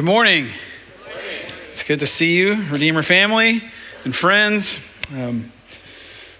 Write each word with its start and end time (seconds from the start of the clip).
Good 0.00 0.06
morning. 0.06 0.48
It's 1.68 1.82
good 1.82 2.00
to 2.00 2.06
see 2.06 2.34
you, 2.34 2.54
Redeemer 2.70 3.02
family 3.02 3.62
and 4.06 4.16
friends. 4.16 4.96
Um, 5.12 5.52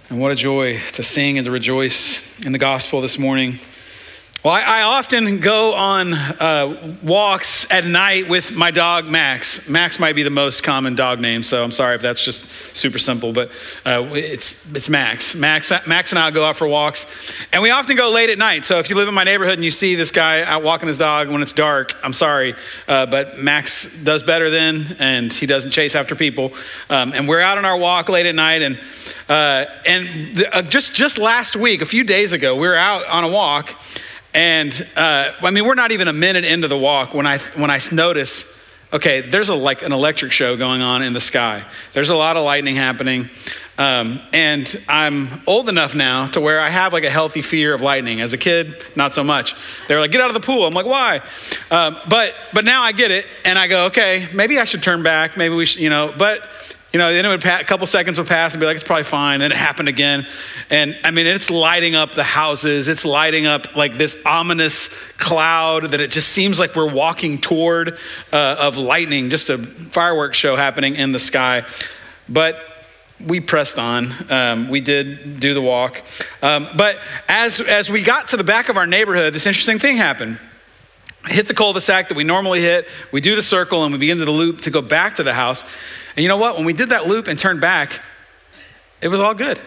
and 0.09 0.19
what 0.19 0.33
a 0.33 0.35
joy 0.35 0.79
to 0.93 1.03
sing 1.03 1.37
and 1.37 1.45
to 1.45 1.51
rejoice 1.51 2.41
in 2.41 2.53
the 2.53 2.59
gospel 2.59 3.03
this 3.03 3.19
morning. 3.19 3.59
Well, 4.43 4.55
I, 4.55 4.63
I 4.63 4.83
often 4.85 5.41
go 5.41 5.75
on 5.75 6.15
uh, 6.15 6.97
walks 7.03 7.71
at 7.71 7.85
night 7.85 8.27
with 8.27 8.57
my 8.57 8.71
dog 8.71 9.05
Max. 9.07 9.69
Max 9.69 9.99
might 9.99 10.15
be 10.15 10.23
the 10.23 10.31
most 10.31 10.63
common 10.63 10.95
dog 10.95 11.21
name, 11.21 11.43
so 11.43 11.63
I'm 11.63 11.71
sorry 11.71 11.97
if 11.97 12.01
that's 12.01 12.25
just 12.25 12.75
super 12.75 12.99
simple, 12.99 13.35
but 13.35 13.51
uh, 13.85 14.09
it's 14.13 14.75
it's 14.75 14.89
Max. 14.89 15.35
Max 15.35 15.71
Max 15.87 16.13
and 16.13 16.19
I 16.19 16.31
go 16.31 16.43
out 16.43 16.57
for 16.57 16.67
walks, 16.67 17.35
and 17.53 17.63
we 17.63 17.69
often 17.69 17.99
go 17.99 18.11
late 18.11 18.31
at 18.31 18.39
night. 18.39 18.65
So 18.65 18.79
if 18.79 18.89
you 18.89 18.97
live 18.97 19.09
in 19.09 19.15
my 19.15 19.25
neighborhood 19.25 19.57
and 19.57 19.65
you 19.65 19.71
see 19.71 19.95
this 19.95 20.11
guy 20.11 20.41
out 20.41 20.63
walking 20.63 20.89
his 20.89 20.97
dog 20.97 21.29
when 21.29 21.43
it's 21.43 21.53
dark, 21.53 22.01
I'm 22.03 22.15
sorry, 22.15 22.55
uh, 22.89 23.05
but 23.05 23.41
Max 23.41 23.95
does 24.05 24.23
better 24.23 24.49
then, 24.49 24.97
and 24.99 25.31
he 25.31 25.45
doesn't 25.45 25.73
chase 25.73 25.95
after 25.95 26.17
people. 26.17 26.53
Um, 26.89 27.13
and 27.13 27.29
we're 27.29 27.41
out 27.41 27.59
on 27.59 27.67
our 27.67 27.77
walk 27.77 28.09
late 28.09 28.25
at 28.25 28.35
night, 28.35 28.63
and 28.63 28.81
uh, 29.29 29.67
and 29.85 30.35
the, 30.35 30.49
uh, 30.51 30.63
just 30.63 30.95
just 30.95 31.19
last 31.19 31.57
week, 31.57 31.83
a 31.83 31.87
few 31.87 32.05
days 32.05 32.33
ago, 32.33 32.55
we 32.55 32.67
were 32.67 32.75
out 32.75 33.07
on 33.07 33.23
a 33.23 33.29
walk. 33.29 33.79
And 34.35 34.87
uh, 34.97 35.33
I 35.43 35.51
mean, 35.51 35.65
we're 35.65 35.75
not 35.75 35.93
even 35.93 36.09
a 36.09 36.13
minute 36.13 36.45
into 36.45 36.69
the 36.69 36.79
walk 36.79 37.15
when 37.15 37.27
I 37.27 37.39
when 37.39 37.71
I 37.71 37.81
notice, 37.91 38.47
okay, 38.93 39.23
there's 39.23 39.49
a 39.49 39.55
like 39.55 39.83
an 39.83 39.93
electric 39.93 40.31
show 40.31 40.57
going 40.57 40.83
on 40.83 41.03
in 41.03 41.13
the 41.13 41.21
sky. 41.21 41.65
There's 41.95 42.11
a 42.11 42.17
lot 42.17 42.37
of 42.37 42.45
lightning 42.45 42.77
happening, 42.77 43.29
um, 43.77 44.21
and 44.33 44.81
I'm 44.89 45.43
old 45.49 45.69
enough 45.69 45.97
now 45.97 46.27
to 46.29 46.41
where 46.41 46.61
I 46.61 46.69
have 46.69 46.93
like 46.93 47.03
a 47.03 47.11
healthy 47.11 47.43
fear 47.43 47.75
of 47.75 47.81
lightning. 47.81 48.21
As 48.21 48.33
a 48.33 48.39
kid, 48.39 48.85
not 48.95 49.13
so 49.13 49.25
much. 49.25 49.57
They 49.89 49.95
were 49.97 50.01
like, 50.01 50.13
"Get 50.13 50.21
out 50.21 50.29
of 50.29 50.35
the 50.35 50.41
pool." 50.41 50.65
I'm 50.65 50.75
like, 50.75 50.87
"Why?" 50.87 51.23
Um, 51.73 51.97
but 52.09 52.35
but 52.53 52.65
now 52.65 52.83
I 52.83 52.93
get 52.93 53.11
it, 53.11 53.27
and 53.45 53.59
I 53.59 53.67
go, 53.67 53.87
"Okay, 53.87 54.29
maybe 54.33 54.61
I 54.61 54.65
should 54.65 54.83
turn 54.83 55.03
back. 55.03 55.37
Maybe 55.37 55.57
we 55.57 55.67
should, 55.67 55.83
you 55.83 55.91
know." 55.91 56.15
But 56.17 56.49
you 56.93 56.99
know, 56.99 57.13
then 57.13 57.25
it 57.25 57.29
would 57.29 57.45
a 57.45 57.65
couple 57.65 57.87
seconds 57.87 58.19
would 58.19 58.27
pass 58.27 58.53
and 58.53 58.61
be 58.61 58.67
like, 58.67 58.75
it's 58.75 58.85
probably 58.85 59.05
fine. 59.05 59.41
Then 59.41 59.53
it 59.53 59.57
happened 59.57 59.89
again. 59.89 60.27
And 60.71 60.99
I 61.05 61.13
mean, 61.13 61.27
it's 61.27 61.49
lighting 61.49 61.95
up 61.95 62.15
the 62.15 62.25
houses. 62.25 62.89
It's 62.89 63.05
lighting 63.05 63.47
up 63.47 63.77
like 63.77 63.97
this 63.97 64.21
ominous 64.27 64.89
cloud 65.17 65.93
that 65.93 66.01
it 66.01 66.11
just 66.11 66.31
seems 66.31 66.59
like 66.59 66.75
we're 66.75 66.91
walking 66.91 67.39
toward 67.39 67.97
uh, 68.33 68.57
of 68.59 68.77
lightning, 68.77 69.31
just 69.31 69.51
a 69.51 69.59
fireworks 69.59 70.37
show 70.37 70.57
happening 70.57 70.97
in 70.97 71.13
the 71.13 71.21
sky. 71.21 71.65
But 72.29 72.57
we 73.25 73.39
pressed 73.39 73.79
on. 73.79 74.09
Um, 74.29 74.69
we 74.69 74.81
did 74.81 75.39
do 75.39 75.55
the 75.55 75.63
walk. 75.63 76.03
Um, 76.43 76.67
but 76.77 76.99
as, 77.29 77.61
as 77.61 77.91
we 77.91 78.03
got 78.03 78.29
to 78.29 78.37
the 78.37 78.45
back 78.45 78.69
of 78.69 78.77
our 78.77 78.87
neighborhood, 78.87 79.33
this 79.33 79.47
interesting 79.47 79.79
thing 79.79 79.97
happened 79.97 80.39
hit 81.27 81.47
the 81.47 81.55
cul-de-sac 81.55 82.09
that 82.09 82.17
we 82.17 82.25
normally 82.25 82.61
hit 82.61 82.89
we 83.13 83.21
do 83.21 83.37
the 83.37 83.43
circle 83.43 83.85
and 83.85 83.93
we 83.93 83.99
begin 83.99 84.19
to 84.19 84.25
the 84.25 84.31
loop 84.31 84.63
to 84.63 84.71
go 84.71 84.81
back 84.81 85.17
to 85.17 85.23
the 85.23 85.35
house. 85.35 85.65
And 86.17 86.23
you 86.23 86.29
know 86.29 86.37
what? 86.37 86.57
When 86.57 86.65
we 86.65 86.73
did 86.73 86.91
that 86.91 87.07
loop 87.07 87.29
and 87.29 87.39
turned 87.39 87.61
back 87.61 88.03
it 89.03 89.09
was 89.09 89.21
all 89.21 89.35
good. 89.35 89.59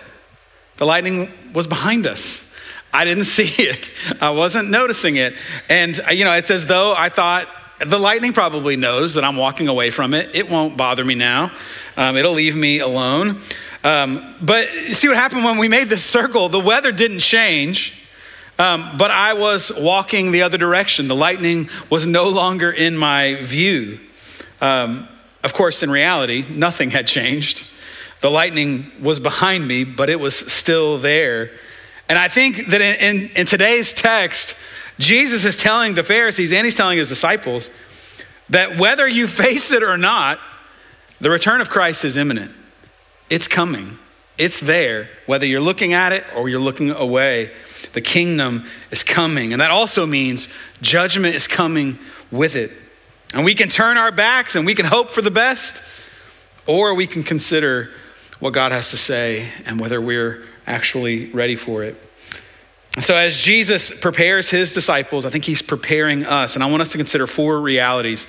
The 0.78 0.86
lightning 0.86 1.32
was 1.54 1.66
behind 1.66 2.06
us. 2.06 2.52
I 2.94 3.06
didn't 3.06 3.24
see 3.38 3.64
it. 3.64 3.92
I 4.22 4.32
wasn't 4.32 4.70
noticing 4.70 5.16
it. 5.16 5.36
And 5.70 6.00
uh, 6.08 6.12
you 6.12 6.26
know 6.26 6.34
it's 6.34 6.52
as 6.52 6.66
though 6.66 6.94
i 6.96 7.10
thought 7.10 7.48
the 7.80 8.00
lightning 8.00 8.34
probably 8.34 8.76
knows 8.76 9.16
that 9.16 9.24
i'm 9.24 9.36
walking 9.36 9.68
away 9.68 9.90
from 9.90 10.14
it. 10.14 10.36
It 10.36 10.50
won't 10.50 10.78
bother 10.78 11.04
me 11.04 11.16
now. 11.16 11.52
Um, 11.98 12.18
it'll 12.18 12.34
leave 12.34 12.56
me 12.56 12.80
alone. 12.80 13.40
Um, 13.84 14.36
but 14.42 14.70
see 14.70 15.08
what 15.10 15.18
happened 15.18 15.44
when 15.44 15.58
we 15.58 15.68
made 15.68 15.90
this 15.90 16.04
circle? 16.04 16.50
The 16.50 16.60
weather 16.60 16.92
didn't 16.92 17.20
change 17.20 18.03
um, 18.60 18.98
but 18.98 19.12
I 19.12 19.34
was 19.34 19.72
walking 19.76 20.32
the 20.32 20.44
other 20.44 20.58
direction. 20.58 21.08
The 21.08 21.16
lightning 21.16 21.70
was 21.90 22.06
no 22.06 22.30
longer 22.30 22.72
in 22.72 22.98
my 22.98 23.36
view. 23.42 24.00
Um, 24.62 25.08
of 25.44 25.54
course, 25.54 25.84
in 25.84 25.92
reality, 25.92 26.46
nothing 26.50 26.92
had 26.92 27.08
changed. 27.08 27.68
The 28.22 28.30
lightning 28.30 28.92
was 29.02 29.20
behind 29.20 29.68
me, 29.68 29.84
but 29.84 30.10
it 30.10 30.20
was 30.20 30.36
still 30.36 30.98
there. 30.98 31.52
And 32.08 32.18
I 32.18 32.28
think 32.28 32.68
that 32.68 32.82
in, 32.82 33.16
in, 33.16 33.30
in 33.32 33.46
today's 33.46 33.94
text, 33.94 34.56
Jesus 35.00 35.46
is 35.46 35.58
telling 35.58 35.96
the 35.96 36.04
Pharisees 36.04 36.54
and 36.54 36.64
he's 36.64 36.76
telling 36.76 36.98
his 36.98 37.10
disciples 37.10 37.70
that 38.50 38.78
whether 38.78 39.08
you 39.08 39.28
face 39.28 39.72
it 39.72 39.84
or 39.84 39.98
not, 39.98 40.40
the 41.20 41.30
return 41.30 41.60
of 41.60 41.70
Christ 41.70 42.06
is 42.06 42.18
imminent. 42.18 42.52
It's 43.30 43.48
coming. 43.48 43.98
It's 44.38 44.60
there, 44.60 45.10
whether 45.26 45.46
you're 45.46 45.62
looking 45.62 45.94
at 45.94 46.12
it 46.14 46.26
or 46.36 46.50
you're 46.50 46.62
looking 46.62 46.92
away. 46.92 47.52
The 47.94 48.02
kingdom 48.02 48.66
is 48.92 49.04
coming. 49.04 49.54
And 49.54 49.62
that 49.62 49.72
also 49.72 50.06
means 50.06 50.50
judgment 50.82 51.36
is 51.36 51.48
coming 51.48 51.98
with 52.32 52.56
it. 52.56 52.72
And 53.34 53.46
we 53.46 53.56
can 53.56 53.70
turn 53.70 53.98
our 53.98 54.12
backs 54.12 54.56
and 54.56 54.66
we 54.66 54.76
can 54.76 54.86
hope 54.86 55.12
for 55.12 55.22
the 55.22 55.32
best, 55.32 55.84
or 56.68 56.94
we 56.94 57.08
can 57.08 57.24
consider 57.24 57.90
what 58.40 58.54
God 58.54 58.72
has 58.72 58.92
to 58.92 58.98
say 58.98 59.48
and 59.66 59.80
whether 59.80 60.02
we're 60.02 60.44
actually 60.68 61.28
ready 61.32 61.56
for 61.56 61.84
it. 61.84 61.96
So, 63.00 63.16
as 63.16 63.42
Jesus 63.42 63.90
prepares 64.00 64.52
his 64.52 64.72
disciples, 64.74 65.26
I 65.26 65.32
think 65.32 65.46
he's 65.46 65.64
preparing 65.64 66.26
us. 66.26 66.54
And 66.54 66.64
I 66.64 66.70
want 66.70 66.84
us 66.84 66.92
to 66.92 67.00
consider 67.00 67.26
four 67.26 67.60
realities 67.60 68.28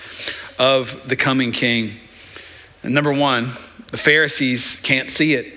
of 0.58 1.06
the 1.06 1.16
coming 1.16 1.52
king. 1.52 1.92
And 2.82 2.94
number 2.94 3.12
one, 3.12 3.50
the 3.90 3.98
Pharisees 3.98 4.80
can't 4.82 5.10
see 5.10 5.34
it. 5.34 5.52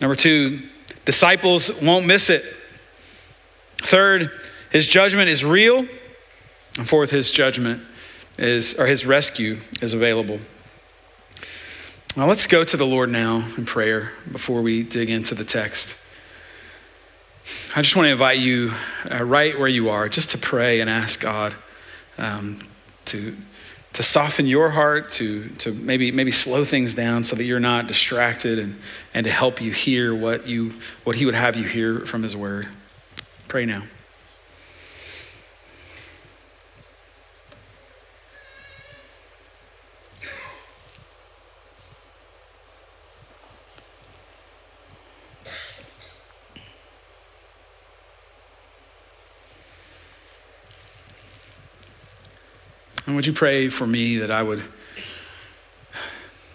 Number 0.00 0.16
two, 0.16 0.68
disciples 1.04 1.70
won't 1.80 2.06
miss 2.06 2.28
it. 2.28 2.44
Third, 3.78 4.30
his 4.70 4.88
judgment 4.88 5.28
is 5.28 5.44
real. 5.44 5.86
And 6.76 6.88
fourth, 6.88 7.10
his 7.10 7.30
judgment 7.30 7.82
is, 8.38 8.74
or 8.74 8.86
his 8.86 9.06
rescue 9.06 9.58
is 9.80 9.92
available. 9.92 10.38
Now 12.16 12.26
let's 12.26 12.46
go 12.46 12.64
to 12.64 12.76
the 12.76 12.86
Lord 12.86 13.10
now 13.10 13.46
in 13.56 13.64
prayer 13.64 14.12
before 14.30 14.62
we 14.62 14.82
dig 14.82 15.10
into 15.10 15.34
the 15.34 15.44
text. 15.44 15.96
I 17.74 17.82
just 17.82 17.96
want 17.96 18.06
to 18.06 18.12
invite 18.12 18.38
you 18.38 18.72
uh, 19.10 19.24
right 19.24 19.58
where 19.58 19.68
you 19.68 19.88
are 19.88 20.08
just 20.08 20.30
to 20.30 20.38
pray 20.38 20.80
and 20.80 20.90
ask 20.90 21.20
God 21.20 21.54
um, 22.18 22.60
to 23.06 23.34
to 23.94 24.02
soften 24.02 24.46
your 24.46 24.70
heart, 24.70 25.10
to, 25.10 25.48
to 25.58 25.72
maybe, 25.72 26.12
maybe 26.12 26.30
slow 26.30 26.64
things 26.64 26.94
down 26.94 27.24
so 27.24 27.34
that 27.34 27.44
you're 27.44 27.58
not 27.58 27.88
distracted 27.88 28.58
and, 28.58 28.78
and 29.12 29.24
to 29.24 29.30
help 29.30 29.60
you 29.60 29.72
hear 29.72 30.14
what, 30.14 30.46
you, 30.46 30.72
what 31.02 31.16
He 31.16 31.24
would 31.24 31.34
have 31.34 31.56
you 31.56 31.64
hear 31.64 32.00
from 32.00 32.22
His 32.22 32.36
Word. 32.36 32.68
Pray 33.48 33.64
now. 33.64 33.82
And 53.06 53.16
would 53.16 53.26
you 53.26 53.32
pray 53.32 53.70
for 53.70 53.86
me 53.86 54.18
that 54.18 54.30
I 54.30 54.42
would 54.42 54.62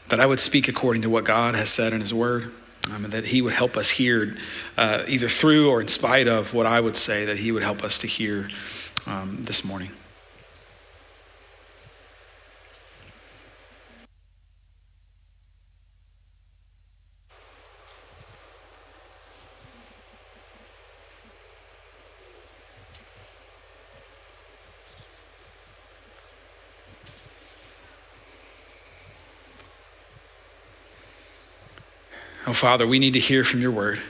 that 0.10 0.20
I 0.20 0.28
would 0.28 0.40
speak 0.40 0.68
according 0.68 1.02
to 1.02 1.10
what 1.10 1.24
God 1.24 1.56
has 1.56 1.70
said 1.70 1.92
in 1.92 2.02
His 2.02 2.14
Word, 2.14 2.54
um, 2.92 3.06
and 3.06 3.14
that 3.14 3.26
He 3.26 3.42
would 3.42 3.54
help 3.54 3.78
us 3.78 3.90
hear, 3.90 4.36
uh, 4.78 5.04
either 5.08 5.30
through 5.30 5.70
or 5.70 5.82
in 5.82 5.88
spite 5.88 6.28
of 6.28 6.54
what 6.54 6.66
I 6.66 6.80
would 6.80 6.98
say, 6.98 7.26
that 7.26 7.38
He 7.38 7.52
would 7.52 7.64
help 7.64 7.84
us 7.84 8.00
to 8.00 8.08
hear 8.08 8.50
um, 9.06 9.38
this 9.42 9.64
morning. 9.64 9.92
Oh, 32.46 32.54
Father, 32.54 32.86
we 32.86 33.00
need 33.00 33.14
to 33.14 33.20
hear 33.20 33.44
from 33.44 33.62
your 33.62 33.72
word. 33.72 34.02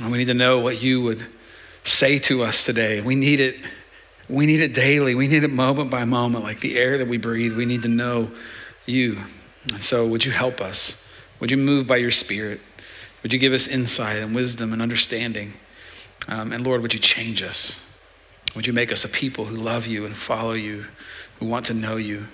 And 0.00 0.12
we 0.12 0.18
need 0.18 0.26
to 0.26 0.34
know 0.34 0.60
what 0.60 0.82
you 0.82 1.02
would 1.02 1.26
say 1.82 2.18
to 2.20 2.44
us 2.44 2.64
today. 2.64 3.00
We 3.00 3.16
need 3.16 3.40
it. 3.40 3.56
We 4.28 4.46
need 4.46 4.60
it 4.60 4.72
daily. 4.72 5.14
We 5.16 5.26
need 5.26 5.42
it 5.42 5.50
moment 5.50 5.90
by 5.90 6.04
moment, 6.04 6.44
like 6.44 6.60
the 6.60 6.78
air 6.78 6.98
that 6.98 7.08
we 7.08 7.18
breathe. 7.18 7.56
We 7.56 7.64
need 7.64 7.82
to 7.82 7.88
know 7.88 8.30
you. 8.86 9.18
And 9.72 9.82
so, 9.82 10.06
would 10.06 10.24
you 10.24 10.30
help 10.30 10.60
us? 10.60 11.04
Would 11.40 11.50
you 11.50 11.56
move 11.56 11.86
by 11.86 11.96
your 11.96 12.12
spirit? 12.12 12.60
Would 13.22 13.32
you 13.32 13.38
give 13.38 13.52
us 13.52 13.66
insight 13.66 14.18
and 14.18 14.34
wisdom 14.34 14.72
and 14.72 14.80
understanding? 14.80 15.54
Um, 16.28 16.52
and 16.52 16.64
Lord, 16.64 16.80
would 16.80 16.94
you 16.94 17.00
change 17.00 17.42
us? 17.42 17.86
Would 18.54 18.66
you 18.66 18.72
make 18.72 18.92
us 18.92 19.04
a 19.04 19.08
people 19.08 19.46
who 19.46 19.56
love 19.56 19.86
you 19.86 20.06
and 20.06 20.16
follow 20.16 20.52
you, 20.52 20.86
who 21.38 21.46
want 21.46 21.66
to 21.66 21.74
know 21.74 21.96
you? 21.96 22.28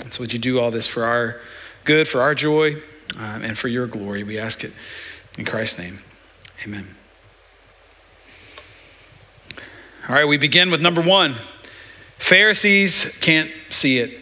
And 0.00 0.12
so, 0.12 0.20
would 0.20 0.32
you 0.34 0.38
do 0.38 0.60
all 0.60 0.70
this 0.70 0.86
for 0.86 1.04
our 1.04 1.40
good, 1.84 2.06
for 2.06 2.20
our 2.20 2.34
joy? 2.34 2.76
Um, 3.18 3.42
and 3.42 3.56
for 3.56 3.68
your 3.68 3.86
glory. 3.86 4.22
We 4.22 4.38
ask 4.38 4.64
it 4.64 4.72
in 5.38 5.44
Christ's 5.44 5.78
name. 5.78 5.98
Amen. 6.64 6.86
All 10.08 10.14
right, 10.14 10.24
we 10.24 10.36
begin 10.36 10.70
with 10.70 10.80
number 10.80 11.00
one 11.00 11.36
Pharisees 12.18 13.16
can't 13.20 13.50
see 13.68 13.98
it. 13.98 14.18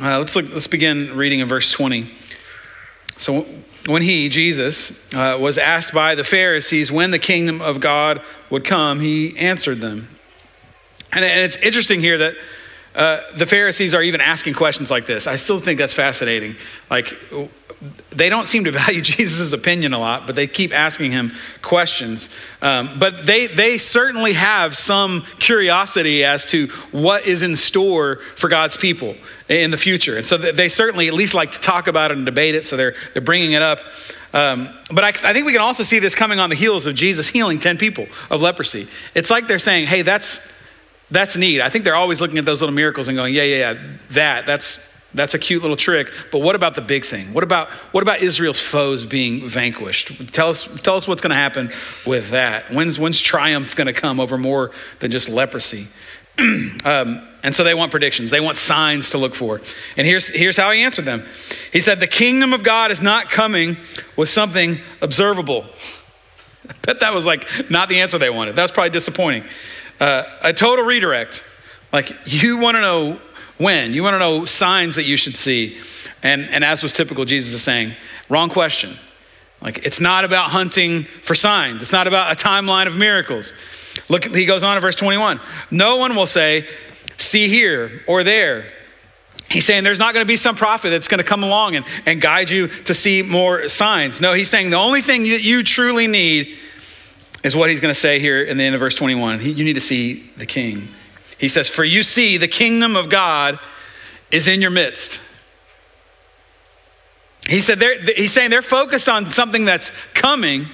Uh, 0.00 0.18
let's 0.18 0.34
look, 0.34 0.52
let's 0.52 0.66
begin 0.66 1.16
reading 1.16 1.38
in 1.38 1.46
verse 1.46 1.70
20. 1.70 2.10
So 3.16 3.46
when 3.86 4.02
he, 4.02 4.28
Jesus, 4.28 4.90
uh, 5.14 5.38
was 5.40 5.56
asked 5.56 5.94
by 5.94 6.16
the 6.16 6.24
Pharisees 6.24 6.90
when 6.90 7.12
the 7.12 7.20
kingdom 7.20 7.60
of 7.60 7.78
God 7.78 8.20
would 8.50 8.64
come, 8.64 8.98
he 8.98 9.36
answered 9.38 9.78
them. 9.78 10.08
And, 11.12 11.24
and 11.24 11.42
it's 11.42 11.56
interesting 11.58 12.00
here 12.00 12.18
that 12.18 12.34
uh, 12.94 13.20
the 13.36 13.46
Pharisees 13.46 13.94
are 13.94 14.02
even 14.02 14.20
asking 14.20 14.54
questions 14.54 14.90
like 14.90 15.06
this. 15.06 15.26
I 15.26 15.34
still 15.36 15.58
think 15.58 15.78
that's 15.78 15.94
fascinating. 15.94 16.56
Like, 16.90 17.16
they 18.10 18.28
don't 18.28 18.46
seem 18.46 18.64
to 18.64 18.70
value 18.70 19.00
Jesus' 19.02 19.52
opinion 19.52 19.92
a 19.92 19.98
lot, 19.98 20.26
but 20.26 20.36
they 20.36 20.46
keep 20.46 20.72
asking 20.72 21.10
him 21.10 21.32
questions. 21.60 22.30
Um, 22.62 22.98
but 22.98 23.26
they, 23.26 23.46
they 23.46 23.78
certainly 23.78 24.34
have 24.34 24.76
some 24.76 25.24
curiosity 25.38 26.24
as 26.24 26.46
to 26.46 26.68
what 26.92 27.26
is 27.26 27.42
in 27.42 27.56
store 27.56 28.16
for 28.36 28.48
God's 28.48 28.76
people 28.76 29.16
in 29.48 29.70
the 29.70 29.76
future. 29.76 30.16
And 30.16 30.24
so 30.24 30.36
they 30.36 30.68
certainly 30.68 31.08
at 31.08 31.14
least 31.14 31.34
like 31.34 31.52
to 31.52 31.60
talk 31.60 31.88
about 31.88 32.10
it 32.10 32.16
and 32.16 32.24
debate 32.24 32.54
it, 32.54 32.64
so 32.64 32.76
they're, 32.76 32.94
they're 33.12 33.22
bringing 33.22 33.52
it 33.52 33.62
up. 33.62 33.80
Um, 34.32 34.68
but 34.92 35.04
I, 35.04 35.08
I 35.08 35.32
think 35.32 35.46
we 35.46 35.52
can 35.52 35.60
also 35.60 35.82
see 35.82 35.98
this 35.98 36.14
coming 36.14 36.38
on 36.38 36.50
the 36.50 36.56
heels 36.56 36.86
of 36.86 36.94
Jesus 36.94 37.28
healing 37.28 37.58
10 37.58 37.78
people 37.78 38.06
of 38.30 38.40
leprosy. 38.40 38.88
It's 39.14 39.30
like 39.30 39.46
they're 39.46 39.58
saying, 39.58 39.86
hey, 39.86 40.02
that's, 40.02 40.40
that's 41.10 41.36
neat. 41.36 41.60
I 41.60 41.68
think 41.68 41.84
they're 41.84 41.94
always 41.94 42.20
looking 42.20 42.38
at 42.38 42.44
those 42.44 42.60
little 42.60 42.74
miracles 42.74 43.08
and 43.08 43.16
going, 43.16 43.34
yeah, 43.34 43.42
yeah, 43.42 43.72
yeah, 43.72 43.88
that, 44.10 44.46
that's, 44.46 44.92
that's 45.14 45.34
a 45.34 45.38
cute 45.38 45.62
little 45.62 45.76
trick, 45.76 46.12
but 46.32 46.40
what 46.40 46.56
about 46.56 46.74
the 46.74 46.80
big 46.80 47.04
thing? 47.04 47.32
What 47.32 47.44
about 47.44 47.70
what 47.92 48.02
about 48.02 48.20
Israel's 48.20 48.60
foes 48.60 49.06
being 49.06 49.46
vanquished? 49.46 50.32
Tell 50.32 50.48
us 50.48 50.68
tell 50.82 50.96
us 50.96 51.06
what's 51.06 51.22
going 51.22 51.30
to 51.30 51.36
happen 51.36 51.70
with 52.04 52.30
that. 52.30 52.70
When's 52.72 52.98
when's 52.98 53.20
triumph 53.20 53.76
going 53.76 53.86
to 53.86 53.92
come 53.92 54.18
over 54.18 54.36
more 54.36 54.72
than 54.98 55.12
just 55.12 55.28
leprosy? 55.28 55.86
um, 56.84 57.28
and 57.44 57.54
so 57.54 57.62
they 57.62 57.74
want 57.74 57.92
predictions. 57.92 58.30
They 58.30 58.40
want 58.40 58.56
signs 58.56 59.10
to 59.10 59.18
look 59.18 59.36
for. 59.36 59.60
And 59.96 60.06
here's 60.06 60.28
here's 60.28 60.56
how 60.56 60.72
he 60.72 60.82
answered 60.82 61.04
them. 61.04 61.24
He 61.72 61.80
said, 61.80 62.00
"The 62.00 62.08
kingdom 62.08 62.52
of 62.52 62.64
God 62.64 62.90
is 62.90 63.00
not 63.00 63.30
coming 63.30 63.76
with 64.16 64.28
something 64.28 64.80
observable." 65.00 65.64
I 66.68 66.72
bet 66.82 67.00
that 67.00 67.14
was 67.14 67.26
like 67.26 67.70
not 67.70 67.88
the 67.88 68.00
answer 68.00 68.18
they 68.18 68.30
wanted. 68.30 68.56
That 68.56 68.62
was 68.62 68.72
probably 68.72 68.90
disappointing. 68.90 69.44
Uh, 70.00 70.24
a 70.42 70.52
total 70.52 70.84
redirect. 70.84 71.44
Like 71.92 72.12
you 72.24 72.58
want 72.58 72.76
to 72.76 72.80
know 72.80 73.20
when? 73.58 73.94
You 73.94 74.02
want 74.02 74.14
to 74.14 74.18
know 74.18 74.44
signs 74.44 74.96
that 74.96 75.04
you 75.04 75.16
should 75.16 75.36
see. 75.36 75.80
And, 76.22 76.42
and 76.50 76.64
as 76.64 76.82
was 76.82 76.92
typical, 76.92 77.24
Jesus 77.24 77.54
is 77.54 77.62
saying, 77.62 77.92
wrong 78.28 78.48
question. 78.48 78.96
Like, 79.60 79.86
it's 79.86 80.00
not 80.00 80.24
about 80.24 80.50
hunting 80.50 81.04
for 81.04 81.34
signs. 81.34 81.80
It's 81.80 81.92
not 81.92 82.06
about 82.06 82.30
a 82.30 82.44
timeline 82.44 82.86
of 82.86 82.96
miracles. 82.96 83.54
Look, 84.08 84.24
he 84.34 84.44
goes 84.44 84.62
on 84.62 84.76
in 84.76 84.82
verse 84.82 84.96
21. 84.96 85.40
No 85.70 85.96
one 85.96 86.14
will 86.14 86.26
say, 86.26 86.66
see 87.16 87.48
here 87.48 88.02
or 88.06 88.22
there. 88.24 88.66
He's 89.48 89.64
saying 89.64 89.84
there's 89.84 89.98
not 89.98 90.14
going 90.14 90.24
to 90.24 90.28
be 90.28 90.36
some 90.36 90.56
prophet 90.56 90.90
that's 90.90 91.08
going 91.08 91.18
to 91.18 91.24
come 91.24 91.42
along 91.42 91.76
and, 91.76 91.86
and 92.06 92.20
guide 92.20 92.50
you 92.50 92.68
to 92.68 92.94
see 92.94 93.22
more 93.22 93.68
signs. 93.68 94.20
No, 94.20 94.32
he's 94.32 94.50
saying 94.50 94.70
the 94.70 94.76
only 94.76 95.00
thing 95.00 95.22
that 95.24 95.42
you 95.42 95.62
truly 95.62 96.08
need 96.08 96.58
is 97.44 97.54
what 97.54 97.70
he's 97.70 97.80
going 97.80 97.94
to 97.94 98.00
say 98.00 98.18
here 98.18 98.42
in 98.42 98.56
the 98.56 98.64
end 98.64 98.74
of 98.74 98.80
verse 98.80 98.96
21. 98.96 99.38
He, 99.38 99.52
you 99.52 99.64
need 99.64 99.74
to 99.74 99.80
see 99.80 100.30
the 100.36 100.46
king. 100.46 100.88
He 101.38 101.48
says, 101.48 101.68
For 101.68 101.84
you 101.84 102.02
see, 102.02 102.38
the 102.38 102.48
kingdom 102.48 102.96
of 102.96 103.10
God 103.10 103.60
is 104.32 104.48
in 104.48 104.60
your 104.60 104.70
midst. 104.70 105.20
He 107.46 107.60
said, 107.60 107.82
he's 108.16 108.32
saying 108.32 108.50
they're 108.50 108.62
focused 108.62 109.08
on 109.08 109.28
something 109.28 109.66
that's 109.66 109.90
coming, 110.14 110.66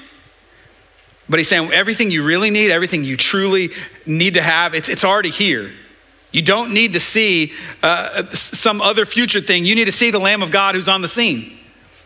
but 1.29 1.41
he's 1.41 1.49
saying 1.49 1.73
everything 1.73 2.13
you 2.13 2.23
really 2.23 2.51
need, 2.51 2.71
everything 2.71 3.03
you 3.03 3.17
truly 3.17 3.71
need 4.07 4.35
to 4.35 4.43
have, 4.43 4.73
it's, 4.73 4.89
it's 4.89 5.05
already 5.05 5.31
here. 5.31 5.73
You 6.31 6.43
don't 6.43 6.73
need 6.73 6.93
to 6.93 7.01
see 7.01 7.53
uh, 7.83 8.29
some 8.31 8.81
other 8.81 9.05
future 9.05 9.41
thing. 9.41 9.65
You 9.65 9.75
need 9.75 9.87
to 9.87 9.93
see 9.93 10.13
the 10.13 10.21
Lamb 10.21 10.43
of 10.43 10.53
God 10.53 10.77
who's 10.77 10.89
on 10.89 11.03
the 11.03 11.09
scene, 11.09 11.59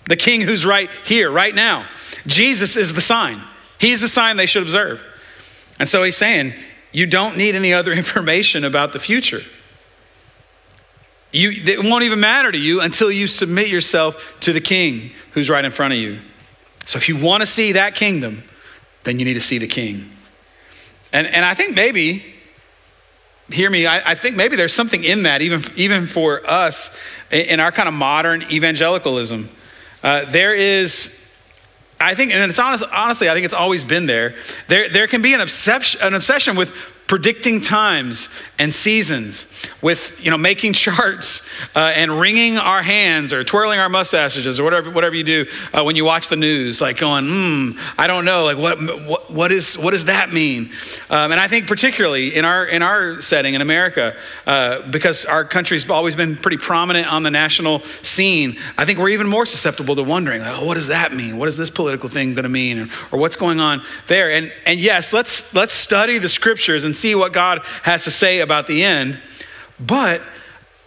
the 0.09 0.17
King 0.17 0.41
who's 0.41 0.65
right 0.65 0.89
here, 1.05 1.31
right 1.31 1.55
now. 1.55 1.87
Jesus 2.27 2.79
is 2.79 2.95
the 2.95 3.03
sign. 3.03 3.43
He's 3.79 4.01
the 4.01 4.09
sign 4.09 4.37
they 4.37 4.47
should 4.47 4.63
observe. 4.63 5.07
And 5.79 5.89
so 5.89 6.03
he's 6.03 6.17
saying, 6.17 6.55
you 6.93 7.07
don't 7.07 7.37
need 7.37 7.55
any 7.55 7.73
other 7.73 7.93
information 8.03 8.65
about 8.65 8.93
the 8.93 8.99
future. 8.99 9.43
You, 11.33 11.51
it 11.51 11.83
won't 11.83 12.05
even 12.05 12.21
matter 12.21 12.53
to 12.53 12.59
you 12.59 12.81
until 12.81 13.11
you 13.11 13.27
submit 13.27 13.69
yourself 13.69 14.39
to 14.41 14.53
the 14.53 14.61
king 14.61 15.11
who's 15.33 15.51
right 15.51 15.65
in 15.65 15.73
front 15.73 15.93
of 15.93 15.99
you. 15.99 16.21
So 16.87 16.97
if 16.97 17.09
you 17.09 17.17
want 17.17 17.41
to 17.41 17.47
see 17.47 17.73
that 17.73 17.97
kingdom, 17.97 18.45
then 19.03 19.19
you 19.19 19.25
need 19.25 19.35
to 19.35 19.41
see 19.41 19.59
the 19.59 19.67
king. 19.67 20.11
And, 21.13 21.27
and 21.27 21.45
I 21.45 21.55
think 21.55 21.75
maybe, 21.75 22.25
hear 23.51 23.69
me, 23.69 23.87
I, 23.87 24.13
I 24.13 24.15
think 24.15 24.37
maybe 24.37 24.55
there's 24.55 24.73
something 24.73 25.03
in 25.03 25.25
that, 25.25 25.43
even, 25.43 25.63
even 25.77 26.07
for 26.07 26.49
us 26.49 26.97
in 27.33 27.59
our 27.59 27.73
kind 27.73 27.89
of 27.89 27.95
modern 27.95 28.43
evangelicalism. 28.43 29.49
Uh, 30.05 30.25
there 30.27 30.55
is 30.55 31.24
I 32.01 32.15
think, 32.15 32.33
and 32.33 32.51
it's 32.51 32.59
honest, 32.59 32.85
honestly, 32.93 33.29
I 33.29 33.35
think 33.35 33.45
it's 33.45 33.55
always 33.55 33.85
been 33.85 34.07
there. 34.07 34.35
There, 34.69 34.89
there 34.89 35.07
can 35.07 35.23
be 35.23 35.35
an 35.35 35.41
obsession, 35.41 36.01
an 36.03 36.15
obsession 36.15 36.57
with 36.57 36.75
predicting 37.15 37.61
times 37.61 38.29
and 38.59 38.75
seasons 38.75 39.47
with 39.81 40.25
you 40.25 40.33
know 40.33 40.37
making 40.37 40.73
charts 40.85 41.49
uh, 41.77 41.93
and 41.95 42.19
wringing 42.19 42.57
our 42.57 42.83
hands 42.83 43.33
or 43.33 43.45
twirling 43.45 43.79
our 43.79 43.89
mustaches 43.89 44.59
or 44.59 44.65
whatever 44.65 44.91
whatever 44.91 45.15
you 45.15 45.23
do 45.23 45.47
uh, 45.73 45.85
when 45.85 45.95
you 45.95 46.05
watch 46.05 46.27
the 46.27 46.35
news 46.35 46.81
like 46.81 46.97
going 46.97 47.25
hmm 47.25 47.79
i 47.97 48.09
don't 48.09 48.25
know 48.25 48.43
like 48.43 48.59
what 48.59 48.83
what, 49.07 49.31
what 49.31 49.53
is 49.53 49.79
what 49.79 49.93
does 49.93 50.07
that 50.07 50.33
mean? 50.33 50.71
Um, 51.09 51.31
and 51.31 51.41
i 51.41 51.47
think 51.47 51.69
particularly 51.69 52.35
in 52.35 52.45
our 52.45 52.67
in 52.67 52.83
our 52.83 53.21
setting 53.21 53.55
in 53.55 53.61
america 53.61 54.17
uh, 54.49 54.83
because 54.91 55.25
our 55.25 55.45
country's 55.45 55.89
always 55.89 56.17
been 56.17 56.35
pretty 56.35 56.57
prominent 56.57 57.07
on 57.13 57.23
the 57.23 57.31
national 57.31 57.79
scene 58.03 58.59
i 58.77 58.85
think 58.85 58.99
we're 58.99 59.11
even 59.11 59.29
more 59.29 59.47
susceptible 59.47 59.95
to 59.95 60.03
wondering 60.03 60.43
like, 60.43 60.59
oh, 60.59 60.65
what 60.65 60.75
does 60.75 60.89
that 60.89 61.13
mean? 61.13 61.39
What 61.39 61.47
is 61.47 61.57
this 61.57 61.71
political 61.71 62.09
thing 62.09 62.35
going 62.35 62.43
to 62.43 62.49
mean? 62.49 62.81
Or, 62.81 62.89
or 63.13 63.19
what's 63.21 63.37
going 63.37 63.61
on 63.61 63.83
there? 64.09 64.33
And 64.33 64.53
and 64.67 64.81
yes 64.81 65.13
let's 65.13 65.55
let's 65.55 65.73
study 65.73 66.19
the 66.19 66.29
scriptures 66.29 66.83
and 66.83 66.95
see 67.05 67.15
what 67.15 67.35
God 67.35 67.61
has 67.83 68.05
to 68.05 68.11
say 68.11 68.41
about 68.41 68.67
the 68.67 68.83
end. 68.83 69.21
But 69.79 70.23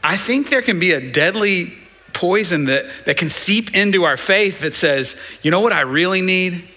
I 0.04 0.18
think 0.18 0.50
there 0.50 0.64
can 0.64 0.80
be 0.80 0.94
a 0.94 1.12
deadly 1.12 1.74
poison 2.14 2.66
that, 2.66 3.06
that 3.06 3.18
can 3.18 3.30
seep 3.30 3.76
into 3.76 4.04
our 4.04 4.18
faith 4.18 4.62
that 4.62 4.74
says, 4.74 5.16
you 5.44 5.52
know 5.52 5.60
what 5.60 5.74
I 5.74 5.82
really 5.82 6.24
need? 6.24 6.68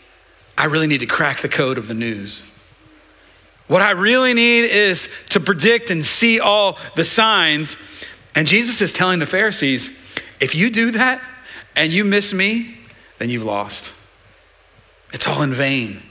I 0.58 0.66
really 0.66 0.86
need 0.86 1.00
to 1.00 1.06
crack 1.06 1.40
the 1.40 1.48
code 1.48 1.78
of 1.78 1.88
the 1.88 1.94
news. 1.94 2.44
What 3.66 3.80
I 3.80 3.92
really 3.92 4.34
need 4.34 4.64
is 4.64 5.08
to 5.30 5.40
predict 5.40 5.90
and 5.90 6.04
see 6.04 6.38
all 6.38 6.76
the 6.96 7.04
signs. 7.04 7.78
And 8.34 8.46
Jesus 8.46 8.82
is 8.82 8.92
telling 8.92 9.20
the 9.20 9.26
Pharisees, 9.26 9.88
if 10.38 10.54
you 10.54 10.68
do 10.68 10.90
that 10.90 11.22
and 11.76 11.90
you 11.90 12.04
miss 12.04 12.34
me, 12.34 12.76
then 13.18 13.30
you've 13.30 13.44
lost. 13.44 13.94
It's 15.14 15.26
all 15.26 15.40
in 15.40 15.54
vain. 15.54 16.02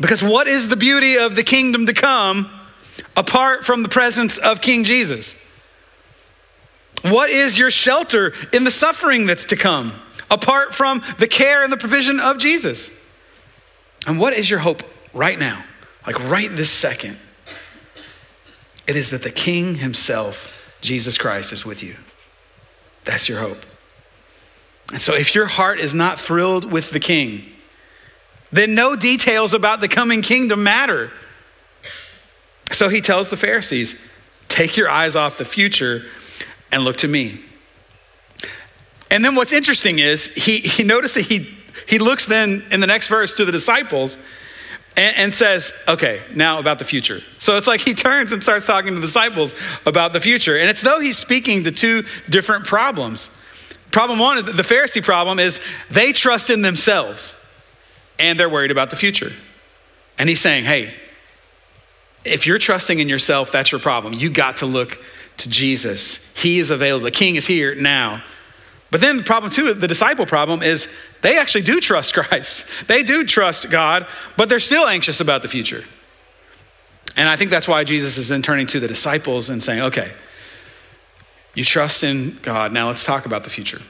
Because 0.00 0.22
what 0.22 0.48
is 0.48 0.68
the 0.68 0.76
beauty 0.76 1.18
of 1.18 1.36
the 1.36 1.44
kingdom 1.44 1.86
to 1.86 1.92
come 1.92 2.50
apart 3.16 3.64
from 3.64 3.82
the 3.82 3.88
presence 3.88 4.38
of 4.38 4.60
King 4.60 4.84
Jesus? 4.84 5.34
What 7.02 7.30
is 7.30 7.58
your 7.58 7.70
shelter 7.70 8.32
in 8.52 8.64
the 8.64 8.70
suffering 8.70 9.26
that's 9.26 9.44
to 9.46 9.56
come 9.56 9.92
apart 10.30 10.74
from 10.74 11.02
the 11.18 11.26
care 11.26 11.62
and 11.62 11.72
the 11.72 11.76
provision 11.76 12.18
of 12.18 12.38
Jesus? 12.38 12.90
And 14.06 14.18
what 14.18 14.32
is 14.32 14.48
your 14.48 14.60
hope 14.60 14.82
right 15.12 15.38
now? 15.38 15.64
Like 16.06 16.18
right 16.30 16.48
this 16.50 16.70
second? 16.70 17.18
It 18.86 18.96
is 18.96 19.10
that 19.10 19.22
the 19.22 19.30
King 19.30 19.76
himself, 19.76 20.74
Jesus 20.80 21.18
Christ, 21.18 21.52
is 21.52 21.64
with 21.64 21.82
you. 21.82 21.96
That's 23.04 23.28
your 23.28 23.38
hope. 23.38 23.64
And 24.92 25.00
so 25.00 25.14
if 25.14 25.34
your 25.34 25.46
heart 25.46 25.78
is 25.78 25.94
not 25.94 26.18
thrilled 26.18 26.70
with 26.70 26.90
the 26.90 27.00
King, 27.00 27.44
then 28.52 28.74
no 28.74 28.96
details 28.96 29.54
about 29.54 29.80
the 29.80 29.88
coming 29.88 30.22
kingdom 30.22 30.62
matter. 30.62 31.12
So 32.72 32.88
he 32.88 33.00
tells 33.00 33.30
the 33.30 33.36
Pharisees, 33.36 33.96
take 34.48 34.76
your 34.76 34.88
eyes 34.88 35.16
off 35.16 35.38
the 35.38 35.44
future 35.44 36.04
and 36.72 36.84
look 36.84 36.96
to 36.98 37.08
me. 37.08 37.40
And 39.10 39.24
then 39.24 39.34
what's 39.34 39.52
interesting 39.52 39.98
is 39.98 40.26
he, 40.26 40.58
he 40.58 40.84
noticed 40.84 41.16
that 41.16 41.26
he, 41.26 41.52
he 41.88 41.98
looks 41.98 42.26
then 42.26 42.64
in 42.70 42.80
the 42.80 42.86
next 42.86 43.08
verse 43.08 43.34
to 43.34 43.44
the 43.44 43.52
disciples 43.52 44.18
and, 44.96 45.16
and 45.16 45.32
says, 45.32 45.72
okay, 45.88 46.22
now 46.34 46.58
about 46.58 46.78
the 46.78 46.84
future. 46.84 47.20
So 47.38 47.56
it's 47.56 47.66
like 47.66 47.80
he 47.80 47.94
turns 47.94 48.32
and 48.32 48.42
starts 48.42 48.66
talking 48.66 48.90
to 48.90 48.94
the 48.96 49.00
disciples 49.00 49.54
about 49.84 50.12
the 50.12 50.20
future. 50.20 50.56
And 50.56 50.70
it's 50.70 50.80
though 50.80 51.00
he's 51.00 51.18
speaking 51.18 51.64
to 51.64 51.72
two 51.72 52.04
different 52.28 52.66
problems. 52.66 53.30
Problem 53.90 54.20
one, 54.20 54.44
the 54.44 54.62
Pharisee 54.62 55.02
problem 55.02 55.40
is 55.40 55.60
they 55.90 56.12
trust 56.12 56.50
in 56.50 56.62
themselves 56.62 57.34
and 58.20 58.38
they're 58.38 58.48
worried 58.48 58.70
about 58.70 58.90
the 58.90 58.96
future. 58.96 59.32
And 60.18 60.28
he's 60.28 60.40
saying, 60.40 60.64
hey, 60.64 60.94
if 62.24 62.46
you're 62.46 62.58
trusting 62.58 62.98
in 62.98 63.08
yourself, 63.08 63.50
that's 63.50 63.72
your 63.72 63.80
problem. 63.80 64.12
You 64.12 64.30
got 64.30 64.58
to 64.58 64.66
look 64.66 65.02
to 65.38 65.48
Jesus. 65.48 66.32
He 66.36 66.58
is 66.58 66.70
available. 66.70 67.04
The 67.04 67.10
king 67.10 67.36
is 67.36 67.46
here 67.46 67.74
now. 67.74 68.22
But 68.90 69.00
then 69.00 69.18
the 69.18 69.22
problem 69.22 69.50
too, 69.50 69.72
the 69.72 69.88
disciple 69.88 70.26
problem 70.26 70.62
is 70.62 70.88
they 71.22 71.38
actually 71.38 71.62
do 71.62 71.80
trust 71.80 72.14
Christ. 72.14 72.66
They 72.86 73.02
do 73.02 73.24
trust 73.24 73.70
God, 73.70 74.06
but 74.36 74.48
they're 74.48 74.58
still 74.58 74.86
anxious 74.86 75.20
about 75.20 75.42
the 75.42 75.48
future. 75.48 75.84
And 77.16 77.28
I 77.28 77.36
think 77.36 77.50
that's 77.50 77.66
why 77.66 77.84
Jesus 77.84 78.18
is 78.18 78.28
then 78.28 78.42
turning 78.42 78.66
to 78.68 78.80
the 78.80 78.88
disciples 78.88 79.50
and 79.50 79.62
saying, 79.62 79.80
okay, 79.82 80.12
You 81.54 81.64
trust 81.64 82.04
in 82.04 82.38
God. 82.42 82.72
Now 82.72 82.88
let's 82.88 83.04
talk 83.04 83.26
about 83.26 83.44
the 83.44 83.50
future, 83.50 83.80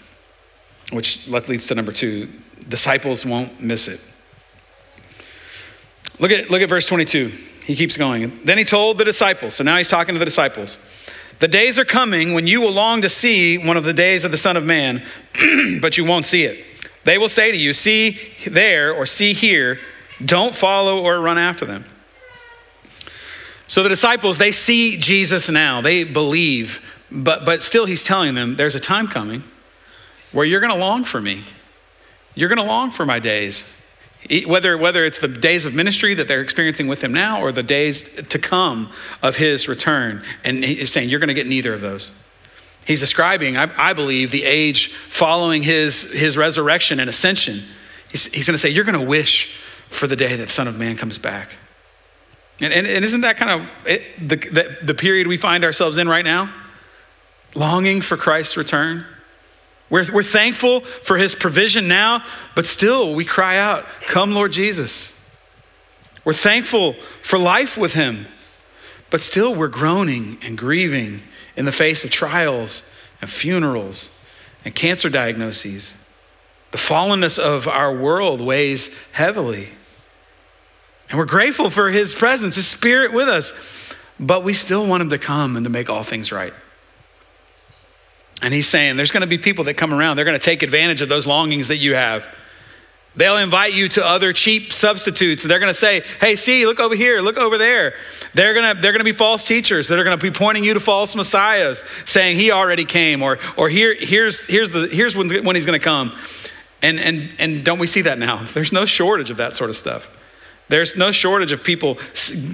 which 0.92 1.28
leads 1.28 1.66
to 1.68 1.74
number 1.74 1.92
two. 1.92 2.28
Disciples 2.68 3.26
won't 3.26 3.60
miss 3.60 3.88
it. 3.88 4.04
Look 6.20 6.30
at, 6.30 6.50
look 6.50 6.62
at 6.62 6.68
verse 6.68 6.86
22. 6.86 7.28
He 7.64 7.74
keeps 7.74 7.96
going. 7.96 8.38
Then 8.44 8.58
he 8.58 8.64
told 8.64 8.98
the 8.98 9.04
disciples, 9.04 9.54
so 9.54 9.64
now 9.64 9.76
he's 9.78 9.88
talking 9.88 10.14
to 10.14 10.18
the 10.18 10.24
disciples. 10.24 10.78
The 11.38 11.48
days 11.48 11.78
are 11.78 11.84
coming 11.86 12.34
when 12.34 12.46
you 12.46 12.60
will 12.60 12.72
long 12.72 13.00
to 13.00 13.08
see 13.08 13.56
one 13.56 13.78
of 13.78 13.84
the 13.84 13.94
days 13.94 14.26
of 14.26 14.30
the 14.30 14.36
Son 14.36 14.56
of 14.56 14.64
Man, 14.64 15.02
but 15.80 15.96
you 15.96 16.04
won't 16.04 16.26
see 16.26 16.44
it. 16.44 16.64
They 17.04 17.16
will 17.16 17.30
say 17.30 17.50
to 17.50 17.56
you, 17.56 17.72
See 17.72 18.18
there 18.46 18.92
or 18.92 19.06
see 19.06 19.32
here. 19.32 19.78
Don't 20.22 20.54
follow 20.54 21.02
or 21.02 21.18
run 21.20 21.38
after 21.38 21.64
them. 21.64 21.86
So 23.66 23.82
the 23.82 23.88
disciples, 23.88 24.36
they 24.36 24.52
see 24.52 24.98
Jesus 24.98 25.48
now. 25.48 25.80
They 25.80 26.04
believe, 26.04 26.84
but, 27.10 27.46
but 27.46 27.62
still 27.62 27.86
he's 27.86 28.04
telling 28.04 28.34
them 28.34 28.56
there's 28.56 28.74
a 28.74 28.80
time 28.80 29.06
coming 29.06 29.42
where 30.32 30.44
you're 30.44 30.60
going 30.60 30.72
to 30.72 30.78
long 30.78 31.04
for 31.04 31.20
me. 31.20 31.44
You're 32.34 32.48
going 32.48 32.58
to 32.58 32.64
long 32.64 32.90
for 32.90 33.06
my 33.06 33.18
days. 33.18 33.74
Whether, 34.46 34.76
whether 34.76 35.04
it's 35.04 35.18
the 35.18 35.28
days 35.28 35.64
of 35.64 35.74
ministry 35.74 36.14
that 36.14 36.28
they're 36.28 36.42
experiencing 36.42 36.88
with 36.88 37.02
him 37.02 37.12
now 37.12 37.40
or 37.40 37.52
the 37.52 37.62
days 37.62 38.02
to 38.02 38.38
come 38.38 38.90
of 39.22 39.36
his 39.36 39.66
return. 39.66 40.22
And 40.44 40.62
he's 40.62 40.92
saying, 40.92 41.08
You're 41.08 41.20
going 41.20 41.28
to 41.28 41.34
get 41.34 41.46
neither 41.46 41.72
of 41.72 41.80
those. 41.80 42.12
He's 42.86 43.00
describing, 43.00 43.56
I, 43.56 43.70
I 43.76 43.92
believe, 43.92 44.30
the 44.30 44.44
age 44.44 44.88
following 44.88 45.62
his, 45.62 46.02
his 46.12 46.36
resurrection 46.36 47.00
and 47.00 47.08
ascension. 47.08 47.62
He's, 48.10 48.26
he's 48.26 48.46
going 48.46 48.54
to 48.54 48.58
say, 48.58 48.68
You're 48.68 48.84
going 48.84 48.98
to 48.98 49.04
wish 49.04 49.56
for 49.88 50.06
the 50.06 50.16
day 50.16 50.36
that 50.36 50.50
Son 50.50 50.68
of 50.68 50.78
Man 50.78 50.96
comes 50.96 51.18
back. 51.18 51.56
And, 52.60 52.72
and, 52.72 52.86
and 52.86 53.04
isn't 53.04 53.22
that 53.22 53.36
kind 53.36 53.62
of 53.62 53.68
it, 53.86 54.02
the, 54.18 54.36
the, 54.36 54.78
the 54.82 54.94
period 54.94 55.26
we 55.26 55.38
find 55.38 55.64
ourselves 55.64 55.98
in 55.98 56.08
right 56.08 56.24
now? 56.24 56.52
Longing 57.54 58.00
for 58.00 58.16
Christ's 58.16 58.56
return. 58.56 59.06
We're, 59.90 60.10
we're 60.12 60.22
thankful 60.22 60.80
for 60.80 61.18
his 61.18 61.34
provision 61.34 61.88
now, 61.88 62.24
but 62.54 62.64
still 62.64 63.14
we 63.14 63.24
cry 63.24 63.58
out, 63.58 63.84
Come, 64.02 64.32
Lord 64.32 64.52
Jesus. 64.52 65.12
We're 66.24 66.32
thankful 66.32 66.94
for 67.22 67.38
life 67.38 67.76
with 67.76 67.94
him, 67.94 68.26
but 69.10 69.20
still 69.20 69.54
we're 69.54 69.68
groaning 69.68 70.38
and 70.42 70.56
grieving 70.56 71.22
in 71.56 71.64
the 71.64 71.72
face 71.72 72.04
of 72.04 72.10
trials 72.10 72.84
and 73.20 73.28
funerals 73.28 74.16
and 74.64 74.74
cancer 74.74 75.08
diagnoses. 75.08 75.98
The 76.70 76.78
fallenness 76.78 77.38
of 77.38 77.66
our 77.66 77.92
world 77.94 78.40
weighs 78.40 78.90
heavily. 79.12 79.70
And 81.08 81.18
we're 81.18 81.24
grateful 81.24 81.70
for 81.70 81.90
his 81.90 82.14
presence, 82.14 82.54
his 82.54 82.68
spirit 82.68 83.12
with 83.12 83.28
us, 83.28 83.96
but 84.20 84.44
we 84.44 84.52
still 84.52 84.86
want 84.86 85.00
him 85.00 85.10
to 85.10 85.18
come 85.18 85.56
and 85.56 85.64
to 85.64 85.70
make 85.70 85.90
all 85.90 86.04
things 86.04 86.30
right. 86.30 86.52
And 88.42 88.54
he's 88.54 88.68
saying 88.68 88.96
there's 88.96 89.10
going 89.10 89.22
to 89.22 89.26
be 89.26 89.38
people 89.38 89.64
that 89.64 89.74
come 89.74 89.92
around, 89.92 90.16
they're 90.16 90.24
going 90.24 90.38
to 90.38 90.44
take 90.44 90.62
advantage 90.62 91.02
of 91.02 91.08
those 91.08 91.26
longings 91.26 91.68
that 91.68 91.76
you 91.76 91.94
have. 91.94 92.26
They'll 93.16 93.38
invite 93.38 93.74
you 93.74 93.88
to 93.90 94.06
other 94.06 94.32
cheap 94.32 94.72
substitutes. 94.72 95.42
They're 95.42 95.58
going 95.58 95.70
to 95.70 95.78
say, 95.78 96.04
"Hey, 96.20 96.36
see, 96.36 96.64
look 96.64 96.78
over 96.78 96.94
here, 96.94 97.20
look 97.20 97.38
over 97.38 97.58
there." 97.58 97.94
They're 98.34 98.54
going 98.54 98.76
to 98.76 98.80
they're 98.80 98.92
going 98.92 99.00
to 99.00 99.04
be 99.04 99.12
false 99.12 99.44
teachers 99.44 99.88
that 99.88 99.98
are 99.98 100.04
going 100.04 100.16
to 100.16 100.22
be 100.22 100.30
pointing 100.30 100.62
you 100.62 100.74
to 100.74 100.80
false 100.80 101.16
messiahs, 101.16 101.82
saying 102.04 102.36
he 102.36 102.52
already 102.52 102.84
came, 102.84 103.22
or 103.22 103.38
or 103.56 103.68
here 103.68 103.94
here's 103.98 104.46
here's 104.46 104.70
the 104.70 104.86
here's 104.86 105.16
when, 105.16 105.44
when 105.44 105.56
he's 105.56 105.66
going 105.66 105.78
to 105.78 105.84
come, 105.84 106.16
and 106.82 107.00
and 107.00 107.30
and 107.40 107.64
don't 107.64 107.80
we 107.80 107.88
see 107.88 108.02
that 108.02 108.18
now? 108.18 108.36
There's 108.44 108.72
no 108.72 108.86
shortage 108.86 109.30
of 109.30 109.38
that 109.38 109.56
sort 109.56 109.70
of 109.70 109.76
stuff. 109.76 110.08
There's 110.70 110.96
no 110.96 111.10
shortage 111.10 111.50
of 111.50 111.64
people 111.64 111.98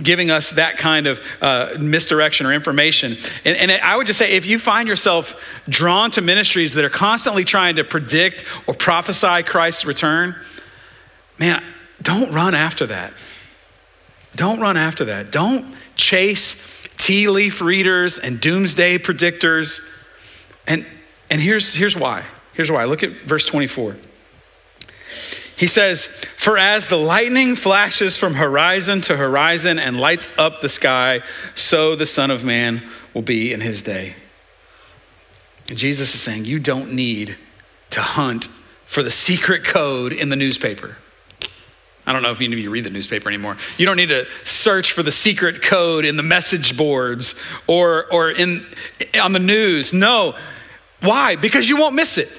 giving 0.03 0.31
us 0.31 0.51
that 0.53 0.79
kind 0.79 1.07
of 1.07 1.21
uh, 1.43 1.75
misdirection 1.79 2.47
or 2.47 2.55
information. 2.55 3.19
And, 3.45 3.59
and 3.59 3.71
I 3.71 3.95
would 3.95 4.07
just 4.07 4.19
say 4.19 4.33
if 4.33 4.47
you 4.47 4.59
find 4.59 4.89
yourself 4.89 5.39
drawn 5.69 6.11
to 6.13 6.23
ministries 6.23 6.73
that 6.75 6.85
are 6.85 6.91
constantly 6.91 7.45
trying 7.45 7.77
to 7.77 7.85
predict 7.85 8.45
or 8.67 8.73
prophesy 8.73 9.43
Christ's 9.43 9.85
return, 9.85 10.35
man, 11.39 11.63
don't 12.01 12.33
run 12.33 12.55
after 12.55 12.87
that. 12.87 13.13
Don't 14.35 14.61
run 14.61 14.79
after 14.79 15.05
that. 15.05 15.31
Don't 15.31 15.75
chase 15.95 16.89
tea 16.97 17.29
leaf 17.29 17.61
readers 17.61 18.19
and 18.19 18.41
doomsday 18.41 18.97
predictors. 18.97 19.81
And, 20.67 20.87
and 21.31 21.39
here's, 21.39 21.75
here's 21.75 21.95
why. 21.95 22.25
Here's 22.55 22.73
why. 22.73 22.85
Look 22.85 23.03
at 23.03 23.11
verse 23.27 23.45
24. 23.45 23.97
He 25.57 25.67
says, 25.67 26.07
For 26.37 26.59
as 26.59 26.87
the 26.87 26.99
lightning 26.99 27.57
flashes 27.57 28.19
from 28.19 28.35
horizon 28.35 29.01
to 29.03 29.17
horizon 29.17 29.79
and 29.79 29.99
lights 29.99 30.29
up 30.37 30.61
the 30.61 30.69
sky, 30.69 31.23
so 31.55 31.97
the 31.97 32.07
Son 32.07 32.31
of 32.31 32.45
Man 32.45 32.87
will 33.15 33.23
be 33.23 33.53
in 33.53 33.63
his 33.63 33.83
day. 33.83 34.17
And 35.69 35.79
Jesus 35.79 36.15
is 36.15 36.21
saying, 36.21 36.45
You 36.45 36.59
don't 36.59 36.93
need 36.93 37.39
to 37.91 38.01
hunt 38.01 38.49
for 38.85 39.03
the 39.03 39.11
secret 39.11 39.65
code 39.65 40.13
in 40.13 40.29
the 40.29 40.37
newspaper. 40.37 40.99
I 42.07 42.13
don't 42.13 42.23
know 42.23 42.31
if 42.31 42.41
any 42.41 42.53
of 42.53 42.59
you 42.59 42.71
read 42.71 42.85
the 42.85 42.91
newspaper 42.91 43.29
anymore. 43.29 43.57
You 43.79 43.87
don't 43.87 43.97
need 43.97 44.11
to 44.11 44.29
search 44.45 44.93
for 44.93 45.03
the 45.03 45.11
secret 45.11 45.61
code 45.61 46.05
in 46.05 46.17
the 46.17 46.23
message 46.23 46.77
boards 46.77 47.35
or, 47.67 48.07
or 48.13 48.31
in, 48.31 48.65
on 49.21 49.33
the 49.33 49.41
news. 49.41 49.93
No. 49.93 50.37
Why? 51.01 51.35
Because 51.35 51.69
you 51.69 51.79
won't 51.79 51.97
miss 51.97 52.17
it. 52.17 52.31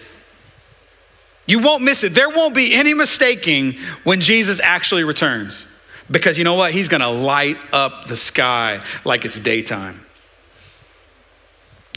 You 1.47 1.59
won't 1.59 1.81
miss 1.81 2.03
it. 2.03 2.13
There 2.13 2.29
won't 2.29 2.53
be 2.53 2.75
any 2.75 2.93
mistaking 2.93 3.77
when 4.03 4.21
Jesus 4.21 4.59
actually 4.59 5.05
returns. 5.05 5.65
Because 6.11 6.37
you 6.37 6.43
know 6.43 6.53
what? 6.53 6.71
He's 6.71 6.89
going 6.89 7.01
to 7.01 7.09
light 7.09 7.57
up 7.73 8.05
the 8.05 8.15
sky 8.15 8.81
like 9.03 9.25
it's 9.25 9.39
daytime. 9.39 10.05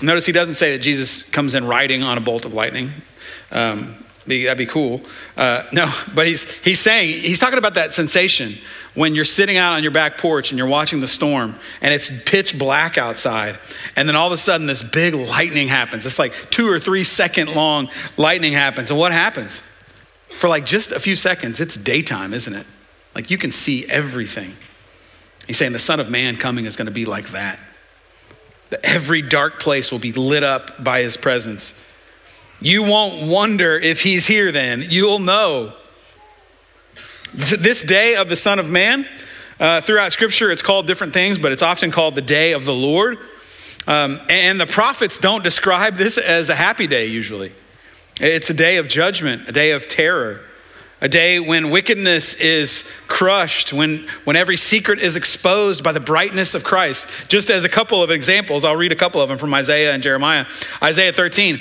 Notice 0.03 0.25
he 0.25 0.33
doesn't 0.33 0.55
say 0.55 0.77
that 0.77 0.83
Jesus 0.83 1.29
comes 1.29 1.55
in 1.55 1.67
riding 1.67 2.03
on 2.03 2.17
a 2.17 2.21
bolt 2.21 2.45
of 2.45 2.55
lightning. 2.55 2.91
Um, 3.51 4.03
that'd 4.31 4.59
be 4.59 4.67
cool. 4.67 5.03
Uh, 5.37 5.65
no, 5.73 5.91
but 6.15 6.27
he's, 6.27 6.51
he's 6.59 6.81
saying, 6.81 7.21
he's 7.21 7.39
talking 7.39 7.59
about 7.59 7.75
that 7.75 7.93
sensation 7.93 8.55
when 8.95 9.15
you're 9.15 9.25
sitting 9.25 9.57
out 9.57 9.75
on 9.75 9.83
your 9.83 9.93
back 9.93 10.19
porch 10.19 10.51
and 10.51 10.59
you're 10.59 10.67
watching 10.67 11.01
the 11.01 11.07
storm 11.07 11.55
and 11.81 11.95
it's 11.95 12.11
pitch 12.25 12.59
black 12.59 12.99
outside. 12.99 13.59
And 13.97 14.09
then 14.09 14.17
all 14.17 14.27
of 14.27 14.33
a 14.33 14.39
sudden, 14.39 14.67
this 14.67 14.83
big 14.83 15.15
lightning 15.15 15.69
happens. 15.69 16.07
It's 16.07 16.19
like 16.19 16.33
two 16.51 16.69
or 16.69 16.81
three 16.81 17.05
second 17.05 17.55
long 17.55 17.89
lightning 18.17 18.53
happens. 18.53 18.91
And 18.91 18.99
what 18.99 19.13
happens? 19.13 19.63
For 20.29 20.49
like 20.49 20.65
just 20.65 20.93
a 20.93 21.01
few 21.01 21.17
seconds, 21.17 21.61
it's 21.61 21.77
daytime, 21.77 22.35
isn't 22.35 22.55
it? 22.55 22.67
Like 23.15 23.31
you 23.31 23.39
can 23.39 23.51
see 23.51 23.87
everything. 23.87 24.57
He's 25.47 25.59
saying 25.59 25.73
the 25.73 25.79
Son 25.79 26.01
of 26.01 26.11
Man 26.11 26.37
coming 26.37 26.65
is 26.65 26.77
going 26.77 26.87
to 26.87 26.93
be 26.93 27.05
like 27.05 27.31
that. 27.31 27.59
That 28.71 28.85
every 28.85 29.21
dark 29.21 29.59
place 29.59 29.91
will 29.91 29.99
be 29.99 30.13
lit 30.13 30.45
up 30.45 30.83
by 30.83 31.03
his 31.03 31.17
presence. 31.17 31.75
You 32.61 32.83
won't 32.83 33.27
wonder 33.27 33.77
if 33.77 34.03
he's 34.03 34.27
here 34.27 34.53
then. 34.53 34.85
You'll 34.89 35.19
know 35.19 35.73
this 37.33 37.83
day 37.83 38.17
of 38.17 38.29
the 38.29 38.37
Son 38.37 38.59
of 38.59 38.69
Man, 38.69 39.07
uh, 39.61 39.81
throughout 39.81 40.13
Scripture, 40.13 40.51
it's 40.51 40.63
called 40.63 40.87
different 40.87 41.13
things, 41.13 41.39
but 41.39 41.53
it's 41.53 41.63
often 41.63 41.91
called 41.91 42.15
the 42.15 42.23
day 42.23 42.53
of 42.53 42.65
the 42.65 42.75
Lord. 42.75 43.19
Um, 43.87 44.21
and 44.29 44.61
the 44.61 44.67
prophets 44.67 45.19
don't 45.19 45.45
describe 45.45 45.95
this 45.95 46.19
as 46.19 46.49
a 46.49 46.55
happy 46.55 46.87
day 46.87 47.07
usually. 47.07 47.53
It's 48.21 48.51
a 48.51 48.55
day 48.55 48.79
of 48.79 48.89
judgment, 48.89 49.49
a 49.49 49.53
day 49.53 49.71
of 49.71 49.89
terror, 49.89 50.41
a 51.01 51.09
day 51.09 51.41
when 51.41 51.71
wickedness 51.71 52.35
is 52.35 52.85
crushed, 53.07 53.73
when, 53.73 54.07
when 54.25 54.37
every 54.37 54.57
secret 54.57 54.99
is 54.99 55.17
exposed 55.17 55.83
by 55.85 55.93
the 55.93 56.01
brightness 56.01 56.55
of 56.55 56.65
Christ. 56.65 57.09
Just 57.29 57.51
as 57.51 57.65
a 57.65 57.69
couple 57.69 58.03
of 58.03 58.11
examples, 58.11 58.65
I'll 58.65 58.77
read 58.77 58.93
a 58.93 58.97
couple 58.97 59.21
of 59.21 59.29
them 59.29 59.39
from 59.39 59.55
Isaiah 59.55 59.93
and 59.93 60.03
Jeremiah. 60.03 60.47
Isaiah 60.83 61.13
13, 61.13 61.61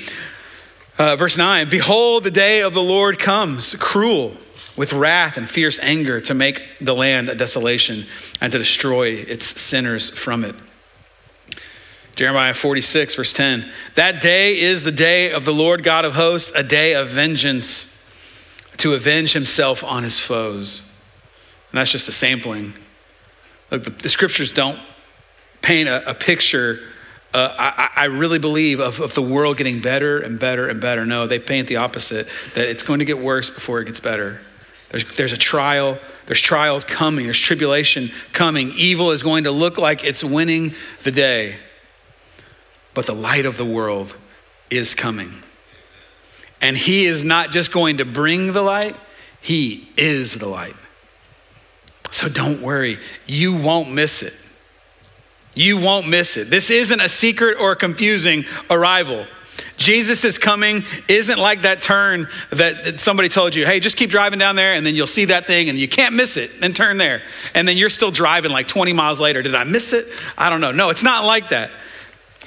uh, 0.99 1.15
verse 1.15 1.37
9 1.37 1.69
Behold, 1.69 2.23
the 2.23 2.31
day 2.31 2.61
of 2.61 2.75
the 2.75 2.83
Lord 2.83 3.17
comes, 3.17 3.75
cruel 3.75 4.37
with 4.77 4.93
wrath 4.93 5.37
and 5.37 5.49
fierce 5.49 5.79
anger 5.79 6.21
to 6.21 6.33
make 6.33 6.61
the 6.79 6.93
land 6.93 7.29
a 7.29 7.35
desolation 7.35 8.05
and 8.39 8.51
to 8.51 8.57
destroy 8.57 9.07
its 9.07 9.59
sinners 9.59 10.09
from 10.09 10.45
it. 10.45 10.55
Jeremiah 12.15 12.53
46, 12.53 13.15
verse 13.15 13.33
10. 13.33 13.65
That 13.95 14.21
day 14.21 14.59
is 14.59 14.83
the 14.83 14.91
day 14.91 15.31
of 15.31 15.45
the 15.45 15.53
Lord 15.53 15.83
God 15.83 16.03
of 16.03 16.13
hosts, 16.13 16.51
a 16.53 16.63
day 16.63 16.93
of 16.93 17.07
vengeance 17.07 17.95
to 18.77 18.93
avenge 18.93 19.33
himself 19.33 19.83
on 19.83 20.03
his 20.03 20.19
foes. 20.19 20.81
And 21.71 21.77
that's 21.77 21.91
just 21.91 22.09
a 22.09 22.11
sampling. 22.11 22.73
Look, 23.71 23.83
the, 23.83 23.91
the 23.91 24.09
scriptures 24.09 24.51
don't 24.51 24.79
paint 25.61 25.87
a, 25.87 26.09
a 26.09 26.13
picture, 26.13 26.79
uh, 27.33 27.55
I, 27.57 27.89
I, 27.95 28.05
really 28.05 28.39
believe, 28.39 28.79
of, 28.79 28.99
of 28.99 29.13
the 29.13 29.21
world 29.21 29.57
getting 29.57 29.81
better 29.81 30.19
and 30.19 30.39
better 30.39 30.67
and 30.67 30.81
better. 30.81 31.05
No, 31.05 31.27
they 31.27 31.37
paint 31.37 31.67
the 31.67 31.75
opposite, 31.75 32.27
that 32.55 32.67
it's 32.67 32.81
going 32.81 32.99
to 32.99 33.05
get 33.05 33.19
worse 33.19 33.51
before 33.51 33.79
it 33.81 33.85
gets 33.85 33.99
better. 33.99 34.41
There's, 34.89 35.05
there's 35.15 35.33
a 35.33 35.37
trial, 35.37 35.99
there's 36.25 36.41
trials 36.41 36.83
coming, 36.83 37.25
there's 37.25 37.39
tribulation 37.39 38.09
coming. 38.33 38.71
Evil 38.71 39.11
is 39.11 39.21
going 39.21 39.43
to 39.43 39.51
look 39.51 39.77
like 39.77 40.03
it's 40.03 40.23
winning 40.23 40.73
the 41.03 41.11
day. 41.11 41.57
But 42.95 43.05
the 43.05 43.13
light 43.13 43.45
of 43.45 43.57
the 43.57 43.65
world 43.65 44.17
is 44.71 44.95
coming. 44.95 45.43
And 46.61 46.75
He 46.75 47.05
is 47.05 47.23
not 47.23 47.51
just 47.51 47.71
going 47.71 47.97
to 47.97 48.05
bring 48.05 48.53
the 48.53 48.63
light, 48.63 48.95
He 49.39 49.89
is 49.95 50.33
the 50.33 50.47
light. 50.47 50.75
So 52.09 52.27
don't 52.27 52.63
worry, 52.63 52.97
you 53.27 53.53
won't 53.53 53.91
miss 53.91 54.23
it. 54.23 54.35
You 55.55 55.77
won't 55.77 56.07
miss 56.07 56.37
it. 56.37 56.49
This 56.49 56.69
isn't 56.69 56.99
a 56.99 57.09
secret 57.09 57.57
or 57.59 57.71
a 57.71 57.75
confusing 57.75 58.45
arrival. 58.69 59.25
Jesus' 59.77 60.25
is 60.25 60.37
coming 60.37 60.83
isn't 61.07 61.39
like 61.39 61.61
that 61.61 61.81
turn 61.81 62.27
that 62.51 62.99
somebody 62.99 63.29
told 63.29 63.55
you, 63.55 63.65
hey, 63.65 63.79
just 63.79 63.97
keep 63.97 64.09
driving 64.09 64.37
down 64.37 64.55
there 64.55 64.73
and 64.73 64.85
then 64.85 64.93
you'll 64.93 65.07
see 65.07 65.25
that 65.25 65.47
thing 65.47 65.69
and 65.69 65.77
you 65.77 65.87
can't 65.87 66.13
miss 66.13 66.37
it 66.37 66.51
and 66.61 66.75
turn 66.75 66.97
there. 66.97 67.21
And 67.53 67.67
then 67.67 67.77
you're 67.77 67.89
still 67.89 68.11
driving 68.11 68.51
like 68.51 68.67
20 68.67 68.93
miles 68.93 69.21
later. 69.21 69.41
Did 69.41 69.55
I 69.55 69.63
miss 69.63 69.93
it? 69.93 70.07
I 70.37 70.49
don't 70.49 70.61
know. 70.61 70.71
No, 70.71 70.89
it's 70.89 71.03
not 71.03 71.25
like 71.25 71.49
that. 71.49 71.71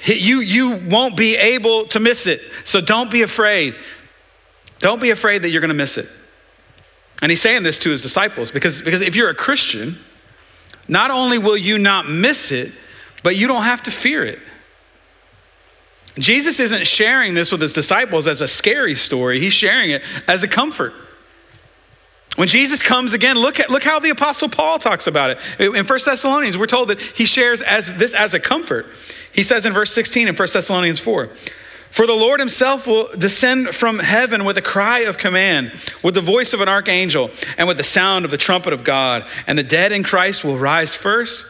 You, 0.05 0.41
you 0.41 0.81
won't 0.89 1.17
be 1.17 1.35
able 1.35 1.85
to 1.85 1.99
miss 1.99 2.27
it. 2.27 2.41
So 2.65 2.81
don't 2.81 3.09
be 3.09 3.23
afraid. 3.23 3.75
Don't 4.79 5.01
be 5.01 5.09
afraid 5.09 5.41
that 5.41 5.49
you're 5.49 5.61
going 5.61 5.69
to 5.69 5.75
miss 5.75 5.97
it. 5.97 6.07
And 7.21 7.31
he's 7.31 7.41
saying 7.41 7.63
this 7.63 7.79
to 7.79 7.89
his 7.89 8.01
disciples 8.01 8.51
because, 8.51 8.81
because 8.81 9.01
if 9.01 9.15
you're 9.15 9.29
a 9.29 9.35
Christian, 9.35 9.97
not 10.87 11.09
only 11.09 11.37
will 11.37 11.57
you 11.57 11.77
not 11.77 12.07
miss 12.07 12.51
it, 12.51 12.73
but 13.23 13.35
you 13.35 13.47
don't 13.47 13.63
have 13.63 13.81
to 13.83 13.91
fear 13.91 14.23
it. 14.23 14.39
Jesus 16.15 16.59
isn't 16.59 16.85
sharing 16.85 17.33
this 17.33 17.51
with 17.51 17.61
his 17.61 17.73
disciples 17.73 18.27
as 18.27 18.41
a 18.41 18.47
scary 18.47 18.93
story, 18.93 19.39
he's 19.39 19.53
sharing 19.53 19.89
it 19.89 20.03
as 20.27 20.43
a 20.43 20.47
comfort. 20.47 20.93
When 22.35 22.47
Jesus 22.47 22.81
comes 22.81 23.13
again, 23.13 23.37
look 23.37 23.59
at 23.59 23.69
look 23.69 23.83
how 23.83 23.99
the 23.99 24.09
apostle 24.09 24.49
Paul 24.49 24.79
talks 24.79 25.05
about 25.05 25.31
it. 25.31 25.39
In 25.59 25.85
1 25.85 25.85
Thessalonians, 25.85 26.57
we're 26.57 26.65
told 26.65 26.89
that 26.89 26.99
he 26.99 27.25
shares 27.25 27.61
as 27.61 27.93
this 27.93 28.15
as 28.15 28.33
a 28.33 28.39
comfort. 28.39 28.87
He 29.31 29.43
says 29.43 29.65
in 29.65 29.73
verse 29.73 29.91
16 29.91 30.27
in 30.27 30.35
1 30.35 30.47
Thessalonians 30.51 30.99
4, 30.99 31.29
for 31.91 32.07
the 32.07 32.13
Lord 32.13 32.39
himself 32.39 32.87
will 32.87 33.07
descend 33.15 33.67
from 33.69 33.99
heaven 33.99 34.45
with 34.45 34.57
a 34.57 34.63
cry 34.63 34.99
of 35.01 35.19
command, 35.19 35.73
with 36.01 36.15
the 36.15 36.21
voice 36.21 36.53
of 36.53 36.61
an 36.61 36.67
archangel, 36.67 37.29
and 37.55 37.67
with 37.67 37.77
the 37.77 37.83
sound 37.83 38.25
of 38.25 38.31
the 38.31 38.37
trumpet 38.37 38.73
of 38.73 38.83
God, 38.83 39.27
and 39.45 39.59
the 39.59 39.63
dead 39.63 39.91
in 39.91 40.01
Christ 40.01 40.43
will 40.43 40.57
rise 40.57 40.95
first. 40.95 41.45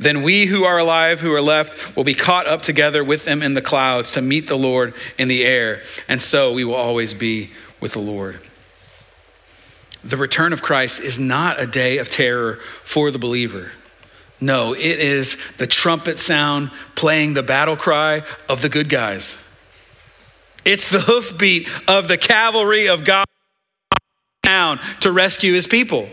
Then 0.00 0.22
we 0.22 0.46
who 0.46 0.64
are 0.64 0.78
alive, 0.78 1.20
who 1.20 1.30
are 1.34 1.42
left, 1.42 1.94
will 1.94 2.04
be 2.04 2.14
caught 2.14 2.46
up 2.46 2.62
together 2.62 3.04
with 3.04 3.26
them 3.26 3.42
in 3.42 3.52
the 3.52 3.60
clouds 3.60 4.12
to 4.12 4.22
meet 4.22 4.48
the 4.48 4.56
Lord 4.56 4.94
in 5.18 5.28
the 5.28 5.44
air. 5.44 5.82
And 6.08 6.22
so 6.22 6.54
we 6.54 6.64
will 6.64 6.74
always 6.74 7.12
be 7.12 7.50
with 7.80 7.92
the 7.92 8.00
Lord. 8.00 8.40
The 10.02 10.16
return 10.16 10.54
of 10.54 10.62
Christ 10.62 11.00
is 11.00 11.18
not 11.18 11.60
a 11.60 11.66
day 11.66 11.98
of 11.98 12.08
terror 12.08 12.56
for 12.82 13.10
the 13.10 13.18
believer. 13.18 13.72
No, 14.40 14.72
it 14.72 14.80
is 14.80 15.36
the 15.58 15.66
trumpet 15.66 16.18
sound 16.18 16.70
playing 16.94 17.34
the 17.34 17.42
battle 17.42 17.76
cry 17.76 18.22
of 18.48 18.62
the 18.62 18.70
good 18.70 18.88
guys. 18.88 19.36
It's 20.64 20.90
the 20.90 21.00
hoofbeat 21.00 21.68
of 21.86 22.08
the 22.08 22.16
cavalry 22.16 22.88
of 22.88 23.04
God 23.04 23.26
to 25.00 25.12
rescue 25.12 25.52
his 25.52 25.66
people. 25.66 26.08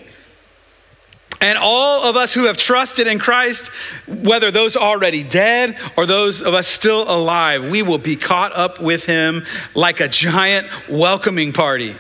And 1.39 1.57
all 1.57 2.03
of 2.03 2.15
us 2.15 2.33
who 2.33 2.45
have 2.45 2.57
trusted 2.57 3.05
in 3.05 3.19
Christ, 3.19 3.69
whether 4.07 4.49
those 4.49 4.75
already 4.75 5.23
dead 5.23 5.77
or 5.95 6.05
those 6.05 6.41
of 6.41 6.53
us 6.53 6.67
still 6.67 7.03
alive, 7.03 7.69
we 7.69 7.83
will 7.83 7.99
be 7.99 8.15
caught 8.15 8.53
up 8.53 8.81
with 8.81 9.05
him 9.05 9.45
like 9.75 9.99
a 9.99 10.07
giant 10.07 10.67
welcoming 10.89 11.53
party. 11.53 11.95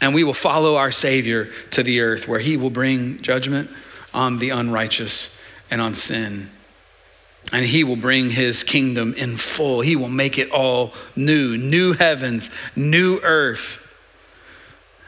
And 0.00 0.14
we 0.14 0.22
will 0.22 0.34
follow 0.34 0.76
our 0.76 0.92
Savior 0.92 1.48
to 1.72 1.82
the 1.82 2.00
earth 2.00 2.28
where 2.28 2.38
he 2.38 2.56
will 2.56 2.70
bring 2.70 3.20
judgment 3.20 3.68
on 4.14 4.38
the 4.38 4.50
unrighteous 4.50 5.40
and 5.70 5.80
on 5.80 5.94
sin. 5.94 6.50
And 7.52 7.64
he 7.64 7.82
will 7.82 7.96
bring 7.96 8.30
his 8.30 8.62
kingdom 8.62 9.14
in 9.14 9.36
full. 9.36 9.80
He 9.80 9.96
will 9.96 10.08
make 10.08 10.38
it 10.38 10.50
all 10.50 10.92
new 11.14 11.56
new 11.56 11.94
heavens, 11.94 12.50
new 12.76 13.18
earth 13.22 13.85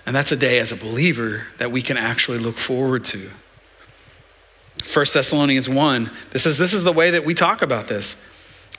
and 0.08 0.16
that's 0.16 0.32
a 0.32 0.36
day 0.36 0.58
as 0.58 0.72
a 0.72 0.76
believer 0.76 1.46
that 1.58 1.70
we 1.70 1.82
can 1.82 1.98
actually 1.98 2.38
look 2.38 2.56
forward 2.56 3.04
to. 3.04 3.18
1 3.18 5.06
Thessalonians 5.12 5.68
1, 5.68 6.10
this 6.30 6.46
is, 6.46 6.56
this 6.56 6.72
is 6.72 6.82
the 6.82 6.94
way 6.94 7.10
that 7.10 7.26
we 7.26 7.34
talk 7.34 7.60
about 7.60 7.88
this. 7.88 8.16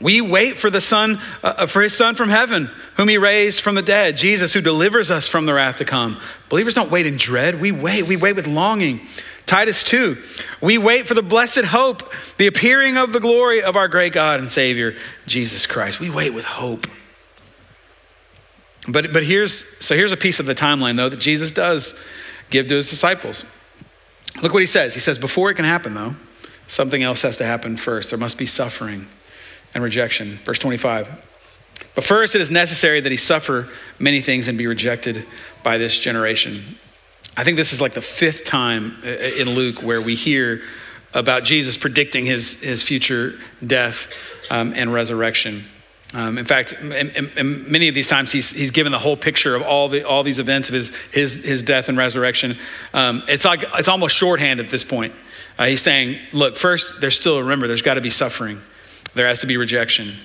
We 0.02 0.22
wait 0.22 0.58
for 0.58 0.72
the 0.72 0.82
son, 0.82 1.22
uh, 1.44 1.68
for 1.68 1.84
his 1.84 1.96
son 1.96 2.16
from 2.16 2.30
heaven, 2.30 2.72
whom 2.96 3.10
he 3.10 3.20
raised 3.20 3.62
from 3.62 3.76
the 3.76 3.84
dead, 3.84 4.18
Jesus, 4.18 4.54
who 4.54 4.62
delivers 4.62 5.12
us 5.12 5.30
from 5.30 5.46
the 5.46 5.54
wrath 5.54 5.78
to 5.78 5.86
come. 5.86 6.20
Believers 6.50 6.74
don't 6.74 6.90
wait 6.90 7.06
in 7.06 7.16
dread. 7.16 7.62
We 7.62 7.72
wait. 7.72 8.08
We 8.08 8.16
wait 8.16 8.36
with 8.36 8.48
longing. 8.48 9.06
Titus 9.46 9.84
2, 9.84 10.18
we 10.62 10.80
wait 10.80 11.08
for 11.08 11.14
the 11.14 11.22
blessed 11.22 11.66
hope, 11.66 12.12
the 12.38 12.48
appearing 12.48 12.98
of 12.98 13.14
the 13.14 13.20
glory 13.20 13.62
of 13.62 13.76
our 13.76 13.88
great 13.88 14.14
God 14.14 14.40
and 14.40 14.52
Savior, 14.52 14.96
Jesus 15.28 15.68
Christ. 15.68 16.00
We 16.00 16.10
wait 16.10 16.34
with 16.34 16.46
hope. 16.46 16.88
But, 18.92 19.14
but 19.14 19.24
here's, 19.24 19.66
so 19.84 19.96
here's 19.96 20.12
a 20.12 20.18
piece 20.18 20.40
of 20.40 20.46
the 20.46 20.56
timeline, 20.56 20.98
though, 20.98 21.10
that 21.10 21.20
Jesus 21.20 21.52
does 21.52 22.02
give 22.50 22.68
to 22.68 22.76
his 22.76 22.90
disciples. 22.90 23.46
Look 24.42 24.54
what 24.54 24.62
he 24.62 24.68
says. 24.68 24.94
He 24.94 25.00
says, 25.00 25.20
before 25.20 25.52
it 25.52 25.56
can 25.56 25.66
happen, 25.66 25.94
though, 25.94 26.16
something 26.68 27.04
else 27.04 27.22
has 27.24 27.38
to 27.38 27.46
happen 27.46 27.78
first. 27.78 28.10
There 28.10 28.20
must 28.20 28.38
be 28.38 28.46
suffering 28.46 29.08
and 29.74 29.84
rejection. 29.84 30.38
Verse 30.44 30.60
25. 30.60 31.28
But 31.96 32.04
first, 32.04 32.36
it 32.36 32.42
is 32.42 32.52
necessary 32.52 33.02
that 33.02 33.12
he 33.12 33.18
suffer 33.18 33.68
many 34.00 34.22
things 34.22 34.48
and 34.48 34.58
be 34.58 34.68
rejected 34.68 35.26
by 35.64 35.78
this 35.78 36.00
generation. 36.00 36.78
I 37.36 37.44
think 37.44 37.58
this 37.58 37.74
is 37.74 37.82
like 37.82 37.94
the 37.94 38.02
fifth 38.02 38.44
time 38.46 38.96
in 39.04 39.50
Luke 39.52 39.82
where 39.82 40.02
we 40.02 40.16
hear 40.16 40.62
about 41.14 41.44
Jesus 41.44 41.78
predicting 41.78 42.26
his, 42.26 42.62
his 42.62 42.84
future 42.84 43.34
death 43.66 44.08
um, 44.50 44.74
and 44.76 44.94
resurrection. 44.94 45.64
Um, 46.14 46.40
in 46.40 46.46
fact, 46.46 46.74
in, 46.74 47.12
in, 47.38 47.72
many 47.72 47.88
of 47.88 47.94
these 47.94 48.08
times, 48.08 48.32
he's, 48.32 48.50
he's 48.52 48.72
given 48.72 48.92
the 48.92 48.98
whole 48.98 49.16
picture 49.16 49.56
of 49.56 49.62
all, 49.62 49.88
the, 49.90 50.08
all 50.08 50.24
these 50.24 50.40
events 50.40 50.68
of 50.68 50.74
his, 50.74 50.96
his, 51.12 51.36
his 51.36 51.62
death 51.62 51.88
and 51.88 51.98
resurrection. 51.98 52.58
Um, 52.94 53.22
it's, 53.28 53.46
like, 53.46 53.64
it's 53.76 53.88
almost 53.88 54.16
shorthand 54.16 54.60
at 54.60 54.70
this 54.70 54.84
point. 54.84 55.14
Uh, 55.60 55.66
he's 55.66 55.82
saying, 55.82 56.18
look, 56.34 56.58
first, 56.58 57.00
there's 57.00 57.16
still, 57.16 57.40
remember, 57.40 57.68
there's 57.68 57.84
got 57.84 57.94
to 57.94 58.02
be 58.02 58.10
suffering, 58.10 58.60
there 59.14 59.28
has 59.28 59.42
to 59.42 59.48
be 59.48 59.58
rejection. 59.58 60.16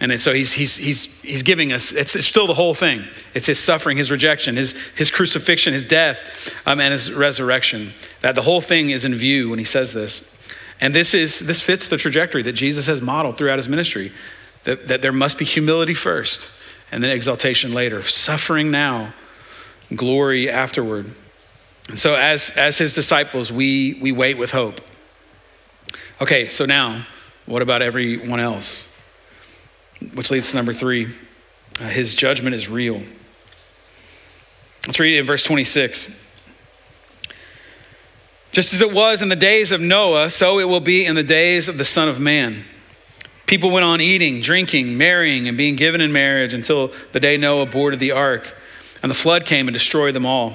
And 0.00 0.18
so 0.18 0.32
he's, 0.32 0.54
he's, 0.54 0.78
he's, 0.78 1.20
he's 1.20 1.42
giving 1.42 1.74
us, 1.74 1.92
it's, 1.92 2.16
it's, 2.16 2.26
still 2.26 2.46
the 2.46 2.54
whole 2.54 2.72
thing. 2.72 3.04
It's 3.34 3.46
his 3.46 3.58
suffering, 3.58 3.98
his 3.98 4.10
rejection, 4.10 4.56
his, 4.56 4.72
his 4.96 5.10
crucifixion, 5.10 5.74
his 5.74 5.84
death, 5.84 6.54
um, 6.66 6.80
and 6.80 6.90
his 6.90 7.12
resurrection. 7.12 7.92
That 8.22 8.34
the 8.34 8.40
whole 8.40 8.62
thing 8.62 8.88
is 8.88 9.04
in 9.04 9.14
view 9.14 9.50
when 9.50 9.58
he 9.58 9.64
says 9.66 9.92
this. 9.92 10.34
And 10.80 10.94
this, 10.94 11.12
is, 11.12 11.40
this 11.40 11.60
fits 11.60 11.86
the 11.86 11.98
trajectory 11.98 12.42
that 12.44 12.52
Jesus 12.52 12.86
has 12.86 13.02
modeled 13.02 13.36
throughout 13.36 13.58
his 13.58 13.68
ministry 13.68 14.10
that, 14.64 14.88
that 14.88 15.02
there 15.02 15.12
must 15.12 15.38
be 15.38 15.44
humility 15.44 15.94
first 15.94 16.50
and 16.92 17.02
then 17.02 17.10
exaltation 17.10 17.72
later, 17.72 18.02
suffering 18.02 18.70
now, 18.70 19.14
glory 19.94 20.50
afterward. 20.50 21.06
And 21.88 21.98
so, 21.98 22.14
as, 22.14 22.50
as 22.50 22.78
his 22.78 22.94
disciples, 22.94 23.50
we, 23.50 23.98
we 24.00 24.12
wait 24.12 24.38
with 24.38 24.52
hope. 24.52 24.80
Okay, 26.20 26.48
so 26.48 26.64
now, 26.64 27.06
what 27.46 27.62
about 27.62 27.82
everyone 27.82 28.40
else? 28.40 28.96
Which 30.14 30.30
leads 30.30 30.50
to 30.50 30.56
number 30.56 30.72
three 30.72 31.08
uh, 31.80 31.84
his 31.88 32.14
judgment 32.14 32.54
is 32.54 32.68
real. 32.68 33.00
Let's 34.86 35.00
read 35.00 35.16
it 35.16 35.20
in 35.20 35.26
verse 35.26 35.42
26. 35.44 36.20
Just 38.52 38.74
as 38.74 38.82
it 38.82 38.92
was 38.92 39.22
in 39.22 39.28
the 39.28 39.36
days 39.36 39.72
of 39.72 39.80
Noah, 39.80 40.28
so 40.28 40.58
it 40.58 40.68
will 40.68 40.80
be 40.80 41.06
in 41.06 41.14
the 41.14 41.22
days 41.22 41.68
of 41.68 41.78
the 41.78 41.84
Son 41.84 42.08
of 42.08 42.20
Man. 42.20 42.64
People 43.50 43.72
went 43.72 43.84
on 43.84 44.00
eating, 44.00 44.40
drinking, 44.40 44.96
marrying, 44.96 45.48
and 45.48 45.58
being 45.58 45.74
given 45.74 46.00
in 46.00 46.12
marriage 46.12 46.54
until 46.54 46.92
the 47.10 47.18
day 47.18 47.36
Noah 47.36 47.66
boarded 47.66 47.98
the 47.98 48.12
ark 48.12 48.56
and 49.02 49.10
the 49.10 49.14
flood 49.16 49.44
came 49.44 49.66
and 49.66 49.74
destroyed 49.74 50.14
them 50.14 50.24
all. 50.24 50.54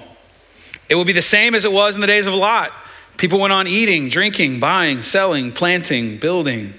It 0.88 0.96
will 0.96 1.04
be 1.04 1.12
the 1.12 1.22
same 1.22 1.56
as 1.56 1.66
it 1.66 1.74
was 1.74 1.96
in 1.96 2.02
the 2.02 2.08
days 2.08 2.26
of 2.26 2.34
Lot. 2.34 2.72
People 3.18 3.38
went 3.38 3.52
on 3.52 3.68
eating, 3.68 4.08
drinking, 4.08 4.62
buying, 4.62 5.02
selling, 5.02 5.52
planting, 5.52 6.20
building. 6.20 6.74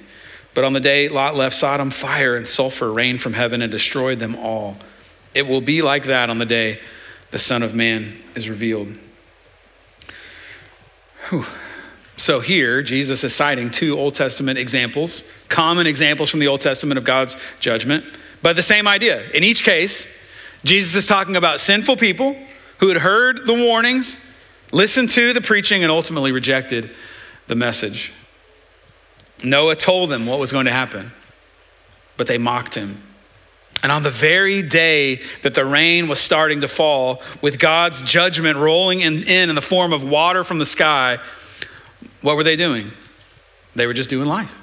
But 0.55 0.65
on 0.65 0.73
the 0.73 0.81
day 0.81 1.11
Lot 1.11 1.35
left 1.35 1.55
Sodom, 1.55 1.91
fire 1.91 2.35
and 2.35 2.47
sulfur 2.47 2.91
rained 2.91 3.21
from 3.21 3.35
heaven 3.35 3.61
and 3.61 3.71
destroyed 3.71 4.19
them 4.19 4.37
all. 4.37 4.79
It 5.35 5.47
will 5.47 5.61
be 5.61 5.83
like 5.83 6.05
that 6.05 6.31
on 6.31 6.39
the 6.39 6.47
day 6.47 6.81
the 7.31 7.39
Son 7.39 7.63
of 7.63 7.75
Man 7.75 8.17
is 8.35 8.49
revealed. 8.49 8.89
Whew. 11.29 11.45
So 12.17 12.41
here, 12.41 12.83
Jesus 12.83 13.23
is 13.25 13.35
citing 13.35 13.71
two 13.71 13.99
Old 13.99 14.15
Testament 14.15 14.59
examples, 14.59 15.23
common 15.49 15.87
examples 15.87 16.31
from 16.31 16.41
the 16.41 16.49
Old 16.49 16.63
Testament 16.63 16.97
of 16.97 17.05
God's 17.05 17.37
judgment, 17.61 18.05
but 18.43 18.57
the 18.57 18.63
same 18.63 18.89
idea. 18.89 19.23
In 19.33 19.45
each 19.45 19.65
case, 19.65 20.09
Jesus 20.65 20.97
is 20.97 21.07
talking 21.07 21.37
about 21.37 21.61
sinful 21.61 21.97
people 21.97 22.37
who 22.79 22.89
had 22.89 22.97
heard 22.99 23.47
the 23.47 23.55
warnings, 23.55 24.19
listened 24.73 25.11
to 25.11 25.33
the 25.33 25.41
preaching, 25.41 25.83
and 25.83 25.93
ultimately 25.93 26.33
rejected 26.33 26.95
the 27.47 27.55
message. 27.55 28.13
Noah 29.45 29.77
told 29.77 30.11
them 30.11 30.27
what 30.27 30.39
was 30.39 30.53
going 30.53 30.67
to 30.67 30.73
happen, 30.73 31.13
but 32.17 32.27
they 32.27 32.39
mocked 32.39 32.75
him. 32.75 33.03
And 33.83 33.93
on 33.93 34.03
the 34.03 34.11
very 34.11 34.63
day 34.63 35.21
that 35.43 35.55
the 35.55 35.65
rain 35.65 36.09
was 36.09 36.19
starting 36.19 36.63
to 36.63 36.69
fall, 36.69 37.23
with 37.43 37.59
God's 37.59 38.01
judgment 38.01 38.57
rolling 38.57 39.03
in, 39.03 39.23
in, 39.25 39.51
in 39.51 39.55
the 39.55 39.63
form 39.63 39.93
of 39.93 40.03
water 40.03 40.43
from 40.45 40.59
the 40.59 40.67
sky, 40.67 41.19
what 42.27 42.35
were 42.35 42.43
they 42.43 42.57
doing? 42.57 42.91
They 43.77 43.87
were 43.87 43.93
just 43.93 44.11
doing 44.11 44.27
life. 44.27 44.61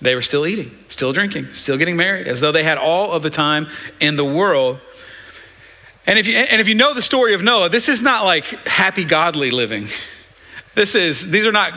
They 0.00 0.14
were 0.14 0.22
still 0.22 0.46
eating, 0.46 0.74
still 0.88 1.12
drinking, 1.12 1.52
still 1.52 1.76
getting 1.76 1.98
married, 1.98 2.26
as 2.26 2.40
though 2.40 2.50
they 2.50 2.62
had 2.62 2.78
all 2.78 3.12
of 3.12 3.22
the 3.22 3.28
time 3.28 3.68
in 4.00 4.16
the 4.16 4.24
world. 4.24 4.80
And 6.06 6.18
if 6.18 6.26
you, 6.26 6.34
and 6.38 6.62
if 6.62 6.66
you 6.66 6.74
know 6.74 6.94
the 6.94 7.02
story 7.02 7.34
of 7.34 7.42
Noah, 7.42 7.68
this 7.68 7.90
is 7.90 8.00
not 8.00 8.24
like 8.24 8.46
happy, 8.66 9.04
godly 9.04 9.50
living. 9.50 9.84
This 10.74 10.94
is, 10.94 11.30
these 11.30 11.44
are 11.46 11.52
not 11.52 11.74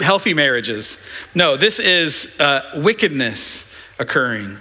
healthy 0.00 0.32
marriages. 0.32 0.98
No, 1.34 1.58
this 1.58 1.78
is 1.78 2.40
uh, 2.40 2.62
wickedness 2.76 3.70
occurring. 3.98 4.56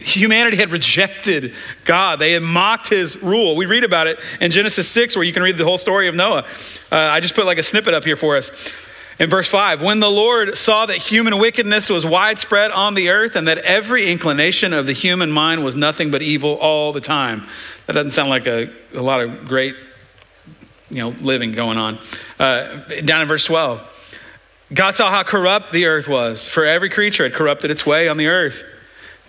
Humanity 0.00 0.56
had 0.56 0.72
rejected 0.72 1.54
God. 1.84 2.18
They 2.18 2.32
had 2.32 2.42
mocked 2.42 2.88
his 2.88 3.22
rule. 3.22 3.54
We 3.54 3.66
read 3.66 3.84
about 3.84 4.06
it 4.06 4.18
in 4.40 4.50
Genesis 4.50 4.88
6, 4.88 5.14
where 5.14 5.24
you 5.24 5.32
can 5.32 5.42
read 5.42 5.58
the 5.58 5.64
whole 5.64 5.78
story 5.78 6.08
of 6.08 6.14
Noah. 6.14 6.46
Uh, 6.90 6.96
I 6.96 7.20
just 7.20 7.34
put 7.34 7.46
like 7.46 7.58
a 7.58 7.62
snippet 7.62 7.92
up 7.92 8.04
here 8.04 8.16
for 8.16 8.36
us. 8.36 8.72
In 9.18 9.28
verse 9.28 9.48
5, 9.48 9.82
when 9.82 10.00
the 10.00 10.10
Lord 10.10 10.56
saw 10.56 10.86
that 10.86 10.96
human 10.96 11.38
wickedness 11.38 11.90
was 11.90 12.06
widespread 12.06 12.70
on 12.70 12.94
the 12.94 13.10
earth 13.10 13.36
and 13.36 13.46
that 13.48 13.58
every 13.58 14.10
inclination 14.10 14.72
of 14.72 14.86
the 14.86 14.94
human 14.94 15.30
mind 15.30 15.62
was 15.62 15.76
nothing 15.76 16.10
but 16.10 16.22
evil 16.22 16.54
all 16.54 16.94
the 16.94 17.02
time. 17.02 17.46
That 17.86 17.92
doesn't 17.92 18.12
sound 18.12 18.30
like 18.30 18.46
a, 18.46 18.70
a 18.94 19.02
lot 19.02 19.20
of 19.20 19.46
great 19.46 19.76
you 20.88 20.96
know, 20.96 21.10
living 21.20 21.52
going 21.52 21.76
on. 21.76 21.98
Uh, 22.38 22.80
down 23.04 23.20
in 23.20 23.28
verse 23.28 23.44
12, 23.44 23.86
God 24.72 24.94
saw 24.94 25.10
how 25.10 25.22
corrupt 25.22 25.72
the 25.72 25.84
earth 25.86 26.08
was, 26.08 26.46
for 26.46 26.64
every 26.64 26.88
creature 26.88 27.24
had 27.24 27.34
corrupted 27.34 27.70
its 27.70 27.84
way 27.84 28.08
on 28.08 28.16
the 28.16 28.28
earth. 28.28 28.62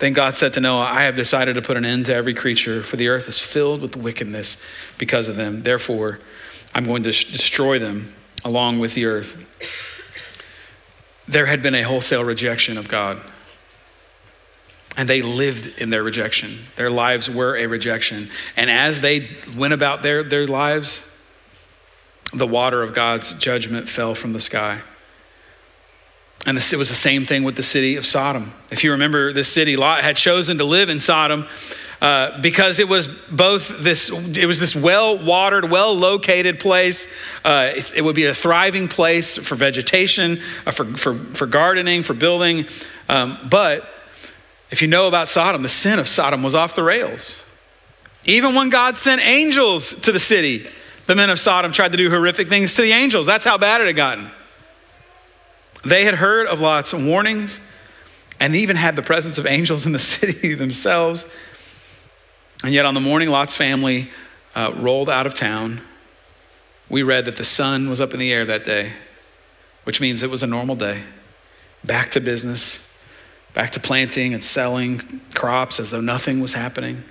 Then 0.02 0.14
God 0.14 0.34
said 0.34 0.54
to 0.54 0.60
Noah, 0.60 0.82
I 0.82 1.04
have 1.04 1.14
decided 1.14 1.54
to 1.54 1.62
put 1.62 1.76
an 1.76 1.84
end 1.84 2.06
to 2.06 2.14
every 2.14 2.34
creature, 2.34 2.82
for 2.82 2.96
the 2.96 3.06
earth 3.06 3.28
is 3.28 3.38
filled 3.38 3.82
with 3.82 3.96
wickedness 3.96 4.56
because 4.98 5.28
of 5.28 5.36
them. 5.36 5.62
Therefore, 5.62 6.18
I'm 6.74 6.84
going 6.84 7.04
to 7.04 7.10
destroy 7.10 7.78
them 7.78 8.06
along 8.44 8.80
with 8.80 8.94
the 8.94 9.04
earth. 9.04 9.36
There 11.28 11.46
had 11.46 11.62
been 11.62 11.76
a 11.76 11.82
wholesale 11.82 12.24
rejection 12.24 12.78
of 12.78 12.88
God. 12.88 13.20
And 14.96 15.08
they 15.08 15.22
lived 15.22 15.80
in 15.80 15.90
their 15.90 16.02
rejection. 16.02 16.58
Their 16.74 16.90
lives 16.90 17.30
were 17.30 17.56
a 17.56 17.66
rejection. 17.66 18.28
And 18.56 18.68
as 18.68 19.02
they 19.02 19.28
went 19.56 19.72
about 19.72 20.02
their, 20.02 20.24
their 20.24 20.48
lives, 20.48 21.08
the 22.34 22.48
water 22.48 22.82
of 22.82 22.92
God's 22.92 23.36
judgment 23.36 23.88
fell 23.88 24.16
from 24.16 24.32
the 24.32 24.40
sky. 24.40 24.80
And 26.44 26.58
it 26.58 26.74
was 26.74 26.88
the 26.88 26.94
same 26.94 27.24
thing 27.24 27.44
with 27.44 27.54
the 27.54 27.62
city 27.62 27.96
of 27.96 28.04
Sodom. 28.04 28.52
If 28.70 28.82
you 28.82 28.92
remember, 28.92 29.32
this 29.32 29.46
city, 29.46 29.76
Lot 29.76 30.02
had 30.02 30.16
chosen 30.16 30.58
to 30.58 30.64
live 30.64 30.88
in 30.88 30.98
Sodom 30.98 31.46
uh, 32.00 32.40
because 32.40 32.80
it 32.80 32.88
was 32.88 33.06
both 33.06 33.78
this, 33.78 34.10
it 34.10 34.46
was 34.46 34.58
this 34.58 34.74
well-watered, 34.74 35.70
well-located 35.70 36.58
place. 36.58 37.06
Uh, 37.44 37.70
it, 37.76 37.98
it, 37.98 38.02
would 38.02 38.16
be 38.16 38.24
a 38.24 38.34
thriving 38.34 38.88
place 38.88 39.36
for 39.36 39.54
vegetation, 39.54 40.40
uh, 40.66 40.72
for, 40.72 40.84
for, 40.84 41.14
for 41.14 41.46
gardening, 41.46 42.02
for 42.02 42.14
building. 42.14 42.66
Um, 43.08 43.38
but 43.48 43.88
if 44.72 44.82
you 44.82 44.88
know 44.88 45.06
about 45.06 45.28
Sodom, 45.28 45.62
the 45.62 45.68
sin 45.68 46.00
of 46.00 46.08
Sodom 46.08 46.42
was 46.42 46.56
off 46.56 46.74
the 46.74 46.82
rails. 46.82 47.48
Even 48.24 48.56
when 48.56 48.68
God 48.68 48.98
sent 48.98 49.22
angels 49.22 49.94
to 50.00 50.10
the 50.10 50.20
city, 50.20 50.68
the 51.06 51.14
men 51.14 51.30
of 51.30 51.38
Sodom 51.38 51.70
tried 51.70 51.92
to 51.92 51.98
do 51.98 52.10
horrific 52.10 52.48
things 52.48 52.74
to 52.74 52.82
the 52.82 52.90
angels. 52.90 53.26
That's 53.26 53.44
how 53.44 53.58
bad 53.58 53.80
it 53.80 53.86
had 53.86 53.96
gotten. 53.96 54.28
They 55.82 56.04
had 56.04 56.14
heard 56.14 56.46
of 56.46 56.60
Lot's 56.60 56.94
warnings 56.94 57.60
and 58.38 58.54
even 58.54 58.76
had 58.76 58.96
the 58.96 59.02
presence 59.02 59.38
of 59.38 59.46
angels 59.46 59.86
in 59.86 59.92
the 59.92 59.98
city 60.00 60.54
themselves. 60.54 61.26
And 62.64 62.72
yet, 62.72 62.86
on 62.86 62.94
the 62.94 63.00
morning 63.00 63.28
Lot's 63.28 63.56
family 63.56 64.10
uh, 64.54 64.72
rolled 64.76 65.08
out 65.08 65.26
of 65.26 65.34
town, 65.34 65.80
we 66.88 67.02
read 67.02 67.24
that 67.24 67.36
the 67.36 67.44
sun 67.44 67.88
was 67.88 68.00
up 68.00 68.14
in 68.14 68.20
the 68.20 68.32
air 68.32 68.44
that 68.44 68.64
day, 68.64 68.92
which 69.84 70.00
means 70.00 70.22
it 70.22 70.30
was 70.30 70.42
a 70.42 70.46
normal 70.46 70.76
day. 70.76 71.02
Back 71.82 72.10
to 72.10 72.20
business, 72.20 72.88
back 73.54 73.70
to 73.70 73.80
planting 73.80 74.34
and 74.34 74.42
selling 74.42 75.20
crops 75.34 75.80
as 75.80 75.90
though 75.90 76.00
nothing 76.00 76.40
was 76.40 76.54
happening, 76.54 77.02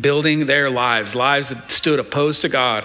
building 0.00 0.46
their 0.46 0.70
lives, 0.70 1.14
lives 1.14 1.48
that 1.48 1.72
stood 1.72 1.98
opposed 1.98 2.42
to 2.42 2.48
God. 2.48 2.84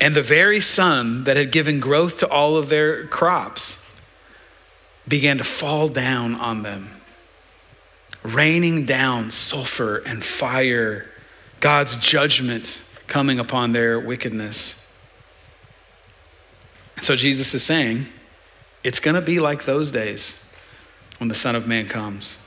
And 0.00 0.14
the 0.14 0.22
very 0.22 0.60
sun 0.60 1.24
that 1.24 1.36
had 1.36 1.50
given 1.50 1.80
growth 1.80 2.18
to 2.20 2.28
all 2.28 2.56
of 2.56 2.68
their 2.68 3.06
crops 3.06 3.79
began 5.10 5.36
to 5.38 5.44
fall 5.44 5.88
down 5.88 6.34
on 6.36 6.62
them, 6.62 6.88
raining 8.22 8.86
down 8.86 9.30
sulfur 9.30 9.98
and 9.98 10.24
fire, 10.24 11.04
God's 11.60 11.96
judgment 11.96 12.80
coming 13.06 13.38
upon 13.38 13.72
their 13.72 14.00
wickedness. 14.00 14.82
And 16.96 17.04
so 17.04 17.16
Jesus 17.16 17.52
is 17.52 17.62
saying, 17.62 18.06
it's 18.82 19.00
going 19.00 19.16
to 19.16 19.20
be 19.20 19.40
like 19.40 19.64
those 19.64 19.92
days 19.92 20.42
when 21.18 21.28
the 21.28 21.34
Son 21.34 21.54
of 21.54 21.68
Man 21.68 21.86
comes, 21.86 22.38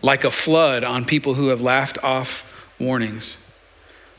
like 0.00 0.24
a 0.24 0.30
flood 0.30 0.84
on 0.84 1.04
people 1.04 1.34
who 1.34 1.48
have 1.48 1.60
laughed 1.60 2.02
off 2.02 2.50
warnings 2.80 3.44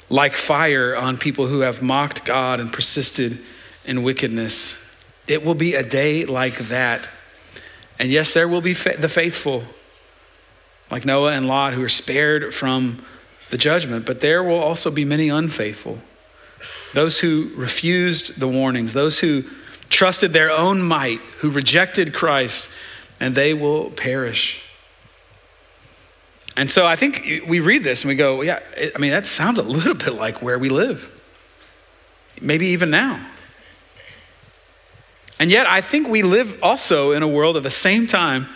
like 0.09 0.33
fire 0.33 0.95
on 0.95 1.17
people 1.17 1.47
who 1.47 1.61
have 1.61 1.81
mocked 1.81 2.25
God 2.25 2.59
and 2.59 2.71
persisted 2.71 3.39
in 3.85 4.03
wickedness. 4.03 4.81
It 5.27 5.43
will 5.43 5.55
be 5.55 5.73
a 5.73 5.83
day 5.83 6.25
like 6.25 6.57
that. 6.69 7.09
And 7.99 8.09
yes, 8.09 8.33
there 8.33 8.47
will 8.47 8.61
be 8.61 8.73
fa- 8.73 8.97
the 8.97 9.09
faithful, 9.09 9.63
like 10.91 11.05
Noah 11.05 11.33
and 11.33 11.47
Lot, 11.47 11.73
who 11.73 11.83
are 11.83 11.89
spared 11.89 12.53
from 12.53 13.03
the 13.49 13.57
judgment, 13.57 14.05
but 14.05 14.21
there 14.21 14.43
will 14.43 14.59
also 14.59 14.91
be 14.91 15.05
many 15.05 15.29
unfaithful. 15.29 15.99
Those 16.93 17.19
who 17.19 17.51
refused 17.55 18.39
the 18.39 18.47
warnings, 18.47 18.93
those 18.93 19.19
who 19.19 19.43
trusted 19.89 20.33
their 20.33 20.51
own 20.51 20.81
might, 20.81 21.19
who 21.39 21.49
rejected 21.49 22.13
Christ, 22.13 22.69
and 23.19 23.35
they 23.35 23.53
will 23.53 23.91
perish. 23.91 24.63
And 26.57 26.71
so 26.71 26.85
I 26.85 26.95
think 26.95 27.43
we 27.47 27.59
read 27.59 27.83
this 27.83 28.03
and 28.03 28.09
we 28.09 28.15
go, 28.15 28.41
yeah, 28.41 28.59
I 28.95 28.97
mean, 28.97 29.11
that 29.11 29.25
sounds 29.25 29.57
a 29.57 29.63
little 29.63 29.93
bit 30.05 30.13
like 30.13 30.41
where 30.41 30.57
we 30.57 30.69
live. 30.69 31.11
Maybe 32.41 32.67
even 32.67 32.89
now. 32.89 33.25
And 35.39 35.51
yet, 35.51 35.67
I 35.67 35.81
think 35.81 36.07
we 36.07 36.23
live 36.23 36.59
also 36.63 37.11
in 37.11 37.23
a 37.23 37.27
world 37.27 37.57
at 37.57 37.63
the 37.63 37.71
same 37.71 38.07
time 38.07 38.47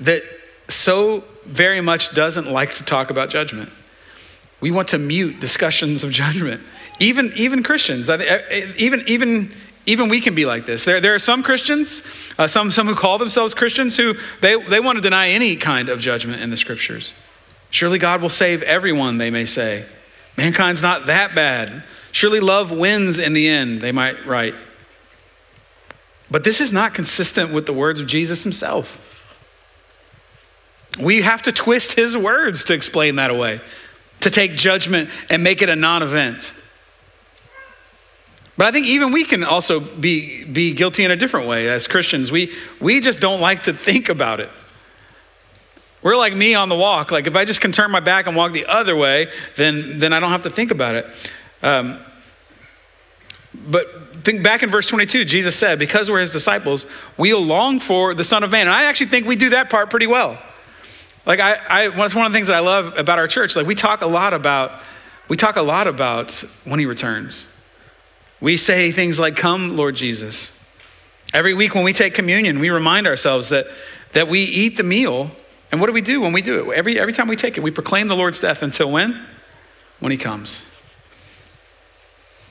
that 0.00 0.22
so 0.68 1.24
very 1.44 1.80
much 1.80 2.14
doesn't 2.14 2.50
like 2.50 2.74
to 2.74 2.84
talk 2.84 3.10
about 3.10 3.28
judgment. 3.28 3.70
We 4.60 4.70
want 4.70 4.88
to 4.88 4.98
mute 4.98 5.40
discussions 5.40 6.04
of 6.04 6.10
judgment. 6.22 6.62
Even, 7.00 7.32
even 7.36 7.62
Christians, 7.62 8.08
even, 8.08 9.02
even, 9.06 9.52
even 9.84 10.08
we 10.08 10.20
can 10.20 10.34
be 10.34 10.46
like 10.46 10.64
this. 10.64 10.84
There, 10.84 11.00
there 11.00 11.14
are 11.14 11.18
some 11.18 11.42
Christians, 11.42 12.32
uh, 12.38 12.46
some, 12.46 12.70
some 12.70 12.86
who 12.86 12.94
call 12.94 13.18
themselves 13.18 13.52
Christians, 13.52 13.96
who 13.96 14.14
they, 14.40 14.60
they 14.62 14.80
want 14.80 14.96
to 14.96 15.02
deny 15.02 15.28
any 15.30 15.56
kind 15.56 15.88
of 15.88 16.00
judgment 16.00 16.40
in 16.40 16.50
the 16.50 16.56
scriptures. 16.56 17.14
Surely 17.70 17.98
God 17.98 18.22
will 18.22 18.28
save 18.28 18.62
everyone, 18.62 19.18
they 19.18 19.30
may 19.30 19.44
say. 19.44 19.84
Mankind's 20.36 20.82
not 20.82 21.06
that 21.06 21.34
bad. 21.34 21.82
Surely 22.12 22.38
love 22.38 22.70
wins 22.70 23.18
in 23.18 23.32
the 23.32 23.48
end, 23.48 23.80
they 23.80 23.92
might 23.92 24.24
write. 24.24 24.54
But 26.34 26.42
this 26.42 26.60
is 26.60 26.72
not 26.72 26.94
consistent 26.94 27.52
with 27.52 27.64
the 27.64 27.72
words 27.72 28.00
of 28.00 28.08
Jesus 28.08 28.42
himself. 28.42 29.40
We 30.98 31.22
have 31.22 31.42
to 31.42 31.52
twist 31.52 31.94
his 31.94 32.18
words 32.18 32.64
to 32.64 32.74
explain 32.74 33.14
that 33.16 33.30
away, 33.30 33.60
to 34.18 34.30
take 34.30 34.56
judgment 34.56 35.10
and 35.30 35.44
make 35.44 35.62
it 35.62 35.68
a 35.68 35.76
non 35.76 36.02
event. 36.02 36.52
But 38.56 38.66
I 38.66 38.72
think 38.72 38.88
even 38.88 39.12
we 39.12 39.22
can 39.22 39.44
also 39.44 39.78
be, 39.78 40.44
be 40.44 40.74
guilty 40.74 41.04
in 41.04 41.12
a 41.12 41.16
different 41.16 41.46
way 41.46 41.68
as 41.68 41.86
Christians. 41.86 42.32
We, 42.32 42.52
we 42.80 42.98
just 42.98 43.20
don't 43.20 43.40
like 43.40 43.62
to 43.62 43.72
think 43.72 44.08
about 44.08 44.40
it. 44.40 44.50
We're 46.02 46.16
like 46.16 46.34
me 46.34 46.56
on 46.56 46.68
the 46.68 46.74
walk. 46.74 47.12
Like 47.12 47.28
if 47.28 47.36
I 47.36 47.44
just 47.44 47.60
can 47.60 47.70
turn 47.70 47.92
my 47.92 48.00
back 48.00 48.26
and 48.26 48.34
walk 48.34 48.50
the 48.50 48.66
other 48.66 48.96
way, 48.96 49.28
then, 49.54 50.00
then 50.00 50.12
I 50.12 50.18
don't 50.18 50.32
have 50.32 50.42
to 50.42 50.50
think 50.50 50.72
about 50.72 50.96
it. 50.96 51.32
Um, 51.62 52.00
but 53.68 53.86
think 54.24 54.42
back 54.42 54.62
in 54.62 54.70
verse 54.70 54.88
22, 54.88 55.24
Jesus 55.24 55.56
said, 55.56 55.78
Because 55.78 56.10
we're 56.10 56.20
his 56.20 56.32
disciples, 56.32 56.86
we'll 57.16 57.42
long 57.42 57.78
for 57.78 58.14
the 58.14 58.24
Son 58.24 58.42
of 58.42 58.50
Man. 58.50 58.62
And 58.62 58.70
I 58.70 58.84
actually 58.84 59.06
think 59.06 59.26
we 59.26 59.36
do 59.36 59.50
that 59.50 59.70
part 59.70 59.90
pretty 59.90 60.06
well. 60.06 60.38
Like 61.26 61.40
I, 61.40 61.54
I 61.68 61.88
one 61.88 62.06
of 62.06 62.12
the 62.12 62.30
things 62.30 62.48
that 62.48 62.56
I 62.56 62.60
love 62.60 62.98
about 62.98 63.18
our 63.18 63.28
church. 63.28 63.56
Like 63.56 63.66
we 63.66 63.74
talk 63.74 64.02
a 64.02 64.06
lot 64.06 64.34
about, 64.34 64.80
we 65.28 65.36
talk 65.36 65.56
a 65.56 65.62
lot 65.62 65.86
about 65.86 66.32
when 66.64 66.80
he 66.80 66.86
returns. 66.86 67.50
We 68.40 68.56
say 68.56 68.90
things 68.90 69.18
like, 69.18 69.36
Come, 69.36 69.76
Lord 69.76 69.94
Jesus. 69.94 70.60
Every 71.32 71.54
week 71.54 71.74
when 71.74 71.84
we 71.84 71.92
take 71.92 72.14
communion, 72.14 72.60
we 72.60 72.70
remind 72.70 73.06
ourselves 73.06 73.48
that, 73.48 73.66
that 74.12 74.28
we 74.28 74.40
eat 74.40 74.76
the 74.76 74.84
meal 74.84 75.30
and 75.74 75.80
what 75.80 75.88
do 75.88 75.92
we 75.92 76.02
do 76.02 76.20
when 76.20 76.32
we 76.32 76.40
do 76.40 76.70
it? 76.70 76.76
Every, 76.76 77.00
every 77.00 77.12
time 77.12 77.26
we 77.26 77.34
take 77.34 77.58
it, 77.58 77.60
we 77.62 77.72
proclaim 77.72 78.06
the 78.06 78.14
Lord's 78.14 78.40
death 78.40 78.62
until 78.62 78.92
when? 78.92 79.26
When 79.98 80.12
he 80.12 80.16
comes. 80.18 80.60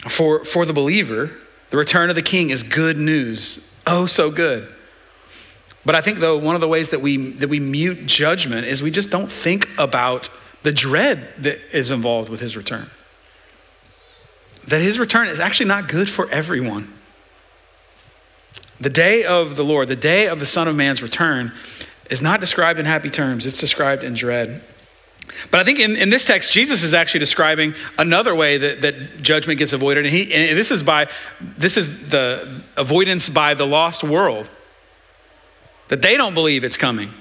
For, 0.09 0.43
for 0.43 0.65
the 0.65 0.73
believer, 0.73 1.31
the 1.73 1.79
return 1.79 2.11
of 2.11 2.15
the 2.15 2.21
king 2.21 2.51
is 2.51 2.61
good 2.61 2.97
news. 2.97 3.73
Oh, 3.87 4.05
so 4.05 4.29
good. 4.29 4.71
But 5.83 5.95
I 5.95 6.01
think, 6.01 6.19
though, 6.19 6.37
one 6.37 6.53
of 6.53 6.61
the 6.61 6.67
ways 6.67 6.91
that 6.91 7.01
we, 7.01 7.31
that 7.31 7.49
we 7.49 7.59
mute 7.59 8.05
judgment 8.05 8.67
is 8.67 8.83
we 8.83 8.91
just 8.91 9.09
don't 9.09 9.31
think 9.31 9.67
about 9.79 10.29
the 10.61 10.71
dread 10.71 11.29
that 11.39 11.57
is 11.75 11.89
involved 11.89 12.29
with 12.29 12.41
his 12.41 12.55
return. 12.55 12.91
That 14.67 14.83
his 14.83 14.99
return 14.99 15.27
is 15.27 15.39
actually 15.39 15.65
not 15.65 15.89
good 15.89 16.07
for 16.07 16.29
everyone. 16.29 16.93
The 18.79 18.91
day 18.91 19.23
of 19.23 19.55
the 19.55 19.65
Lord, 19.65 19.87
the 19.87 19.95
day 19.95 20.27
of 20.27 20.39
the 20.39 20.45
Son 20.45 20.67
of 20.67 20.75
Man's 20.75 21.01
return, 21.01 21.53
is 22.07 22.21
not 22.21 22.39
described 22.39 22.77
in 22.77 22.85
happy 22.85 23.09
terms, 23.09 23.47
it's 23.47 23.59
described 23.59 24.03
in 24.03 24.13
dread. 24.13 24.61
But 25.51 25.59
I 25.59 25.63
think 25.63 25.79
in, 25.79 25.95
in 25.95 26.09
this 26.09 26.25
text, 26.25 26.51
Jesus 26.51 26.83
is 26.83 26.93
actually 26.93 27.19
describing 27.19 27.73
another 27.97 28.35
way 28.35 28.57
that, 28.57 28.81
that 28.81 29.21
judgment 29.21 29.59
gets 29.59 29.73
avoided. 29.73 30.05
And, 30.05 30.13
he, 30.13 30.33
and 30.33 30.57
this 30.57 30.71
is 30.71 30.83
by 30.83 31.07
this 31.41 31.77
is 31.77 32.09
the 32.09 32.63
avoidance 32.77 33.29
by 33.29 33.53
the 33.53 33.65
lost 33.65 34.03
world. 34.03 34.49
That 35.89 36.01
they 36.01 36.17
don't 36.17 36.33
believe 36.33 36.63
it's 36.63 36.77
coming. 36.77 37.13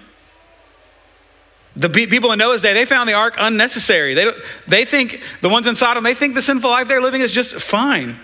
The 1.74 1.88
people 1.88 2.32
in 2.32 2.38
Noah's 2.38 2.60
day, 2.60 2.74
they 2.74 2.84
found 2.84 3.08
the 3.08 3.14
ark 3.14 3.34
unnecessary. 3.38 4.12
They, 4.14 4.30
they 4.68 4.84
think, 4.84 5.22
the 5.40 5.48
ones 5.48 5.66
in 5.66 5.74
Sodom, 5.74 6.04
they 6.04 6.14
think 6.14 6.34
the 6.34 6.42
sinful 6.42 6.68
life 6.68 6.86
they're 6.86 7.00
living 7.00 7.22
is 7.22 7.32
just 7.32 7.54
fine. 7.54 8.18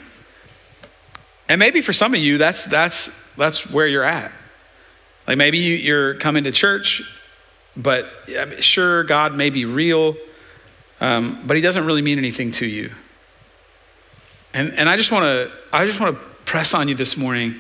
And 1.49 1.59
maybe 1.59 1.81
for 1.81 1.95
some 1.95 2.13
of 2.13 2.21
you, 2.21 2.37
that's, 2.37 2.67
that's, 2.67 3.25
that's 3.37 3.71
where 3.71 3.87
you're 3.87 4.05
at. 4.05 4.33
Like 5.27 5.39
maybe 5.39 5.59
you, 5.59 5.77
you're 5.77 6.15
coming 6.15 6.45
to 6.45 6.53
church 6.53 7.03
but 7.79 8.07
sure, 8.59 9.05
God 9.05 9.37
may 9.37 9.51
be 9.51 9.65
real, 9.65 10.17
um, 11.01 11.41
but 11.47 11.57
He 11.57 11.63
doesn't 11.63 11.87
really 11.87 12.03
mean 12.03 12.19
anything 12.19 12.51
to 12.53 12.67
you. 12.67 12.93
And, 14.53 14.75
and 14.75 14.89
I 14.89 14.97
just 14.97 15.13
want 15.13 15.25
to 15.25 15.53
I 15.73 15.87
just 15.87 16.01
want 16.01 16.17
to 16.17 16.21
press 16.45 16.75
on 16.75 16.89
you 16.89 16.95
this 16.95 17.17
morning. 17.17 17.55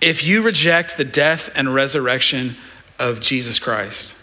If 0.00 0.24
you 0.24 0.42
reject 0.42 0.96
the 0.96 1.04
death 1.04 1.50
and 1.54 1.72
resurrection 1.72 2.56
of 2.98 3.20
Jesus 3.20 3.58
Christ, 3.58 4.16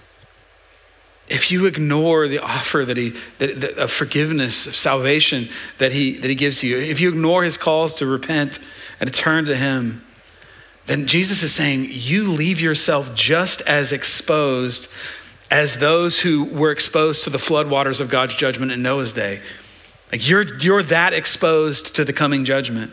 if 1.29 1.51
you 1.51 1.67
ignore 1.67 2.27
the 2.27 2.39
offer 2.39 2.83
that 2.85 2.97
he 2.97 3.13
that, 3.37 3.61
that, 3.61 3.77
of 3.77 3.91
forgiveness 3.91 4.65
of 4.65 4.75
salvation 4.75 5.47
that 5.77 5.91
he 5.91 6.17
that 6.17 6.27
he 6.27 6.35
gives 6.35 6.61
to 6.61 6.67
you 6.67 6.77
if 6.77 6.99
you 6.99 7.09
ignore 7.09 7.43
his 7.43 7.57
calls 7.57 7.93
to 7.95 8.05
repent 8.05 8.59
and 8.99 9.11
to 9.11 9.17
turn 9.17 9.45
to 9.45 9.55
him 9.55 10.03
then 10.89 11.05
Jesus 11.05 11.43
is 11.43 11.53
saying 11.53 11.85
you 11.91 12.31
leave 12.31 12.59
yourself 12.59 13.13
just 13.13 13.61
as 13.61 13.93
exposed 13.93 14.91
as 15.51 15.77
those 15.77 16.19
who 16.19 16.45
were 16.45 16.71
exposed 16.71 17.23
to 17.25 17.29
the 17.29 17.37
floodwaters 17.37 18.01
of 18.01 18.09
God's 18.09 18.35
judgment 18.35 18.71
in 18.71 18.81
Noah's 18.81 19.13
day. 19.13 19.39
Like 20.11 20.27
you're, 20.27 20.57
you're 20.57 20.81
that 20.81 21.13
exposed 21.13 21.95
to 21.97 22.05
the 22.05 22.11
coming 22.11 22.43
judgment. 22.43 22.91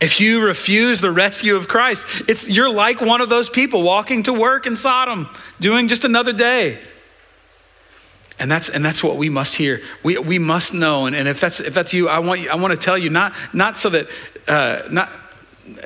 If 0.00 0.18
you 0.18 0.42
refuse 0.42 1.02
the 1.02 1.10
rescue 1.10 1.56
of 1.56 1.68
Christ, 1.68 2.06
it's, 2.26 2.48
you're 2.48 2.72
like 2.72 3.02
one 3.02 3.20
of 3.20 3.28
those 3.28 3.50
people 3.50 3.82
walking 3.82 4.22
to 4.22 4.32
work 4.32 4.66
in 4.66 4.74
Sodom, 4.74 5.28
doing 5.60 5.88
just 5.88 6.06
another 6.06 6.32
day. 6.32 6.80
And 8.38 8.50
that's, 8.50 8.70
and 8.70 8.82
that's 8.82 9.04
what 9.04 9.16
we 9.16 9.28
must 9.28 9.56
hear. 9.56 9.82
We, 10.02 10.16
we 10.16 10.38
must 10.38 10.72
know. 10.72 11.04
And, 11.04 11.14
and 11.14 11.28
if, 11.28 11.38
that's, 11.38 11.60
if 11.60 11.74
that's 11.74 11.92
you, 11.92 12.08
I 12.08 12.20
want, 12.20 12.40
you, 12.40 12.48
I 12.48 12.54
want 12.54 12.72
to 12.72 12.78
tell 12.78 12.96
you, 12.96 13.10
not, 13.10 13.34
not 13.52 13.76
so 13.76 13.90
that, 13.90 14.08
uh, 14.48 14.88
not, 14.90 15.10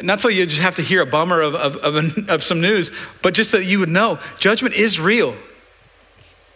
not 0.02 0.20
so 0.20 0.28
you 0.28 0.46
just 0.46 0.62
have 0.62 0.76
to 0.76 0.82
hear 0.82 1.02
a 1.02 1.06
bummer 1.06 1.40
of, 1.40 1.54
of, 1.54 1.76
of, 1.76 2.30
of 2.30 2.42
some 2.42 2.60
news, 2.60 2.90
but 3.22 3.34
just 3.34 3.52
that 3.52 3.64
you 3.64 3.78
would 3.78 3.88
know 3.88 4.18
judgment 4.38 4.74
is 4.74 4.98
real. 4.98 5.34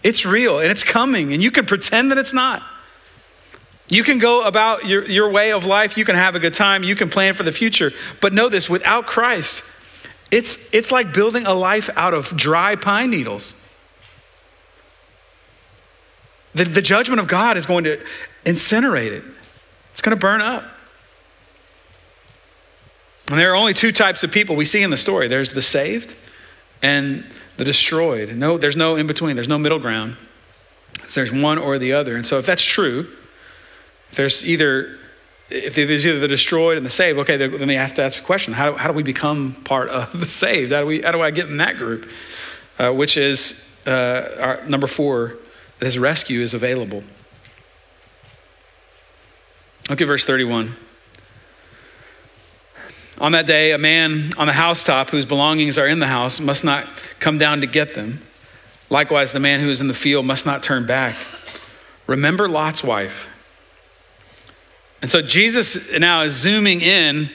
It's 0.02 0.24
real 0.24 0.58
and 0.58 0.70
it's 0.70 0.84
coming, 0.84 1.32
and 1.32 1.42
you 1.42 1.50
can 1.50 1.66
pretend 1.66 2.10
that 2.10 2.18
it's 2.18 2.32
not. 2.32 2.62
You 3.90 4.04
can 4.04 4.18
go 4.18 4.42
about 4.42 4.86
your, 4.86 5.04
your 5.04 5.30
way 5.30 5.52
of 5.52 5.66
life, 5.66 5.96
you 5.98 6.04
can 6.04 6.14
have 6.14 6.34
a 6.36 6.38
good 6.38 6.54
time, 6.54 6.84
you 6.84 6.94
can 6.94 7.10
plan 7.10 7.34
for 7.34 7.42
the 7.42 7.52
future, 7.52 7.92
but 8.20 8.32
know 8.32 8.48
this 8.48 8.70
without 8.70 9.06
Christ, 9.06 9.64
it's, 10.30 10.72
it's 10.72 10.92
like 10.92 11.12
building 11.12 11.44
a 11.44 11.54
life 11.54 11.90
out 11.96 12.14
of 12.14 12.36
dry 12.36 12.76
pine 12.76 13.10
needles. 13.10 13.66
The, 16.54 16.64
the 16.64 16.82
judgment 16.82 17.20
of 17.20 17.26
God 17.26 17.56
is 17.56 17.66
going 17.66 17.84
to 17.84 18.02
incinerate 18.44 19.10
it, 19.10 19.24
it's 19.92 20.02
going 20.02 20.16
to 20.16 20.20
burn 20.20 20.40
up. 20.40 20.64
And 23.30 23.38
there 23.38 23.52
are 23.52 23.54
only 23.54 23.74
two 23.74 23.92
types 23.92 24.24
of 24.24 24.32
people 24.32 24.56
we 24.56 24.64
see 24.64 24.82
in 24.82 24.90
the 24.90 24.96
story 24.96 25.28
there's 25.28 25.52
the 25.52 25.62
saved 25.62 26.16
and 26.82 27.24
the 27.56 27.64
destroyed. 27.64 28.34
No, 28.34 28.58
there's 28.58 28.76
no 28.76 28.96
in 28.96 29.06
between, 29.06 29.36
there's 29.36 29.48
no 29.48 29.58
middle 29.58 29.78
ground. 29.78 30.16
There's 31.14 31.32
one 31.32 31.56
or 31.56 31.78
the 31.78 31.92
other. 31.92 32.16
And 32.16 32.26
so 32.26 32.38
if 32.38 32.46
that's 32.46 32.64
true, 32.64 33.06
if 34.10 34.16
there's 34.16 34.44
either 34.44 34.98
if 35.48 35.74
there's 35.76 36.06
either 36.06 36.18
the 36.18 36.28
destroyed 36.28 36.76
and 36.76 36.84
the 36.84 36.90
saved, 36.90 37.18
okay, 37.20 37.36
then 37.36 37.66
they 37.66 37.74
have 37.74 37.94
to 37.94 38.02
ask 38.02 38.20
the 38.20 38.26
question: 38.26 38.52
How, 38.52 38.74
how 38.74 38.88
do 38.88 38.94
we 38.94 39.02
become 39.02 39.54
part 39.64 39.88
of 39.88 40.18
the 40.18 40.28
saved? 40.28 40.72
How 40.72 40.80
do 40.80 40.86
we? 40.86 41.02
How 41.02 41.12
do 41.12 41.22
I 41.22 41.30
get 41.30 41.48
in 41.48 41.58
that 41.58 41.76
group? 41.76 42.10
Uh, 42.78 42.92
which 42.92 43.16
is 43.16 43.68
uh, 43.86 44.28
our, 44.40 44.64
number 44.66 44.86
four, 44.86 45.36
that 45.78 45.84
his 45.84 45.98
rescue 45.98 46.40
is 46.40 46.54
available. 46.54 47.04
Look 49.88 50.00
at 50.00 50.06
verse 50.06 50.24
thirty-one. 50.24 50.74
On 53.20 53.32
that 53.32 53.46
day, 53.46 53.72
a 53.72 53.78
man 53.78 54.30
on 54.38 54.46
the 54.46 54.52
housetop 54.54 55.10
whose 55.10 55.26
belongings 55.26 55.78
are 55.78 55.86
in 55.86 55.98
the 55.98 56.06
house 56.06 56.40
must 56.40 56.64
not 56.64 56.86
come 57.18 57.36
down 57.36 57.60
to 57.60 57.66
get 57.66 57.94
them. 57.94 58.22
Likewise, 58.88 59.32
the 59.32 59.40
man 59.40 59.60
who 59.60 59.68
is 59.68 59.82
in 59.82 59.88
the 59.88 59.94
field 59.94 60.24
must 60.24 60.46
not 60.46 60.62
turn 60.62 60.86
back. 60.86 61.16
Remember 62.06 62.48
Lot's 62.48 62.82
wife. 62.82 63.28
And 65.02 65.10
so 65.10 65.20
Jesus 65.22 65.98
now 65.98 66.22
is 66.22 66.32
zooming 66.32 66.80
in 66.80 67.30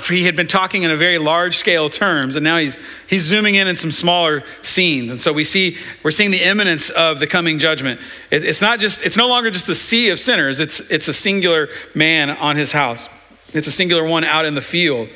for 0.00 0.14
he 0.14 0.22
had 0.22 0.36
been 0.36 0.46
talking 0.46 0.84
in 0.84 0.92
a 0.92 0.96
very 0.96 1.18
large 1.18 1.56
scale 1.56 1.90
terms, 1.90 2.36
and 2.36 2.44
now 2.44 2.58
he's, 2.58 2.78
he's 3.08 3.22
zooming 3.22 3.56
in 3.56 3.66
in 3.66 3.74
some 3.74 3.90
smaller 3.90 4.44
scenes. 4.62 5.10
And 5.10 5.20
so 5.20 5.32
we 5.32 5.42
see, 5.42 5.76
we're 6.04 6.12
seeing 6.12 6.30
the 6.30 6.42
imminence 6.42 6.90
of 6.90 7.18
the 7.18 7.26
coming 7.26 7.58
judgment. 7.58 8.00
It, 8.30 8.44
it's 8.44 8.62
not 8.62 8.78
just, 8.78 9.04
it's 9.04 9.16
no 9.16 9.26
longer 9.26 9.50
just 9.50 9.66
the 9.66 9.74
sea 9.74 10.10
of 10.10 10.20
sinners, 10.20 10.60
it's, 10.60 10.78
it's 10.92 11.08
a 11.08 11.12
singular 11.12 11.70
man 11.92 12.30
on 12.30 12.54
his 12.54 12.70
house. 12.70 13.08
It's 13.54 13.66
a 13.66 13.72
singular 13.72 14.04
one 14.04 14.24
out 14.24 14.44
in 14.44 14.54
the 14.54 14.60
field. 14.60 15.08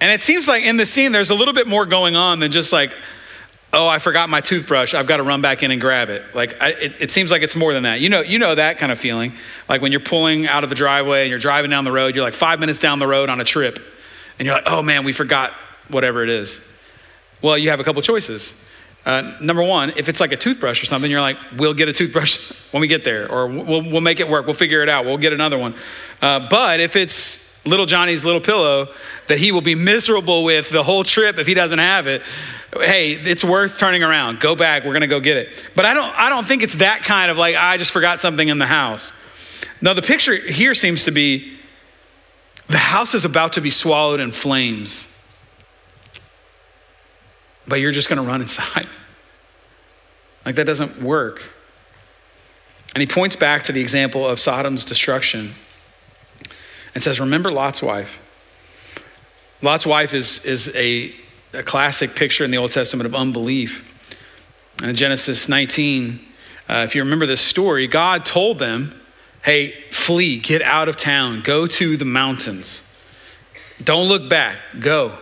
And 0.00 0.10
it 0.12 0.20
seems 0.20 0.46
like 0.46 0.64
in 0.64 0.76
the 0.76 0.86
scene, 0.86 1.12
there's 1.12 1.30
a 1.30 1.34
little 1.34 1.54
bit 1.54 1.66
more 1.66 1.86
going 1.86 2.16
on 2.16 2.40
than 2.40 2.52
just 2.52 2.72
like, 2.72 2.94
oh, 3.72 3.86
I 3.86 3.98
forgot 3.98 4.28
my 4.28 4.40
toothbrush. 4.40 4.94
I've 4.94 5.06
got 5.06 5.18
to 5.18 5.22
run 5.22 5.40
back 5.40 5.62
in 5.62 5.70
and 5.70 5.80
grab 5.80 6.08
it. 6.08 6.34
Like, 6.34 6.60
I, 6.60 6.70
it, 6.70 6.94
it, 7.00 7.10
seems 7.10 7.30
like 7.30 7.42
it's 7.42 7.56
more 7.56 7.72
than 7.72 7.82
that. 7.84 8.00
You 8.00 8.08
know, 8.08 8.20
you 8.20 8.38
know 8.38 8.54
that 8.54 8.78
kind 8.78 8.90
of 8.90 8.98
feeling. 8.98 9.34
Like 9.68 9.82
when 9.82 9.92
you're 9.92 10.00
pulling 10.00 10.46
out 10.46 10.64
of 10.64 10.70
the 10.70 10.76
driveway 10.76 11.22
and 11.22 11.30
you're 11.30 11.38
driving 11.38 11.70
down 11.70 11.84
the 11.84 11.92
road, 11.92 12.14
you're 12.14 12.24
like 12.24 12.34
five 12.34 12.60
minutes 12.60 12.80
down 12.80 12.98
the 12.98 13.06
road 13.06 13.28
on 13.28 13.40
a 13.40 13.44
trip, 13.44 13.78
and 14.38 14.46
you're 14.46 14.54
like, 14.54 14.64
oh 14.66 14.82
man, 14.82 15.04
we 15.04 15.12
forgot 15.12 15.52
whatever 15.88 16.22
it 16.22 16.30
is. 16.30 16.66
Well, 17.42 17.58
you 17.58 17.70
have 17.70 17.80
a 17.80 17.84
couple 17.84 18.02
choices. 18.02 18.54
Uh, 19.08 19.34
number 19.40 19.62
one, 19.62 19.90
if 19.96 20.10
it's 20.10 20.20
like 20.20 20.32
a 20.32 20.36
toothbrush 20.36 20.82
or 20.82 20.86
something, 20.86 21.10
you're 21.10 21.22
like, 21.22 21.38
we'll 21.56 21.72
get 21.72 21.88
a 21.88 21.94
toothbrush 21.94 22.52
when 22.72 22.82
we 22.82 22.86
get 22.86 23.04
there, 23.04 23.26
or 23.32 23.46
we'll, 23.46 23.80
we'll 23.80 24.02
make 24.02 24.20
it 24.20 24.28
work. 24.28 24.44
We'll 24.44 24.54
figure 24.54 24.82
it 24.82 24.88
out. 24.90 25.06
We'll 25.06 25.16
get 25.16 25.32
another 25.32 25.56
one. 25.56 25.74
Uh, 26.20 26.46
but 26.50 26.78
if 26.78 26.94
it's 26.94 27.66
little 27.66 27.86
Johnny's 27.86 28.22
little 28.26 28.40
pillow 28.40 28.88
that 29.28 29.38
he 29.38 29.50
will 29.50 29.62
be 29.62 29.74
miserable 29.74 30.44
with 30.44 30.68
the 30.68 30.82
whole 30.82 31.04
trip 31.04 31.38
if 31.38 31.46
he 31.46 31.54
doesn't 31.54 31.78
have 31.78 32.06
it, 32.06 32.20
hey, 32.74 33.12
it's 33.12 33.42
worth 33.42 33.78
turning 33.78 34.02
around. 34.02 34.40
Go 34.40 34.54
back. 34.54 34.84
We're 34.84 34.92
to 35.00 35.06
go 35.06 35.20
get 35.20 35.38
it. 35.38 35.70
But 35.74 35.86
I 35.86 35.94
don't, 35.94 36.14
I 36.14 36.28
don't 36.28 36.46
think 36.46 36.62
it's 36.62 36.74
that 36.74 37.02
kind 37.02 37.30
of 37.30 37.38
like, 37.38 37.56
I 37.56 37.78
just 37.78 37.92
forgot 37.92 38.20
something 38.20 38.46
in 38.46 38.58
the 38.58 38.66
house. 38.66 39.14
No, 39.80 39.94
the 39.94 40.02
picture 40.02 40.36
here 40.36 40.74
seems 40.74 41.06
to 41.06 41.12
be 41.12 41.56
the 42.66 42.76
house 42.76 43.14
is 43.14 43.24
about 43.24 43.54
to 43.54 43.62
be 43.62 43.70
swallowed 43.70 44.20
in 44.20 44.32
flames 44.32 45.17
but 47.68 47.76
you're 47.76 47.92
just 47.92 48.08
going 48.08 48.20
to 48.22 48.28
run 48.28 48.40
inside. 48.40 48.86
Like 50.44 50.54
that 50.54 50.66
doesn't 50.66 51.02
work. 51.02 51.50
And 52.94 53.02
he 53.02 53.06
points 53.06 53.36
back 53.36 53.64
to 53.64 53.72
the 53.72 53.82
example 53.82 54.26
of 54.26 54.40
Sodom's 54.40 54.82
destruction 54.82 55.52
and 56.94 57.02
says, 57.02 57.20
Remember 57.20 57.50
Lot's 57.50 57.82
wife. 57.82 58.18
Lot's 59.60 59.84
wife 59.84 60.14
is, 60.14 60.42
is 60.46 60.74
a, 60.74 61.14
a 61.52 61.62
classic 61.62 62.14
picture 62.14 62.44
in 62.44 62.50
the 62.50 62.56
Old 62.56 62.72
Testament 62.72 63.06
of 63.06 63.14
unbelief. 63.14 63.84
And 64.80 64.88
in 64.88 64.96
Genesis 64.96 65.50
19, 65.50 66.24
uh, 66.68 66.84
if 66.86 66.94
you 66.94 67.02
remember 67.02 67.26
this 67.26 67.40
story, 67.40 67.86
God 67.86 68.24
told 68.24 68.58
them, 68.58 68.94
Hey, 69.44 69.72
flee, 69.90 70.38
get 70.38 70.62
out 70.62 70.88
of 70.88 70.96
town, 70.96 71.42
go 71.42 71.66
to 71.66 71.96
the 71.96 72.04
mountains. 72.04 72.84
Don't 73.84 74.08
look 74.08 74.28
back, 74.28 74.56
go. 74.80 75.18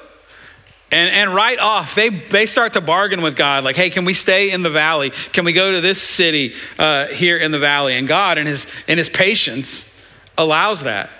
And, 0.96 1.14
and 1.14 1.34
right 1.34 1.58
off, 1.58 1.94
they, 1.94 2.08
they 2.08 2.46
start 2.46 2.72
to 2.72 2.80
bargain 2.80 3.20
with 3.20 3.36
God, 3.36 3.64
like, 3.64 3.76
hey, 3.76 3.90
can 3.90 4.06
we 4.06 4.14
stay 4.14 4.50
in 4.50 4.62
the 4.62 4.70
valley? 4.70 5.10
Can 5.10 5.44
we 5.44 5.52
go 5.52 5.70
to 5.70 5.82
this 5.82 6.00
city 6.00 6.54
uh, 6.78 7.08
here 7.08 7.36
in 7.36 7.50
the 7.50 7.58
valley? 7.58 7.96
And 7.96 8.08
God, 8.08 8.38
in 8.38 8.46
his, 8.46 8.66
in 8.88 8.96
his 8.96 9.10
patience, 9.10 9.94
allows 10.38 10.84
that. 10.84 11.10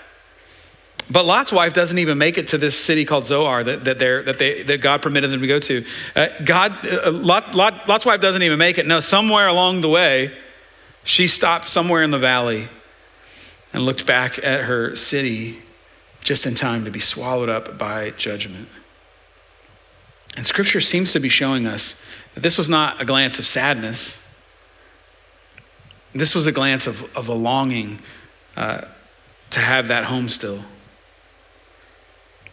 But 1.11 1.25
Lot's 1.25 1.51
wife 1.51 1.73
doesn't 1.73 1.99
even 1.99 2.17
make 2.17 2.39
it 2.39 2.47
to 2.47 2.57
this 2.57 2.75
city 2.75 3.05
called 3.05 3.27
Zoar 3.27 3.63
that, 3.63 3.83
that, 3.83 3.99
that, 3.99 4.39
they, 4.39 4.63
that 4.63 4.81
God 4.81 5.03
permitted 5.03 5.29
them 5.29 5.41
to 5.41 5.47
go 5.47 5.59
to. 5.59 5.85
Uh, 6.15 6.27
God, 6.43 6.73
uh, 6.87 7.11
Lot, 7.11 7.53
Lot, 7.53 7.87
Lot's 7.87 8.05
wife 8.05 8.19
doesn't 8.19 8.41
even 8.41 8.57
make 8.57 8.79
it. 8.79 8.87
No, 8.87 8.99
somewhere 8.99 9.45
along 9.45 9.81
the 9.81 9.89
way, 9.89 10.35
she 11.03 11.27
stopped 11.27 11.67
somewhere 11.67 12.01
in 12.01 12.09
the 12.09 12.17
valley 12.17 12.67
and 13.73 13.83
looked 13.83 14.07
back 14.07 14.43
at 14.43 14.63
her 14.63 14.95
city 14.95 15.61
just 16.21 16.47
in 16.47 16.55
time 16.55 16.83
to 16.85 16.89
be 16.89 16.99
swallowed 16.99 17.47
up 17.47 17.77
by 17.77 18.09
judgment. 18.09 18.69
And 20.37 20.45
scripture 20.45 20.79
seems 20.79 21.11
to 21.13 21.19
be 21.19 21.29
showing 21.29 21.65
us 21.65 22.01
that 22.35 22.41
this 22.41 22.57
was 22.59 22.69
not 22.69 23.01
a 23.01 23.05
glance 23.05 23.39
of 23.39 23.45
sadness. 23.45 24.23
This 26.13 26.35
was 26.35 26.45
a 26.45 26.51
glance 26.51 26.85
of, 26.85 27.17
of 27.17 27.27
a 27.27 27.33
longing 27.33 27.99
uh, 28.55 28.81
to 29.49 29.59
have 29.59 29.87
that 29.89 30.05
home 30.05 30.29
still. 30.29 30.59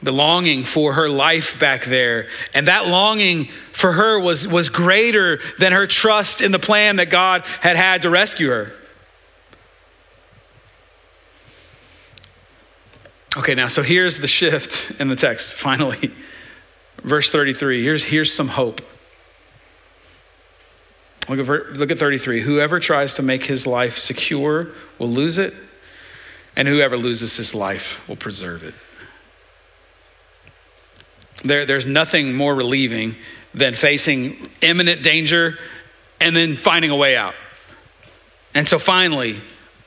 the 0.02 0.12
longing 0.12 0.64
for 0.64 0.94
her 0.94 1.08
life 1.08 1.58
back 1.60 1.84
there. 1.84 2.28
And 2.54 2.68
that 2.68 2.88
longing 2.88 3.46
for 3.72 3.92
her 3.92 4.18
was, 4.18 4.48
was 4.48 4.68
greater 4.70 5.40
than 5.58 5.72
her 5.72 5.86
trust 5.86 6.40
in 6.40 6.52
the 6.52 6.58
plan 6.58 6.96
that 6.96 7.10
God 7.10 7.44
had 7.60 7.76
had 7.76 8.02
to 8.02 8.10
rescue 8.10 8.48
her. 8.48 8.72
Okay, 13.36 13.54
now, 13.54 13.68
so 13.68 13.82
here's 13.82 14.20
the 14.20 14.28
shift 14.28 15.00
in 15.00 15.08
the 15.08 15.16
text, 15.16 15.56
finally. 15.58 16.12
Verse 17.04 17.30
33. 17.30 17.84
Here's, 17.84 18.04
here's 18.04 18.32
some 18.32 18.48
hope. 18.48 18.80
Look 21.28 21.38
at, 21.38 21.76
look 21.76 21.90
at 21.90 21.98
33. 21.98 22.40
Whoever 22.40 22.80
tries 22.80 23.14
to 23.14 23.22
make 23.22 23.44
his 23.44 23.66
life 23.66 23.96
secure 23.96 24.68
will 24.98 25.10
lose 25.10 25.38
it, 25.38 25.54
and 26.56 26.66
whoever 26.66 26.96
loses 26.96 27.36
his 27.36 27.54
life 27.54 28.06
will 28.08 28.16
preserve 28.16 28.64
it. 28.64 28.74
There, 31.42 31.66
there's 31.66 31.86
nothing 31.86 32.34
more 32.34 32.54
relieving 32.54 33.16
than 33.52 33.74
facing 33.74 34.50
imminent 34.62 35.02
danger 35.02 35.58
and 36.20 36.34
then 36.34 36.56
finding 36.56 36.90
a 36.90 36.96
way 36.96 37.16
out. 37.16 37.34
And 38.54 38.66
so 38.66 38.78
finally, 38.78 39.40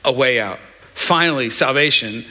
a 0.04 0.12
way 0.12 0.40
out. 0.40 0.58
Finally, 0.94 1.50
salvation, 1.50 2.24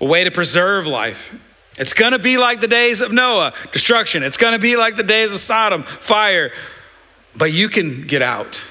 a 0.00 0.04
way 0.04 0.24
to 0.24 0.30
preserve 0.30 0.86
life. 0.86 1.34
It's 1.76 1.92
going 1.92 2.12
to 2.12 2.18
be 2.18 2.38
like 2.38 2.60
the 2.60 2.68
days 2.68 3.00
of 3.00 3.12
Noah, 3.12 3.52
destruction. 3.72 4.22
It's 4.22 4.36
going 4.36 4.52
to 4.52 4.60
be 4.60 4.76
like 4.76 4.96
the 4.96 5.02
days 5.02 5.32
of 5.32 5.40
Sodom, 5.40 5.82
fire. 5.82 6.52
But 7.36 7.52
you 7.52 7.68
can 7.68 8.02
get 8.02 8.22
out. 8.22 8.64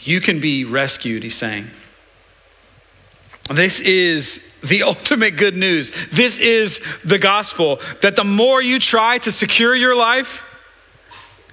You 0.00 0.20
can 0.20 0.40
be 0.40 0.64
rescued, 0.64 1.22
he's 1.22 1.36
saying. 1.36 1.68
This 3.48 3.80
is 3.80 4.54
the 4.62 4.82
ultimate 4.84 5.36
good 5.36 5.54
news. 5.54 5.92
This 6.10 6.38
is 6.38 6.80
the 7.04 7.18
gospel 7.18 7.80
that 8.02 8.16
the 8.16 8.24
more 8.24 8.60
you 8.60 8.78
try 8.78 9.18
to 9.18 9.30
secure 9.30 9.74
your 9.74 9.94
life, 9.94 10.44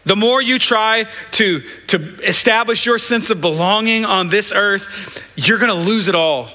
the 0.06 0.15
more 0.15 0.41
you 0.41 0.58
try 0.58 1.06
to, 1.32 1.60
to 1.88 1.98
establish 2.24 2.86
your 2.86 2.98
sense 2.98 3.30
of 3.30 3.41
belonging 3.41 4.06
on 4.06 4.30
this 4.30 4.54
earth, 4.54 5.22
you're 5.36 5.58
going 5.58 5.76
to 5.76 5.86
lose 5.86 6.08
it 6.08 6.15
all. 6.15 6.48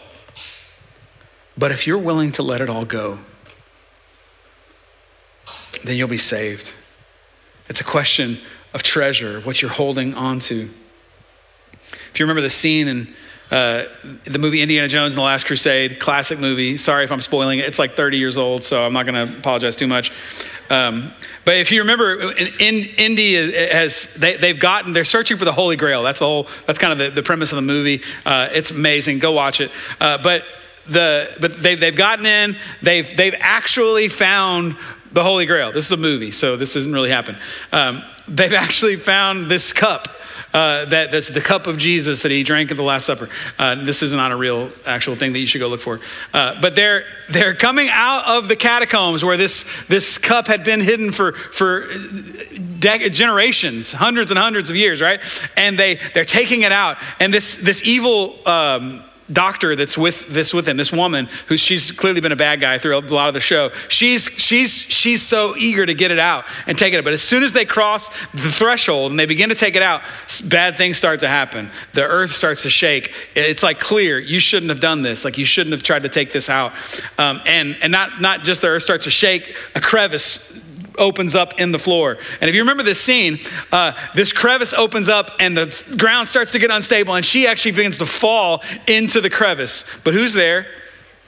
But 1.59 1.71
if 1.71 1.87
you're 1.87 1.99
willing 1.99 2.33
to 2.33 2.43
let 2.43 2.63
it 2.63 2.71
all 2.71 2.87
go, 2.87 3.19
then 5.85 5.97
you'll 5.97 6.09
be 6.09 6.17
saved. 6.17 6.75
It's 7.69 7.81
a 7.81 7.85
question 7.85 8.39
of 8.75 8.83
treasure, 8.83 9.37
of 9.37 9.47
what 9.47 9.63
you're 9.63 9.71
holding 9.71 10.15
on 10.15 10.39
to. 10.41 10.69
If 12.11 12.21
you 12.21 12.25
remember 12.25 12.43
the 12.43 12.51
scene 12.51 12.89
in 12.89 13.15
uh, 13.53 13.85
the 14.25 14.39
movie 14.39 14.63
Indiana 14.63 14.89
Jones 14.89 15.13
and 15.13 15.19
the 15.19 15.25
Last 15.25 15.45
Crusade, 15.45 16.01
classic 16.01 16.39
movie. 16.39 16.79
Sorry 16.79 17.05
if 17.05 17.13
I'm 17.13 17.21
spoiling 17.21 17.59
it. 17.59 17.67
It's 17.67 17.79
like 17.79 17.91
30 17.91 18.17
years 18.17 18.39
old, 18.39 18.65
so 18.65 18.83
I'm 18.83 18.95
not 18.95 19.05
going 19.05 19.29
to 19.29 19.37
apologize 19.37 19.77
too 19.77 19.87
much. 19.87 20.11
Um, 20.71 21.13
but 21.45 21.59
if 21.59 21.71
you 21.71 21.83
remember, 21.83 22.33
in, 22.33 22.47
in 22.59 22.85
Indy 22.97 23.35
has 23.53 24.07
they, 24.15 24.39
have 24.39 24.59
gotten 24.59 24.95
they're 24.95 25.05
searching 25.05 25.37
for 25.37 25.45
the 25.45 25.53
Holy 25.53 25.77
Grail. 25.77 26.03
That's 26.03 26.21
the 26.21 26.25
whole. 26.25 26.49
That's 26.67 26.79
kind 26.79 26.93
of 26.93 26.99
the, 26.99 27.11
the 27.11 27.23
premise 27.23 27.53
of 27.53 27.57
the 27.57 27.63
movie. 27.63 28.01
Uh, 28.25 28.49
it's 28.53 28.71
amazing. 28.71 29.19
Go 29.19 29.33
watch 29.33 29.61
it. 29.61 29.71
Uh, 30.01 30.17
but 30.17 30.45
the 30.89 31.37
but 31.39 31.63
they've 31.63 31.79
they've 31.79 31.95
gotten 31.95 32.25
in. 32.25 32.57
They've 32.81 33.17
they've 33.17 33.37
actually 33.39 34.09
found 34.09 34.77
the 35.13 35.23
Holy 35.23 35.47
Grail. 35.47 35.73
This 35.73 35.87
is 35.87 35.93
a 35.93 35.97
movie, 35.97 36.31
so 36.31 36.57
this 36.57 36.75
doesn't 36.75 36.93
really 36.93 37.11
happen. 37.11 37.37
Um, 37.73 38.03
they've 38.29 38.53
actually 38.53 38.97
found 38.97 39.51
this 39.51 39.73
cup 39.73 40.09
uh, 40.53 40.85
that, 40.87 41.11
that's 41.11 41.29
the 41.29 41.41
cup 41.41 41.67
of 41.67 41.79
Jesus 41.79 42.23
that 42.23 42.31
he 42.31 42.43
drank 42.43 42.71
at 42.71 42.77
the 42.77 42.83
Last 42.83 43.07
Supper. 43.07 43.29
Uh, 43.59 43.75
this 43.75 44.03
is 44.03 44.13
not 44.13 44.33
a 44.33 44.37
real 44.37 44.71
actual 44.85 45.15
thing 45.15 45.33
that 45.33 45.39
you 45.39 45.47
should 45.47 45.61
go 45.61 45.69
look 45.69 45.81
for. 45.81 45.99
Uh, 46.35 46.61
but 46.61 46.75
they're, 46.77 47.05
they're 47.31 47.55
coming 47.55 47.89
out 47.91 48.29
of 48.29 48.49
the 48.49 48.57
catacombs 48.57 49.25
where 49.25 49.39
this, 49.39 49.65
this 49.89 50.19
cup 50.19 50.47
had 50.49 50.63
been 50.63 50.81
hidden 50.81 51.11
for, 51.11 51.33
for 51.33 51.87
de- 52.79 53.09
generations, 53.09 53.93
hundreds 53.93 54.31
and 54.31 54.39
hundreds 54.39 54.69
of 54.69 54.77
years, 54.77 55.01
right? 55.01 55.21
And 55.57 55.79
they, 55.79 55.99
they're 56.13 56.25
taking 56.25 56.63
it 56.63 56.73
out. 56.73 56.99
And 57.19 57.33
this, 57.33 57.57
this 57.57 57.83
evil. 57.85 58.37
Um, 58.47 59.05
doctor 59.31 59.77
that's 59.77 59.99
with 59.99 60.27
this 60.29 60.55
with 60.55 60.67
him, 60.67 60.77
this 60.77 60.93
woman 60.93 61.29
who 61.47 61.57
she's 61.57 61.91
clearly 61.91 62.21
been 62.21 62.33
a 62.33 62.37
bad 62.37 62.61
guy 62.61 62.79
through 62.79 62.97
a 62.97 63.01
lot 63.01 63.29
of 63.29 63.35
the 63.35 63.41
show. 63.41 63.71
She's 63.89 64.25
she's 64.25 64.73
she's 64.73 65.23
so 65.23 65.55
eager 65.57 65.85
to 65.85 65.95
get 65.95 66.11
it 66.11 66.19
out 66.19 66.45
and 66.67 66.79
take 66.79 66.95
it. 66.95 67.05
But 67.05 67.13
as 67.13 67.23
soon 67.23 67.43
as 67.43 67.53
they 67.53 67.65
cross 67.65 68.09
the 68.33 68.51
threshold 68.51 69.11
and 69.11 69.21
they 69.21 69.27
begin 69.27 69.49
to 69.51 69.55
take 69.55 69.77
it 69.77 69.83
out, 69.83 70.03
bad 70.49 70.77
things 70.77 70.99
start 70.99 71.21
to 71.21 71.29
happen. 71.29 71.71
The 71.95 72.05
earth 72.05 72.33
starts 72.33 72.63
to 72.63 72.71
shake. 72.71 73.15
It's 73.35 73.63
like 73.63 73.81
clear. 73.81 74.19
You 74.19 74.41
shouldn't 74.41 74.71
have 74.71 74.81
done 74.81 75.03
this. 75.03 75.25
Like 75.25 75.39
you 75.39 75.45
shouldn't 75.45 75.73
have 75.73 75.83
tried 75.83 76.03
to 76.03 76.09
take 76.09 76.33
this 76.33 76.49
out. 76.49 76.73
Um, 77.19 77.41
and 77.47 77.77
and 77.83 77.93
not 77.93 78.21
not 78.21 78.43
just 78.43 78.61
the 78.61 78.69
earth 78.69 78.83
starts 78.83 79.05
to 79.05 79.11
shake. 79.11 79.57
A 79.75 79.81
crevice 79.81 80.62
opens 80.99 81.35
up 81.35 81.61
in 81.61 81.73
the 81.73 81.79
floor. 81.79 82.19
And 82.41 82.49
if 82.49 82.55
you 82.55 82.63
remember 82.63 82.83
this 82.83 83.01
scene, 83.01 83.39
uh, 83.71 83.93
this 84.15 84.33
crevice 84.33 84.75
opens 84.75 85.09
up 85.09 85.31
and 85.41 85.57
the 85.57 85.95
ground 85.99 86.29
starts 86.29 86.53
to 86.53 86.59
get 86.59 86.71
unstable, 86.71 87.15
and 87.15 87.25
she 87.25 87.47
actually 87.47 87.73
begins 87.73 87.99
to 87.99 88.07
fall 88.07 88.63
into 88.87 89.21
the 89.21 89.31
crevice. 89.31 89.85
But 90.05 90.15
who's 90.15 90.33
there? 90.33 90.67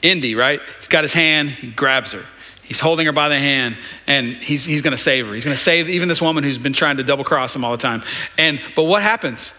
Indy, 0.03 0.35
right? 0.35 0.61
He's 0.79 0.88
got 0.88 1.05
his 1.05 1.14
hand, 1.14 1.50
he 1.50 1.70
grabs 1.70 2.12
her. 2.12 2.22
He's 2.62 2.81
holding 2.81 3.05
her 3.07 3.12
by 3.12 3.29
the 3.29 3.38
hand 3.38 3.77
and 4.07 4.37
he's, 4.37 4.64
he's 4.64 4.81
going 4.81 4.96
to 4.96 5.03
save 5.03 5.27
her. 5.27 5.35
He's 5.35 5.44
going 5.44 5.57
to 5.57 5.62
save 5.62 5.88
even 5.90 6.09
this 6.09 6.22
woman 6.22 6.44
who's 6.44 6.59
been 6.59 6.72
trying 6.72 6.96
to 6.96 7.05
double 7.05 7.24
cross 7.24 7.55
him 7.55 7.64
all 7.64 7.72
the 7.72 7.79
time. 7.79 8.03
And 8.38 8.61
but 8.74 8.85
what 8.85 9.03
happens? 9.03 9.53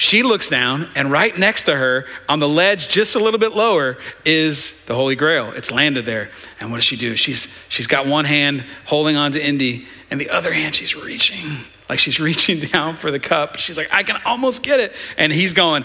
She 0.00 0.22
looks 0.22 0.48
down, 0.48 0.88
and 0.94 1.10
right 1.10 1.38
next 1.38 1.64
to 1.64 1.76
her, 1.76 2.06
on 2.26 2.38
the 2.38 2.48
ledge, 2.48 2.88
just 2.88 3.16
a 3.16 3.18
little 3.18 3.38
bit 3.38 3.52
lower, 3.52 3.98
is 4.24 4.82
the 4.86 4.94
Holy 4.94 5.14
Grail. 5.14 5.52
It's 5.52 5.70
landed 5.70 6.06
there. 6.06 6.30
And 6.58 6.70
what 6.70 6.76
does 6.76 6.86
she 6.86 6.96
do? 6.96 7.16
She's, 7.16 7.54
she's 7.68 7.86
got 7.86 8.06
one 8.06 8.24
hand 8.24 8.64
holding 8.86 9.16
on 9.16 9.32
to 9.32 9.46
Indy, 9.46 9.86
and 10.10 10.18
the 10.18 10.30
other 10.30 10.54
hand, 10.54 10.74
she's 10.74 10.96
reaching, 10.96 11.44
like 11.90 11.98
she's 11.98 12.18
reaching 12.30 12.60
down 12.60 12.96
for 12.96 13.10
the 13.10 13.18
cup. 13.18 13.58
She's 13.58 13.76
like, 13.76 13.92
I 13.92 14.02
can 14.02 14.18
almost 14.24 14.62
get 14.62 14.80
it. 14.80 14.94
And 15.18 15.30
he's 15.30 15.52
going, 15.52 15.84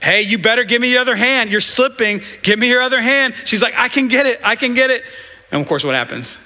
Hey, 0.00 0.22
you 0.22 0.38
better 0.38 0.62
give 0.62 0.80
me 0.80 0.92
your 0.92 1.00
other 1.00 1.16
hand. 1.16 1.50
You're 1.50 1.60
slipping. 1.60 2.22
Give 2.42 2.60
me 2.60 2.68
your 2.68 2.82
other 2.82 3.00
hand. 3.00 3.34
She's 3.46 3.62
like, 3.62 3.74
I 3.76 3.88
can 3.88 4.06
get 4.06 4.26
it. 4.26 4.38
I 4.44 4.54
can 4.54 4.74
get 4.74 4.90
it. 4.90 5.02
And 5.50 5.60
of 5.60 5.66
course, 5.66 5.82
what 5.82 5.96
happens? 5.96 6.38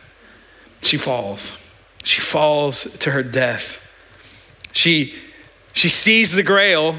She 0.80 0.96
falls. 0.96 1.76
She 2.02 2.22
falls 2.22 2.84
to 3.00 3.10
her 3.10 3.22
death. 3.22 3.86
She, 4.72 5.14
she 5.74 5.90
sees 5.90 6.32
the 6.32 6.42
grail 6.42 6.94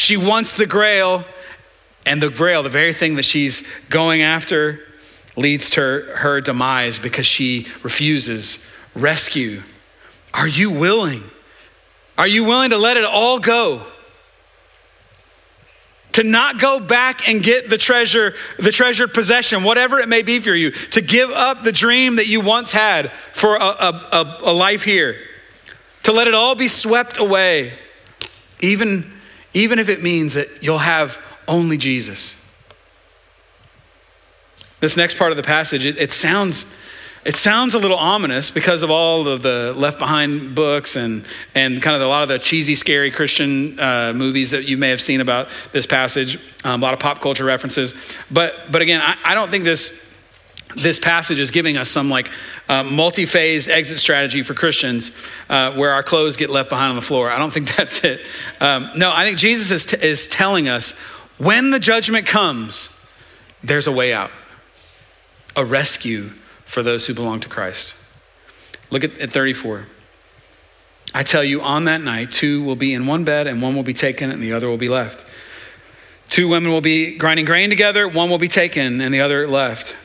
she 0.00 0.16
wants 0.16 0.56
the 0.56 0.66
grail, 0.66 1.24
and 2.06 2.22
the 2.22 2.30
grail, 2.30 2.62
the 2.62 2.70
very 2.70 2.94
thing 2.94 3.16
that 3.16 3.24
she's 3.24 3.62
going 3.90 4.22
after, 4.22 4.80
leads 5.36 5.70
to 5.70 5.80
her, 5.80 6.16
her 6.16 6.40
demise 6.40 6.98
because 6.98 7.26
she 7.26 7.66
refuses 7.82 8.66
rescue. 8.94 9.62
Are 10.32 10.48
you 10.48 10.70
willing? 10.70 11.22
Are 12.16 12.26
you 12.26 12.44
willing 12.44 12.70
to 12.70 12.78
let 12.78 12.96
it 12.96 13.04
all 13.04 13.38
go? 13.38 13.84
To 16.12 16.24
not 16.24 16.58
go 16.58 16.80
back 16.80 17.28
and 17.28 17.42
get 17.42 17.68
the 17.68 17.78
treasure, 17.78 18.34
the 18.58 18.72
treasured 18.72 19.12
possession, 19.14 19.62
whatever 19.62 20.00
it 20.00 20.08
may 20.08 20.22
be 20.22 20.40
for 20.40 20.54
you, 20.54 20.70
to 20.70 21.02
give 21.02 21.30
up 21.30 21.62
the 21.62 21.72
dream 21.72 22.16
that 22.16 22.26
you 22.26 22.40
once 22.40 22.72
had 22.72 23.12
for 23.32 23.56
a, 23.56 23.60
a, 23.60 24.38
a 24.44 24.52
life 24.52 24.82
here, 24.82 25.16
to 26.04 26.12
let 26.12 26.26
it 26.26 26.34
all 26.34 26.54
be 26.54 26.68
swept 26.68 27.18
away, 27.18 27.74
even 28.60 29.19
even 29.52 29.78
if 29.78 29.88
it 29.88 30.02
means 30.02 30.34
that 30.34 30.62
you'll 30.62 30.78
have 30.78 31.22
only 31.48 31.76
Jesus. 31.76 32.44
This 34.80 34.96
next 34.96 35.18
part 35.18 35.30
of 35.30 35.36
the 35.36 35.42
passage, 35.42 35.84
it, 35.84 35.98
it 35.98 36.12
sounds 36.12 36.66
it 37.22 37.36
sounds 37.36 37.74
a 37.74 37.78
little 37.78 37.98
ominous 37.98 38.50
because 38.50 38.82
of 38.82 38.90
all 38.90 39.28
of 39.28 39.42
the 39.42 39.74
left 39.76 39.98
behind 39.98 40.54
books 40.54 40.96
and, 40.96 41.26
and 41.54 41.82
kind 41.82 41.94
of 41.94 42.00
a 42.00 42.06
lot 42.06 42.22
of 42.22 42.30
the 42.30 42.38
cheesy, 42.38 42.74
scary 42.74 43.10
Christian 43.10 43.78
uh, 43.78 44.14
movies 44.14 44.52
that 44.52 44.66
you 44.66 44.78
may 44.78 44.88
have 44.88 45.02
seen 45.02 45.20
about 45.20 45.50
this 45.70 45.84
passage, 45.84 46.38
um, 46.64 46.82
a 46.82 46.86
lot 46.86 46.94
of 46.94 47.00
pop 47.00 47.20
culture 47.20 47.44
references. 47.44 48.16
But, 48.30 48.72
but 48.72 48.80
again, 48.80 49.02
I, 49.02 49.18
I 49.22 49.34
don't 49.34 49.50
think 49.50 49.64
this, 49.64 50.09
this 50.76 50.98
passage 50.98 51.38
is 51.38 51.50
giving 51.50 51.76
us 51.76 51.88
some 51.88 52.10
like 52.10 52.30
uh, 52.68 52.82
multi-phase 52.82 53.68
exit 53.68 53.98
strategy 53.98 54.42
for 54.42 54.54
christians 54.54 55.12
uh, 55.48 55.72
where 55.74 55.90
our 55.90 56.02
clothes 56.02 56.36
get 56.36 56.50
left 56.50 56.68
behind 56.68 56.90
on 56.90 56.96
the 56.96 57.02
floor. 57.02 57.30
I 57.30 57.38
don't 57.38 57.52
think 57.52 57.74
that's 57.76 58.04
it. 58.04 58.20
Um, 58.60 58.90
no 58.96 59.12
i 59.12 59.24
think 59.24 59.38
jesus 59.38 59.70
is, 59.70 59.86
t- 59.86 60.06
is 60.06 60.28
telling 60.28 60.68
us 60.68 60.92
when 61.38 61.70
the 61.70 61.78
judgment 61.78 62.26
comes 62.26 62.96
there's 63.62 63.86
a 63.86 63.92
way 63.92 64.12
out. 64.12 64.30
A 65.56 65.64
rescue 65.64 66.30
for 66.64 66.82
those 66.82 67.06
who 67.06 67.14
belong 67.14 67.40
to 67.40 67.48
christ. 67.48 67.96
Look 68.90 69.04
at, 69.04 69.18
at 69.18 69.30
34 69.30 69.86
i 71.12 71.22
tell 71.24 71.42
you 71.42 71.60
on 71.60 71.84
that 71.86 72.00
night 72.00 72.30
two 72.30 72.62
will 72.62 72.76
be 72.76 72.94
in 72.94 73.06
one 73.06 73.24
bed 73.24 73.46
and 73.46 73.60
one 73.60 73.74
will 73.74 73.82
be 73.82 73.94
taken 73.94 74.30
and 74.30 74.42
the 74.42 74.52
other 74.52 74.68
will 74.68 74.78
be 74.78 74.88
left. 74.88 75.24
Two 76.28 76.46
women 76.46 76.70
will 76.70 76.80
be 76.80 77.16
grinding 77.16 77.44
grain 77.44 77.70
together 77.70 78.06
one 78.06 78.30
will 78.30 78.38
be 78.38 78.48
taken 78.48 79.00
and 79.00 79.12
the 79.12 79.20
other 79.20 79.46
left 79.48 79.96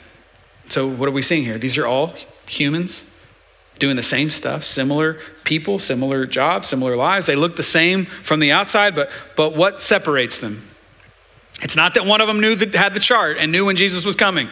so, 0.67 0.87
what 0.87 1.07
are 1.07 1.11
we 1.11 1.21
seeing 1.21 1.43
here? 1.43 1.57
These 1.57 1.77
are 1.77 1.85
all 1.85 2.13
humans 2.47 3.11
doing 3.79 3.95
the 3.95 4.03
same 4.03 4.29
stuff, 4.29 4.63
similar 4.63 5.19
people, 5.43 5.79
similar 5.79 6.25
jobs, 6.25 6.67
similar 6.67 6.95
lives. 6.95 7.25
They 7.25 7.35
look 7.35 7.55
the 7.55 7.63
same 7.63 8.05
from 8.05 8.39
the 8.39 8.51
outside, 8.51 8.95
but, 8.95 9.09
but 9.35 9.55
what 9.55 9.81
separates 9.81 10.39
them? 10.39 10.63
It's 11.61 11.75
not 11.75 11.93
that 11.95 12.05
one 12.05 12.21
of 12.21 12.27
them 12.27 12.41
knew 12.41 12.55
that 12.55 12.73
had 12.73 12.93
the 12.93 12.99
chart 12.99 13.37
and 13.39 13.51
knew 13.51 13.65
when 13.65 13.75
Jesus 13.75 14.05
was 14.05 14.15
coming. 14.15 14.49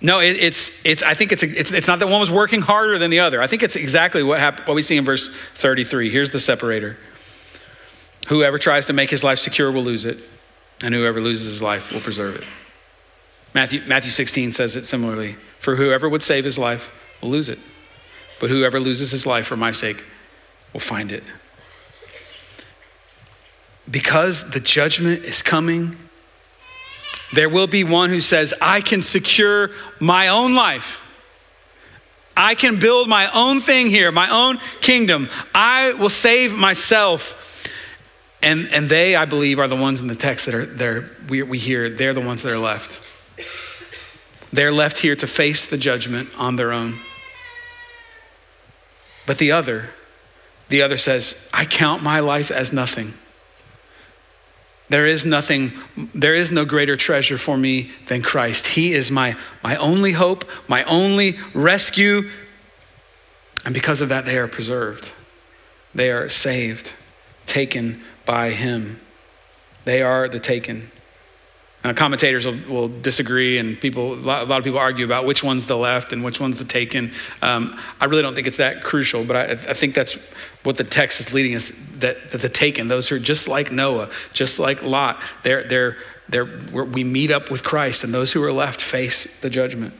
No, 0.00 0.18
it, 0.18 0.36
it's, 0.36 0.84
it's, 0.84 1.02
I 1.02 1.14
think 1.14 1.30
it's, 1.30 1.44
it's, 1.44 1.72
it's 1.72 1.86
not 1.86 2.00
that 2.00 2.08
one 2.08 2.18
was 2.18 2.30
working 2.30 2.60
harder 2.60 2.98
than 2.98 3.10
the 3.10 3.20
other. 3.20 3.40
I 3.40 3.46
think 3.46 3.62
it's 3.62 3.76
exactly 3.76 4.22
what, 4.22 4.40
happened, 4.40 4.66
what 4.66 4.74
we 4.74 4.82
see 4.82 4.96
in 4.96 5.04
verse 5.04 5.30
33. 5.54 6.10
Here's 6.10 6.32
the 6.32 6.40
separator. 6.40 6.96
Whoever 8.28 8.58
tries 8.58 8.86
to 8.86 8.92
make 8.92 9.10
his 9.10 9.22
life 9.22 9.38
secure 9.38 9.70
will 9.70 9.84
lose 9.84 10.04
it, 10.04 10.18
and 10.82 10.92
whoever 10.94 11.20
loses 11.20 11.52
his 11.52 11.62
life 11.62 11.92
will 11.92 12.00
preserve 12.00 12.36
it. 12.36 12.46
Matthew, 13.54 13.82
Matthew 13.86 14.10
16 14.10 14.52
says 14.52 14.76
it 14.76 14.86
similarly. 14.86 15.36
For 15.58 15.76
whoever 15.76 16.08
would 16.08 16.22
save 16.22 16.44
his 16.44 16.58
life 16.58 16.92
will 17.20 17.30
lose 17.30 17.48
it, 17.48 17.58
but 18.40 18.50
whoever 18.50 18.80
loses 18.80 19.10
his 19.10 19.26
life 19.26 19.46
for 19.46 19.56
my 19.56 19.72
sake 19.72 20.04
will 20.72 20.80
find 20.80 21.12
it. 21.12 21.22
Because 23.90 24.50
the 24.50 24.60
judgment 24.60 25.24
is 25.24 25.42
coming, 25.42 25.96
there 27.32 27.48
will 27.48 27.66
be 27.66 27.84
one 27.84 28.10
who 28.10 28.20
says, 28.20 28.54
I 28.60 28.80
can 28.80 29.02
secure 29.02 29.70
my 30.00 30.28
own 30.28 30.54
life. 30.54 31.00
I 32.36 32.54
can 32.54 32.78
build 32.78 33.08
my 33.08 33.30
own 33.34 33.60
thing 33.60 33.88
here, 33.90 34.10
my 34.10 34.30
own 34.30 34.58
kingdom. 34.80 35.28
I 35.54 35.92
will 35.94 36.10
save 36.10 36.54
myself. 36.54 37.68
And, 38.42 38.68
and 38.72 38.88
they, 38.88 39.14
I 39.14 39.26
believe, 39.26 39.58
are 39.58 39.68
the 39.68 39.76
ones 39.76 40.00
in 40.00 40.08
the 40.08 40.14
text 40.14 40.46
that 40.46 40.54
are 40.54 40.66
there. 40.66 41.10
We, 41.28 41.42
we 41.42 41.58
hear 41.58 41.88
they're 41.88 42.14
the 42.14 42.20
ones 42.20 42.42
that 42.42 42.52
are 42.52 42.58
left. 42.58 43.00
They're 44.52 44.72
left 44.72 44.98
here 44.98 45.16
to 45.16 45.26
face 45.26 45.66
the 45.66 45.78
judgment 45.78 46.28
on 46.38 46.56
their 46.56 46.72
own. 46.72 46.94
But 49.26 49.38
the 49.38 49.52
other, 49.52 49.90
the 50.68 50.82
other 50.82 50.96
says, 50.96 51.48
I 51.54 51.64
count 51.64 52.02
my 52.02 52.20
life 52.20 52.50
as 52.50 52.72
nothing. 52.72 53.14
There 54.88 55.06
is 55.06 55.24
nothing, 55.24 55.72
there 56.12 56.34
is 56.34 56.52
no 56.52 56.66
greater 56.66 56.96
treasure 56.96 57.38
for 57.38 57.56
me 57.56 57.92
than 58.08 58.22
Christ. 58.22 58.66
He 58.66 58.92
is 58.92 59.10
my, 59.10 59.36
my 59.62 59.76
only 59.76 60.12
hope, 60.12 60.44
my 60.68 60.84
only 60.84 61.38
rescue. 61.54 62.28
And 63.64 63.72
because 63.72 64.02
of 64.02 64.10
that, 64.10 64.26
they 64.26 64.36
are 64.36 64.48
preserved. 64.48 65.12
They 65.94 66.10
are 66.10 66.28
saved, 66.28 66.92
taken 67.46 68.02
by 68.26 68.50
Him. 68.50 69.00
They 69.84 70.02
are 70.02 70.28
the 70.28 70.40
taken. 70.40 70.90
Uh, 71.84 71.92
commentators 71.92 72.46
will, 72.46 72.58
will, 72.68 72.88
disagree, 72.88 73.58
and 73.58 73.80
people, 73.80 74.14
a 74.14 74.14
lot, 74.14 74.42
a 74.42 74.44
lot, 74.44 74.58
of 74.58 74.64
people 74.64 74.78
argue 74.78 75.04
about 75.04 75.26
which 75.26 75.42
one's 75.42 75.66
the 75.66 75.76
left 75.76 76.12
and 76.12 76.22
which 76.22 76.38
one's 76.38 76.58
the 76.58 76.64
taken. 76.64 77.10
Um, 77.40 77.76
I 78.00 78.04
really 78.04 78.22
don't 78.22 78.34
think 78.34 78.46
it's 78.46 78.58
that 78.58 78.84
crucial, 78.84 79.24
but 79.24 79.36
I, 79.36 79.42
I, 79.50 79.56
think 79.56 79.92
that's 79.92 80.14
what 80.62 80.76
the 80.76 80.84
text 80.84 81.18
is 81.18 81.34
leading 81.34 81.56
us 81.56 81.72
that, 81.98 82.30
that 82.30 82.40
the 82.40 82.48
taken, 82.48 82.86
those 82.86 83.08
who 83.08 83.16
are 83.16 83.18
just 83.18 83.48
like 83.48 83.72
Noah, 83.72 84.10
just 84.32 84.60
like 84.60 84.84
Lot, 84.84 85.20
they're, 85.42 85.64
they're, 85.64 85.96
they're, 86.28 86.44
we 86.44 87.02
meet 87.02 87.32
up 87.32 87.50
with 87.50 87.64
Christ, 87.64 88.04
and 88.04 88.14
those 88.14 88.32
who 88.32 88.40
are 88.44 88.52
left 88.52 88.80
face 88.80 89.40
the 89.40 89.50
judgment. 89.50 89.92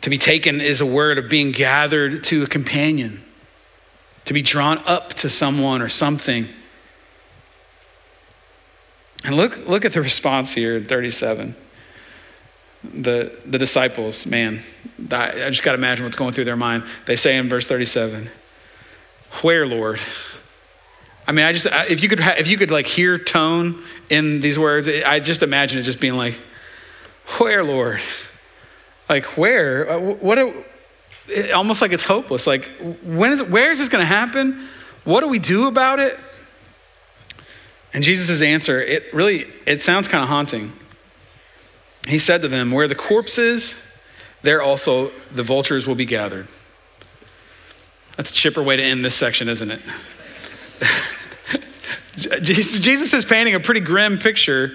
To 0.00 0.10
be 0.10 0.18
taken 0.18 0.62
is 0.62 0.80
a 0.80 0.86
word 0.86 1.18
of 1.18 1.28
being 1.28 1.52
gathered 1.52 2.24
to 2.24 2.42
a 2.42 2.46
companion, 2.46 3.22
to 4.24 4.32
be 4.32 4.40
drawn 4.40 4.78
up 4.86 5.12
to 5.14 5.28
someone 5.28 5.82
or 5.82 5.90
something. 5.90 6.48
And 9.24 9.36
look, 9.36 9.66
look 9.66 9.84
at 9.84 9.92
the 9.92 10.02
response 10.02 10.52
here 10.52 10.76
in 10.76 10.84
37. 10.84 11.56
The, 12.84 13.32
the 13.46 13.58
disciples, 13.58 14.26
man, 14.26 14.60
I 15.10 15.48
just 15.48 15.62
got 15.62 15.72
to 15.72 15.78
imagine 15.78 16.04
what's 16.04 16.16
going 16.16 16.32
through 16.32 16.44
their 16.44 16.56
mind. 16.56 16.84
They 17.06 17.16
say 17.16 17.38
in 17.38 17.48
verse 17.48 17.66
37, 17.66 18.28
Where, 19.42 19.66
Lord? 19.66 19.98
I 21.26 21.32
mean, 21.32 21.46
I 21.46 21.54
just, 21.54 21.66
if 21.90 22.02
you 22.02 22.10
could, 22.10 22.20
if 22.20 22.46
you 22.48 22.58
could 22.58 22.70
like 22.70 22.86
hear 22.86 23.16
tone 23.16 23.82
in 24.10 24.42
these 24.42 24.58
words, 24.58 24.88
I 24.88 25.20
just 25.20 25.42
imagine 25.42 25.80
it 25.80 25.84
just 25.84 26.00
being 26.00 26.14
like, 26.14 26.34
Where, 27.38 27.64
Lord? 27.64 28.00
Like, 29.08 29.24
where? 29.38 29.90
Uh, 29.90 29.98
what? 29.98 30.38
it, 31.28 31.52
almost 31.52 31.82
like 31.82 31.92
it's 31.92 32.04
hopeless. 32.04 32.46
Like, 32.46 32.70
when 33.02 33.32
is, 33.32 33.42
where 33.42 33.70
is 33.70 33.78
this 33.78 33.88
going 33.88 34.02
to 34.02 34.06
happen? 34.06 34.68
What 35.04 35.20
do 35.20 35.28
we 35.28 35.38
do 35.38 35.68
about 35.68 36.00
it? 36.00 36.18
And 37.94 38.02
Jesus' 38.02 38.42
answer, 38.42 38.82
it 38.82 39.14
really, 39.14 39.46
it 39.66 39.80
sounds 39.80 40.08
kind 40.08 40.24
of 40.24 40.28
haunting. 40.28 40.72
He 42.08 42.18
said 42.18 42.42
to 42.42 42.48
them, 42.48 42.72
Where 42.72 42.88
the 42.88 42.96
corpse 42.96 43.38
is, 43.38 43.80
there 44.42 44.60
also 44.60 45.08
the 45.32 45.44
vultures 45.44 45.86
will 45.86 45.94
be 45.94 46.04
gathered. 46.04 46.48
That's 48.16 48.30
a 48.30 48.34
chipper 48.34 48.62
way 48.62 48.76
to 48.76 48.82
end 48.82 49.04
this 49.04 49.14
section, 49.14 49.48
isn't 49.48 49.70
it? 49.70 49.80
Jesus 52.42 53.14
is 53.14 53.24
painting 53.24 53.54
a 53.54 53.60
pretty 53.60 53.80
grim 53.80 54.18
picture, 54.18 54.72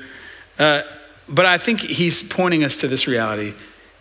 uh, 0.58 0.82
but 1.28 1.46
I 1.46 1.58
think 1.58 1.82
he's 1.82 2.24
pointing 2.24 2.64
us 2.64 2.82
to 2.82 2.88
this 2.88 3.08
reality. 3.08 3.54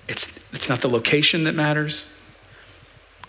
It's, 0.08 0.38
it's 0.52 0.68
not 0.68 0.80
the 0.80 0.88
location 0.88 1.44
that 1.44 1.54
matters, 1.54 2.06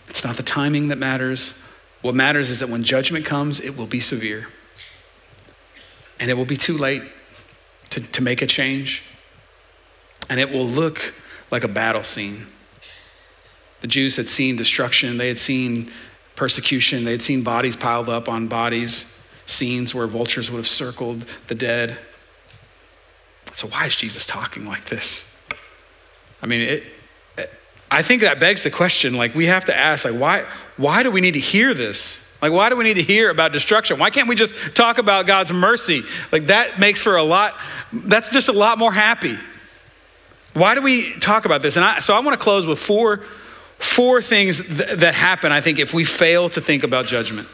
it's 0.08 0.24
not 0.24 0.36
the 0.36 0.42
timing 0.42 0.88
that 0.88 0.98
matters. 0.98 1.54
What 2.02 2.14
matters 2.14 2.48
is 2.48 2.60
that 2.60 2.70
when 2.70 2.82
judgment 2.82 3.26
comes, 3.26 3.60
it 3.60 3.76
will 3.76 3.86
be 3.86 4.00
severe 4.00 4.46
and 6.20 6.30
it 6.30 6.34
will 6.34 6.44
be 6.44 6.56
too 6.56 6.76
late 6.76 7.02
to, 7.90 8.00
to 8.00 8.22
make 8.22 8.42
a 8.42 8.46
change. 8.46 9.02
And 10.28 10.38
it 10.38 10.52
will 10.52 10.66
look 10.66 11.14
like 11.50 11.64
a 11.64 11.68
battle 11.68 12.04
scene. 12.04 12.46
The 13.80 13.86
Jews 13.86 14.16
had 14.16 14.28
seen 14.28 14.56
destruction, 14.56 15.16
they 15.16 15.28
had 15.28 15.38
seen 15.38 15.90
persecution, 16.36 17.04
they 17.04 17.12
had 17.12 17.22
seen 17.22 17.42
bodies 17.42 17.76
piled 17.76 18.08
up 18.08 18.28
on 18.28 18.46
bodies, 18.46 19.16
scenes 19.46 19.94
where 19.94 20.06
vultures 20.06 20.50
would 20.50 20.58
have 20.58 20.68
circled 20.68 21.20
the 21.48 21.54
dead. 21.54 21.98
So, 23.52 23.66
why 23.68 23.86
is 23.86 23.96
Jesus 23.96 24.26
talking 24.26 24.66
like 24.66 24.84
this? 24.84 25.26
I 26.42 26.46
mean, 26.46 26.60
it, 26.60 26.84
I 27.90 28.02
think 28.02 28.22
that 28.22 28.38
begs 28.38 28.62
the 28.62 28.70
question 28.70 29.14
like, 29.14 29.34
we 29.34 29.46
have 29.46 29.64
to 29.64 29.76
ask, 29.76 30.04
like, 30.04 30.14
why, 30.14 30.46
why 30.76 31.02
do 31.02 31.10
we 31.10 31.20
need 31.20 31.34
to 31.34 31.40
hear 31.40 31.74
this? 31.74 32.29
Like, 32.42 32.52
why 32.52 32.70
do 32.70 32.76
we 32.76 32.84
need 32.84 32.94
to 32.94 33.02
hear 33.02 33.30
about 33.30 33.52
destruction? 33.52 33.98
Why 33.98 34.10
can't 34.10 34.28
we 34.28 34.34
just 34.34 34.54
talk 34.74 34.98
about 34.98 35.26
God's 35.26 35.52
mercy? 35.52 36.02
Like, 36.32 36.46
that 36.46 36.80
makes 36.80 37.02
for 37.02 37.16
a 37.16 37.22
lot, 37.22 37.54
that's 37.92 38.32
just 38.32 38.48
a 38.48 38.52
lot 38.52 38.78
more 38.78 38.92
happy. 38.92 39.38
Why 40.54 40.74
do 40.74 40.80
we 40.80 41.12
talk 41.18 41.44
about 41.44 41.62
this? 41.62 41.76
And 41.76 41.84
I, 41.84 42.00
so 42.00 42.14
I 42.14 42.20
want 42.20 42.38
to 42.38 42.42
close 42.42 42.66
with 42.66 42.78
four, 42.78 43.18
four 43.78 44.22
things 44.22 44.66
th- 44.66 44.98
that 44.98 45.14
happen, 45.14 45.52
I 45.52 45.60
think, 45.60 45.78
if 45.78 45.92
we 45.92 46.04
fail 46.04 46.48
to 46.50 46.60
think 46.60 46.82
about 46.82 47.06
judgment. 47.06 47.46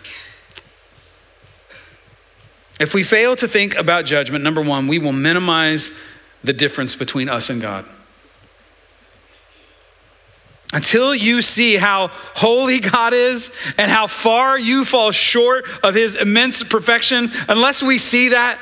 If 2.78 2.94
we 2.94 3.02
fail 3.02 3.36
to 3.36 3.48
think 3.48 3.74
about 3.74 4.04
judgment, 4.04 4.44
number 4.44 4.60
one, 4.60 4.86
we 4.86 4.98
will 4.98 5.12
minimize 5.12 5.92
the 6.44 6.52
difference 6.52 6.94
between 6.94 7.28
us 7.28 7.50
and 7.50 7.60
God. 7.60 7.86
Until 10.72 11.14
you 11.14 11.42
see 11.42 11.76
how 11.76 12.08
holy 12.08 12.80
God 12.80 13.12
is 13.12 13.52
and 13.78 13.90
how 13.90 14.06
far 14.06 14.58
you 14.58 14.84
fall 14.84 15.12
short 15.12 15.64
of 15.82 15.94
his 15.94 16.16
immense 16.16 16.62
perfection, 16.62 17.30
unless 17.48 17.82
we 17.82 17.98
see 17.98 18.30
that, 18.30 18.58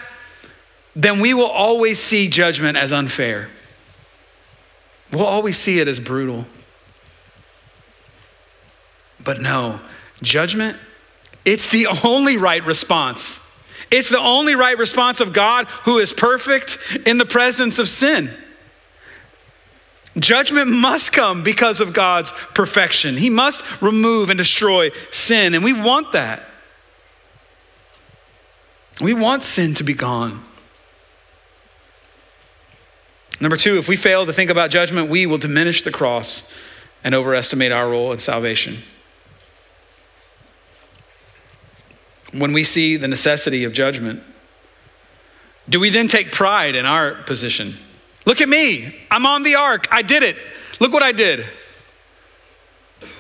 then 0.95 1.21
we 1.21 1.35
will 1.35 1.49
always 1.49 1.99
see 1.99 2.29
judgment 2.29 2.77
as 2.77 2.93
unfair. 2.93 3.49
We'll 5.11 5.25
always 5.25 5.57
see 5.57 5.81
it 5.81 5.89
as 5.89 5.99
brutal. 5.99 6.47
But 9.25 9.41
no, 9.41 9.81
judgment, 10.23 10.77
it's 11.45 11.69
the 11.69 11.87
only 12.05 12.37
right 12.37 12.65
response. 12.65 13.41
It's 13.91 14.11
the 14.11 14.19
only 14.19 14.55
right 14.55 14.77
response 14.77 15.21
of 15.21 15.33
God 15.33 15.67
who 15.85 15.99
is 15.99 16.13
perfect 16.13 16.79
in 17.07 17.19
the 17.19 17.27
presence 17.27 17.79
of 17.79 17.89
sin. 17.89 18.31
Judgment 20.25 20.71
must 20.71 21.13
come 21.13 21.43
because 21.43 21.83
of 21.83 21.93
God's 21.93 22.33
perfection. 22.55 23.19
He 23.19 23.29
must 23.29 23.63
remove 23.83 24.31
and 24.31 24.39
destroy 24.39 24.91
sin, 25.11 25.55
and 25.55 25.63
we 25.63 25.75
want 25.75 26.13
that. 26.13 26.49
We 29.03 29.13
want 29.13 29.43
sin 29.43 29.75
to 29.75 29.85
be 29.85 29.93
gone. 29.93 30.43
Number 33.39 33.59
two, 33.59 33.77
if 33.77 33.87
we 33.87 33.97
fail 33.97 34.25
to 34.25 34.33
think 34.33 34.51
about 34.51 34.71
judgment, 34.71 35.11
we 35.11 35.27
will 35.27 35.37
diminish 35.37 35.83
the 35.83 35.91
cross 35.91 36.51
and 37.05 37.15
overestimate 37.15 37.71
our 37.71 37.91
role 37.91 38.11
in 38.11 38.17
salvation. 38.17 38.79
When 42.33 42.55
we 42.55 42.65
see 42.65 42.97
the 42.97 43.09
necessity 43.09 43.65
of 43.65 43.75
judgment, 43.75 44.23
do 45.69 45.79
we 45.79 45.91
then 45.91 46.07
take 46.07 46.33
pride 46.33 46.75
in 46.75 46.87
our 46.87 47.15
position? 47.15 47.75
Look 48.25 48.41
at 48.41 48.49
me. 48.49 49.01
I'm 49.11 49.27
on 49.27 49.43
the 49.43 49.57
ark. 49.57 49.87
I 49.91 50.03
did 50.03 50.23
it. 50.23 50.37
Look 50.81 50.93
what 50.93 51.03
I 51.03 51.13
did. 51.13 51.47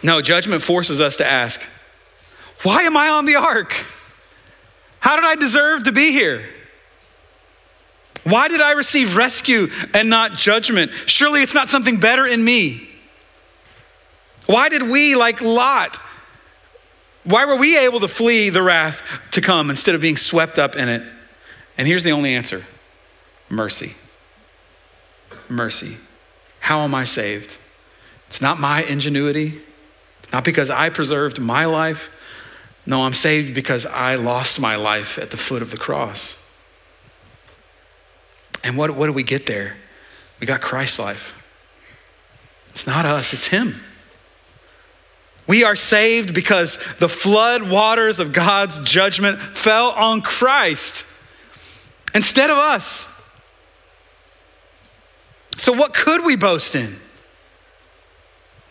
No, 0.02 0.20
judgment 0.20 0.62
forces 0.62 1.00
us 1.00 1.18
to 1.18 1.26
ask, 1.26 1.62
why 2.62 2.82
am 2.82 2.96
I 2.96 3.08
on 3.08 3.26
the 3.26 3.36
ark? 3.36 3.74
How 5.00 5.16
did 5.16 5.24
I 5.24 5.34
deserve 5.34 5.84
to 5.84 5.92
be 5.92 6.12
here? 6.12 6.48
Why 8.24 8.48
did 8.48 8.62
I 8.62 8.70
receive 8.72 9.16
rescue 9.16 9.68
and 9.92 10.08
not 10.08 10.32
judgment? 10.32 10.92
Surely 11.06 11.42
it's 11.42 11.52
not 11.52 11.68
something 11.68 12.00
better 12.00 12.26
in 12.26 12.42
me. 12.42 12.88
Why 14.46 14.70
did 14.70 14.82
we, 14.82 15.14
like 15.14 15.42
Lot, 15.42 15.98
why 17.24 17.44
were 17.46 17.56
we 17.56 17.78
able 17.78 18.00
to 18.00 18.08
flee 18.08 18.50
the 18.50 18.62
wrath 18.62 19.02
to 19.32 19.40
come 19.40 19.70
instead 19.70 19.94
of 19.94 20.00
being 20.00 20.16
swept 20.16 20.58
up 20.58 20.76
in 20.76 20.88
it? 20.88 21.02
And 21.76 21.88
here's 21.88 22.04
the 22.04 22.12
only 22.12 22.34
answer 22.34 22.62
mercy 23.50 23.94
mercy. 25.50 25.96
How 26.60 26.80
am 26.80 26.94
I 26.94 27.04
saved? 27.04 27.56
It's 28.26 28.40
not 28.40 28.58
my 28.58 28.82
ingenuity, 28.82 29.60
it's 30.22 30.32
not 30.32 30.44
because 30.44 30.70
I 30.70 30.90
preserved 30.90 31.40
my 31.40 31.66
life. 31.66 32.10
No, 32.86 33.02
I'm 33.02 33.14
saved 33.14 33.54
because 33.54 33.86
I 33.86 34.16
lost 34.16 34.60
my 34.60 34.76
life 34.76 35.18
at 35.18 35.30
the 35.30 35.38
foot 35.38 35.62
of 35.62 35.70
the 35.70 35.76
cross. 35.78 36.40
And 38.62 38.76
what, 38.76 38.90
what 38.90 39.06
do 39.06 39.12
we 39.12 39.22
get 39.22 39.46
there? 39.46 39.76
We 40.40 40.46
got 40.46 40.60
Christ's 40.60 40.98
life. 40.98 41.40
It's 42.68 42.86
not 42.86 43.06
us, 43.06 43.32
it's 43.32 43.46
Him. 43.46 43.80
We 45.46 45.64
are 45.64 45.76
saved 45.76 46.34
because 46.34 46.78
the 46.98 47.08
flood 47.08 47.62
waters 47.62 48.18
of 48.18 48.32
God's 48.32 48.80
judgment 48.80 49.38
fell 49.38 49.90
on 49.90 50.22
Christ 50.22 51.06
instead 52.14 52.50
of 52.50 52.56
us. 52.56 53.13
So, 55.56 55.72
what 55.72 55.94
could 55.94 56.24
we 56.24 56.36
boast 56.36 56.74
in? 56.74 56.96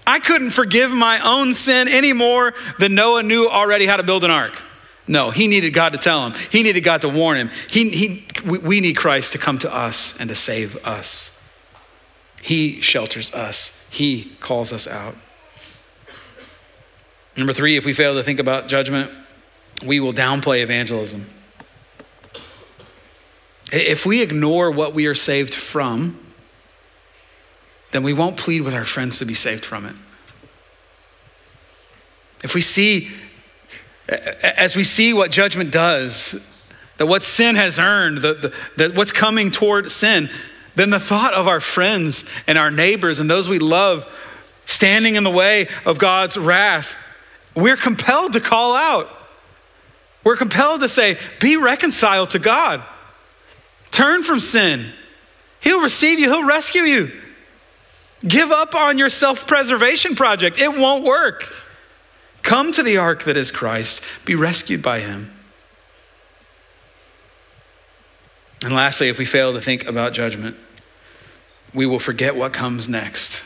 I 0.05 0.19
couldn't 0.19 0.51
forgive 0.51 0.91
my 0.91 1.19
own 1.19 1.53
sin 1.53 1.87
any 1.87 2.13
more 2.13 2.53
than 2.79 2.93
Noah 2.93 3.23
knew 3.23 3.47
already 3.47 3.85
how 3.85 3.97
to 3.97 4.03
build 4.03 4.23
an 4.23 4.31
ark. 4.31 4.61
No, 5.07 5.31
he 5.31 5.47
needed 5.47 5.71
God 5.71 5.93
to 5.93 5.97
tell 5.97 6.25
him. 6.25 6.33
He 6.49 6.63
needed 6.63 6.81
God 6.81 7.01
to 7.01 7.09
warn 7.09 7.37
him. 7.37 7.49
He, 7.69 7.89
he, 7.89 8.27
we 8.45 8.79
need 8.79 8.95
Christ 8.95 9.33
to 9.33 9.37
come 9.37 9.57
to 9.59 9.73
us 9.73 10.19
and 10.19 10.29
to 10.29 10.35
save 10.35 10.75
us. 10.85 11.41
He 12.41 12.81
shelters 12.81 13.33
us, 13.33 13.85
He 13.89 14.35
calls 14.41 14.73
us 14.73 14.87
out. 14.87 15.15
Number 17.37 17.53
three, 17.53 17.77
if 17.77 17.85
we 17.85 17.93
fail 17.93 18.13
to 18.15 18.23
think 18.23 18.39
about 18.39 18.67
judgment, 18.67 19.11
we 19.85 19.99
will 19.99 20.13
downplay 20.13 20.61
evangelism. 20.61 21.25
If 23.71 24.05
we 24.05 24.21
ignore 24.21 24.69
what 24.69 24.93
we 24.93 25.07
are 25.07 25.15
saved 25.15 25.55
from, 25.55 26.22
then 27.93 28.01
we 28.03 28.11
won't 28.11 28.37
plead 28.37 28.61
with 28.61 28.73
our 28.73 28.83
friends 28.83 29.19
to 29.19 29.25
be 29.25 29.35
saved 29.35 29.63
from 29.63 29.85
it. 29.85 29.95
If 32.43 32.55
we 32.55 32.61
see, 32.61 33.11
as 34.09 34.75
we 34.75 34.83
see 34.83 35.13
what 35.13 35.31
judgment 35.31 35.71
does, 35.71 36.65
that 36.97 37.05
what 37.05 37.23
sin 37.23 37.55
has 37.55 37.79
earned, 37.79 38.17
that, 38.17 38.53
that 38.77 38.95
what's 38.95 39.11
coming 39.11 39.51
toward 39.51 39.91
sin, 39.91 40.29
then 40.75 40.89
the 40.89 40.99
thought 40.99 41.35
of 41.35 41.47
our 41.47 41.59
friends 41.59 42.25
and 42.47 42.57
our 42.57 42.71
neighbors 42.71 43.19
and 43.19 43.29
those 43.29 43.47
we 43.47 43.59
love 43.59 44.07
standing 44.65 45.15
in 45.15 45.23
the 45.23 45.31
way 45.31 45.67
of 45.85 45.99
God's 45.99 46.35
wrath, 46.35 46.95
we're 47.55 47.77
compelled 47.77 48.33
to 48.33 48.39
call 48.39 48.75
out. 48.75 49.07
We're 50.23 50.35
compelled 50.35 50.81
to 50.81 50.89
say, 50.89 51.19
be 51.39 51.57
reconciled 51.57 52.31
to 52.31 52.39
God. 52.39 52.81
Turn 53.91 54.23
from 54.23 54.39
sin. 54.39 54.91
He'll 55.59 55.81
receive 55.81 56.17
you, 56.17 56.31
He'll 56.31 56.47
rescue 56.47 56.81
you. 56.81 57.22
Give 58.27 58.51
up 58.51 58.73
on 58.73 58.97
your 58.97 59.09
self 59.09 59.45
preservation 59.47 60.15
project, 60.15 60.57
it 60.57 60.77
won't 60.77 61.03
work. 61.03 61.45
Come 62.41 62.71
to 62.73 62.83
the 62.83 62.97
ark 62.97 63.23
that 63.23 63.37
is 63.37 63.51
Christ, 63.51 64.03
be 64.25 64.35
rescued 64.35 64.81
by 64.81 64.99
Him. 64.99 65.33
And 68.63 68.73
lastly, 68.73 69.09
if 69.09 69.17
we 69.17 69.25
fail 69.25 69.53
to 69.53 69.61
think 69.61 69.87
about 69.87 70.13
judgment, 70.13 70.55
we 71.73 71.85
will 71.85 71.99
forget 71.99 72.35
what 72.35 72.53
comes 72.53 72.87
next. 72.87 73.43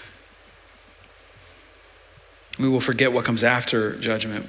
We 2.59 2.67
will 2.67 2.81
forget 2.81 3.13
what 3.13 3.25
comes 3.25 3.43
after 3.43 3.95
judgment. 3.95 4.47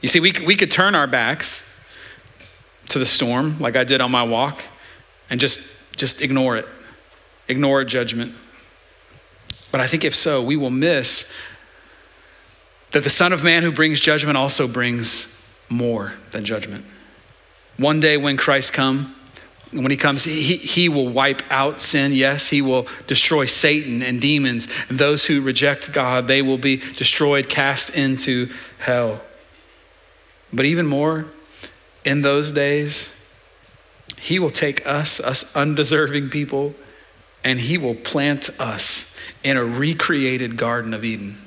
You 0.00 0.08
see, 0.08 0.20
we, 0.20 0.32
we 0.46 0.54
could 0.54 0.70
turn 0.70 0.94
our 0.94 1.06
backs 1.06 1.70
to 2.90 2.98
the 2.98 3.06
storm, 3.06 3.58
like 3.58 3.76
I 3.76 3.84
did 3.84 4.00
on 4.00 4.10
my 4.10 4.22
walk, 4.22 4.62
and 5.30 5.40
just, 5.40 5.72
just 5.96 6.20
ignore 6.20 6.56
it, 6.56 6.68
ignore 7.48 7.84
judgment. 7.84 8.34
But 9.74 9.80
I 9.80 9.88
think 9.88 10.04
if 10.04 10.14
so, 10.14 10.40
we 10.40 10.54
will 10.54 10.70
miss 10.70 11.28
that 12.92 13.02
the 13.02 13.10
Son 13.10 13.32
of 13.32 13.42
Man 13.42 13.64
who 13.64 13.72
brings 13.72 13.98
judgment 13.98 14.36
also 14.36 14.68
brings 14.68 15.44
more 15.68 16.12
than 16.30 16.44
judgment. 16.44 16.84
One 17.76 17.98
day 17.98 18.16
when 18.16 18.36
Christ 18.36 18.72
come, 18.72 19.16
when 19.72 19.90
he 19.90 19.96
comes, 19.96 20.22
he, 20.22 20.58
he 20.58 20.88
will 20.88 21.08
wipe 21.08 21.42
out 21.50 21.80
sin. 21.80 22.12
Yes, 22.12 22.50
he 22.50 22.62
will 22.62 22.86
destroy 23.08 23.46
Satan 23.46 24.00
and 24.00 24.20
demons. 24.20 24.68
And 24.88 24.96
those 24.96 25.26
who 25.26 25.40
reject 25.40 25.92
God, 25.92 26.28
they 26.28 26.40
will 26.40 26.56
be 26.56 26.76
destroyed, 26.76 27.48
cast 27.48 27.96
into 27.96 28.50
hell. 28.78 29.22
But 30.52 30.66
even 30.66 30.86
more, 30.86 31.26
in 32.04 32.22
those 32.22 32.52
days, 32.52 33.20
he 34.18 34.38
will 34.38 34.50
take 34.50 34.86
us, 34.86 35.18
us 35.18 35.56
undeserving 35.56 36.30
people, 36.30 36.76
and 37.42 37.58
he 37.58 37.76
will 37.76 37.96
plant 37.96 38.50
us 38.60 39.10
in 39.42 39.56
a 39.56 39.64
recreated 39.64 40.56
Garden 40.56 40.94
of 40.94 41.04
Eden, 41.04 41.38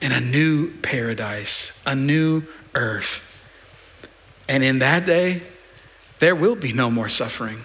in 0.00 0.12
a 0.12 0.20
new 0.20 0.70
paradise, 0.80 1.80
a 1.86 1.94
new 1.94 2.42
earth. 2.74 3.20
And 4.48 4.62
in 4.62 4.80
that 4.80 5.06
day, 5.06 5.42
there 6.18 6.34
will 6.34 6.56
be 6.56 6.72
no 6.72 6.90
more 6.90 7.08
suffering. 7.08 7.64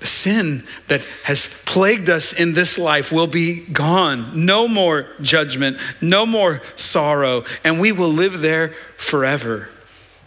The 0.00 0.06
sin 0.06 0.64
that 0.86 1.04
has 1.24 1.48
plagued 1.64 2.08
us 2.08 2.32
in 2.32 2.54
this 2.54 2.78
life 2.78 3.10
will 3.10 3.26
be 3.26 3.60
gone. 3.60 4.44
No 4.44 4.68
more 4.68 5.08
judgment, 5.20 5.78
no 6.00 6.24
more 6.24 6.62
sorrow, 6.76 7.44
and 7.64 7.80
we 7.80 7.90
will 7.90 8.12
live 8.12 8.40
there 8.40 8.74
forever 8.96 9.68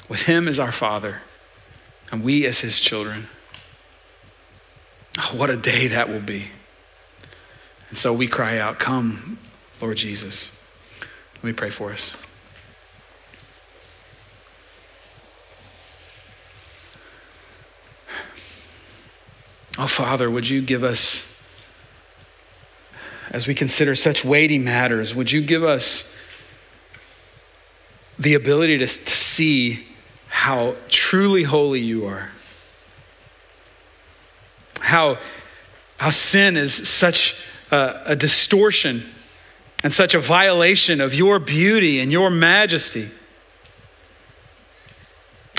with 0.10 0.24
Him 0.24 0.48
as 0.48 0.60
our 0.60 0.74
Father 0.74 1.22
and 2.12 2.24
we 2.24 2.46
as 2.46 2.60
His 2.60 2.80
children. 2.80 3.28
Oh, 5.18 5.32
what 5.36 5.50
a 5.50 5.58
day 5.58 5.88
that 5.88 6.10
will 6.10 6.20
be. 6.20 6.50
And 7.92 7.98
so 7.98 8.14
we 8.14 8.26
cry 8.26 8.58
out, 8.58 8.80
Come, 8.80 9.38
Lord 9.82 9.98
Jesus. 9.98 10.58
Let 11.36 11.44
me 11.44 11.52
pray 11.52 11.70
for 11.70 11.92
us. 11.92 12.16
Oh, 19.78 19.88
Father, 19.88 20.32
would 20.32 20.48
you 20.48 20.62
give 20.62 20.86
us, 20.86 21.38
as 23.32 23.46
we 23.46 23.54
consider 23.54 23.94
such 23.94 24.24
weighty 24.24 24.58
matters, 24.58 25.14
would 25.14 25.34
you 25.34 25.42
give 25.42 25.66
us 25.66 26.10
the 28.18 28.36
ability 28.36 28.78
to, 28.78 28.88
to 28.88 29.16
see 29.18 29.86
how 30.30 30.76
truly 30.88 31.44
holy 31.44 31.82
you 31.82 32.06
are? 32.06 32.32
How, 34.80 35.18
how 35.98 36.12
sin 36.12 36.56
is 36.56 36.88
such 36.88 37.51
a, 37.72 38.02
a 38.08 38.16
distortion 38.16 39.04
and 39.84 39.92
such 39.92 40.14
a 40.14 40.20
violation 40.20 41.02
of 41.02 41.16
your 41.16 41.40
beauty 41.40 42.00
and 42.00 42.12
your 42.12 42.30
majesty. 42.30 43.10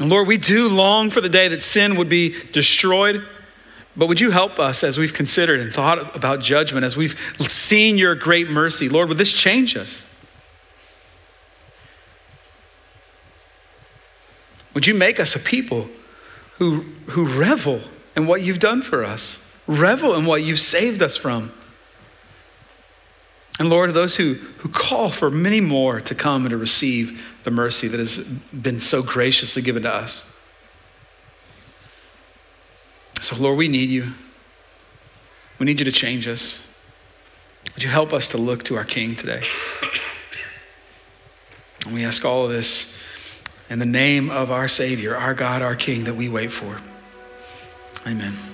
And 0.00 0.10
Lord, 0.10 0.26
we 0.26 0.38
do 0.38 0.68
long 0.68 1.10
for 1.10 1.20
the 1.20 1.28
day 1.28 1.48
that 1.48 1.62
sin 1.62 1.96
would 1.96 2.08
be 2.08 2.36
destroyed. 2.52 3.26
But 3.96 4.06
would 4.06 4.20
you 4.20 4.30
help 4.30 4.58
us 4.58 4.82
as 4.84 4.98
we've 4.98 5.12
considered 5.12 5.60
and 5.60 5.72
thought 5.72 6.16
about 6.16 6.40
judgment, 6.40 6.84
as 6.84 6.96
we've 6.96 7.18
seen 7.40 7.98
your 7.98 8.14
great 8.14 8.48
mercy? 8.48 8.88
Lord, 8.88 9.08
would 9.08 9.18
this 9.18 9.34
change 9.34 9.76
us? 9.76 10.06
Would 14.74 14.86
you 14.86 14.94
make 14.94 15.20
us 15.20 15.36
a 15.36 15.38
people 15.38 15.90
who, 16.56 16.86
who 17.10 17.26
revel 17.26 17.80
in 18.16 18.26
what 18.26 18.42
you've 18.42 18.58
done 18.58 18.80
for 18.80 19.04
us, 19.04 19.46
revel 19.66 20.14
in 20.14 20.24
what 20.24 20.42
you've 20.42 20.58
saved 20.58 21.02
us 21.02 21.16
from? 21.16 21.52
And 23.59 23.68
Lord, 23.68 23.90
those 23.92 24.16
who, 24.16 24.34
who 24.59 24.68
call 24.68 25.11
for 25.11 25.30
many 25.30 25.61
more 25.61 26.00
to 26.00 26.14
come 26.14 26.42
and 26.42 26.50
to 26.50 26.57
receive 26.57 27.38
the 27.44 27.50
mercy 27.50 27.86
that 27.88 28.00
has 28.00 28.18
been 28.18 28.80
so 28.80 29.03
graciously 29.03 29.62
given 29.62 29.82
to 29.82 29.94
us. 29.94 30.36
So, 33.20 33.36
Lord, 33.36 33.59
we 33.59 33.68
need 33.68 33.90
you. 33.90 34.09
We 35.59 35.66
need 35.66 35.78
you 35.78 35.84
to 35.84 35.92
change 35.92 36.26
us. 36.26 36.68
Would 37.74 37.84
you 37.84 37.90
help 37.90 38.12
us 38.12 38.30
to 38.32 38.38
look 38.38 38.64
to 38.64 38.76
our 38.76 38.84
King 38.84 39.14
today? 39.14 39.42
And 41.84 41.94
we 41.94 42.05
ask 42.05 42.24
all 42.24 42.44
of 42.44 42.50
this 42.50 43.40
in 43.70 43.78
the 43.78 43.86
name 43.86 44.30
of 44.30 44.50
our 44.50 44.68
Savior, 44.68 45.16
our 45.16 45.34
God, 45.34 45.62
our 45.62 45.76
King 45.76 46.05
that 46.05 46.14
we 46.14 46.28
wait 46.28 46.50
for. 46.50 46.78
Amen. 48.07 48.51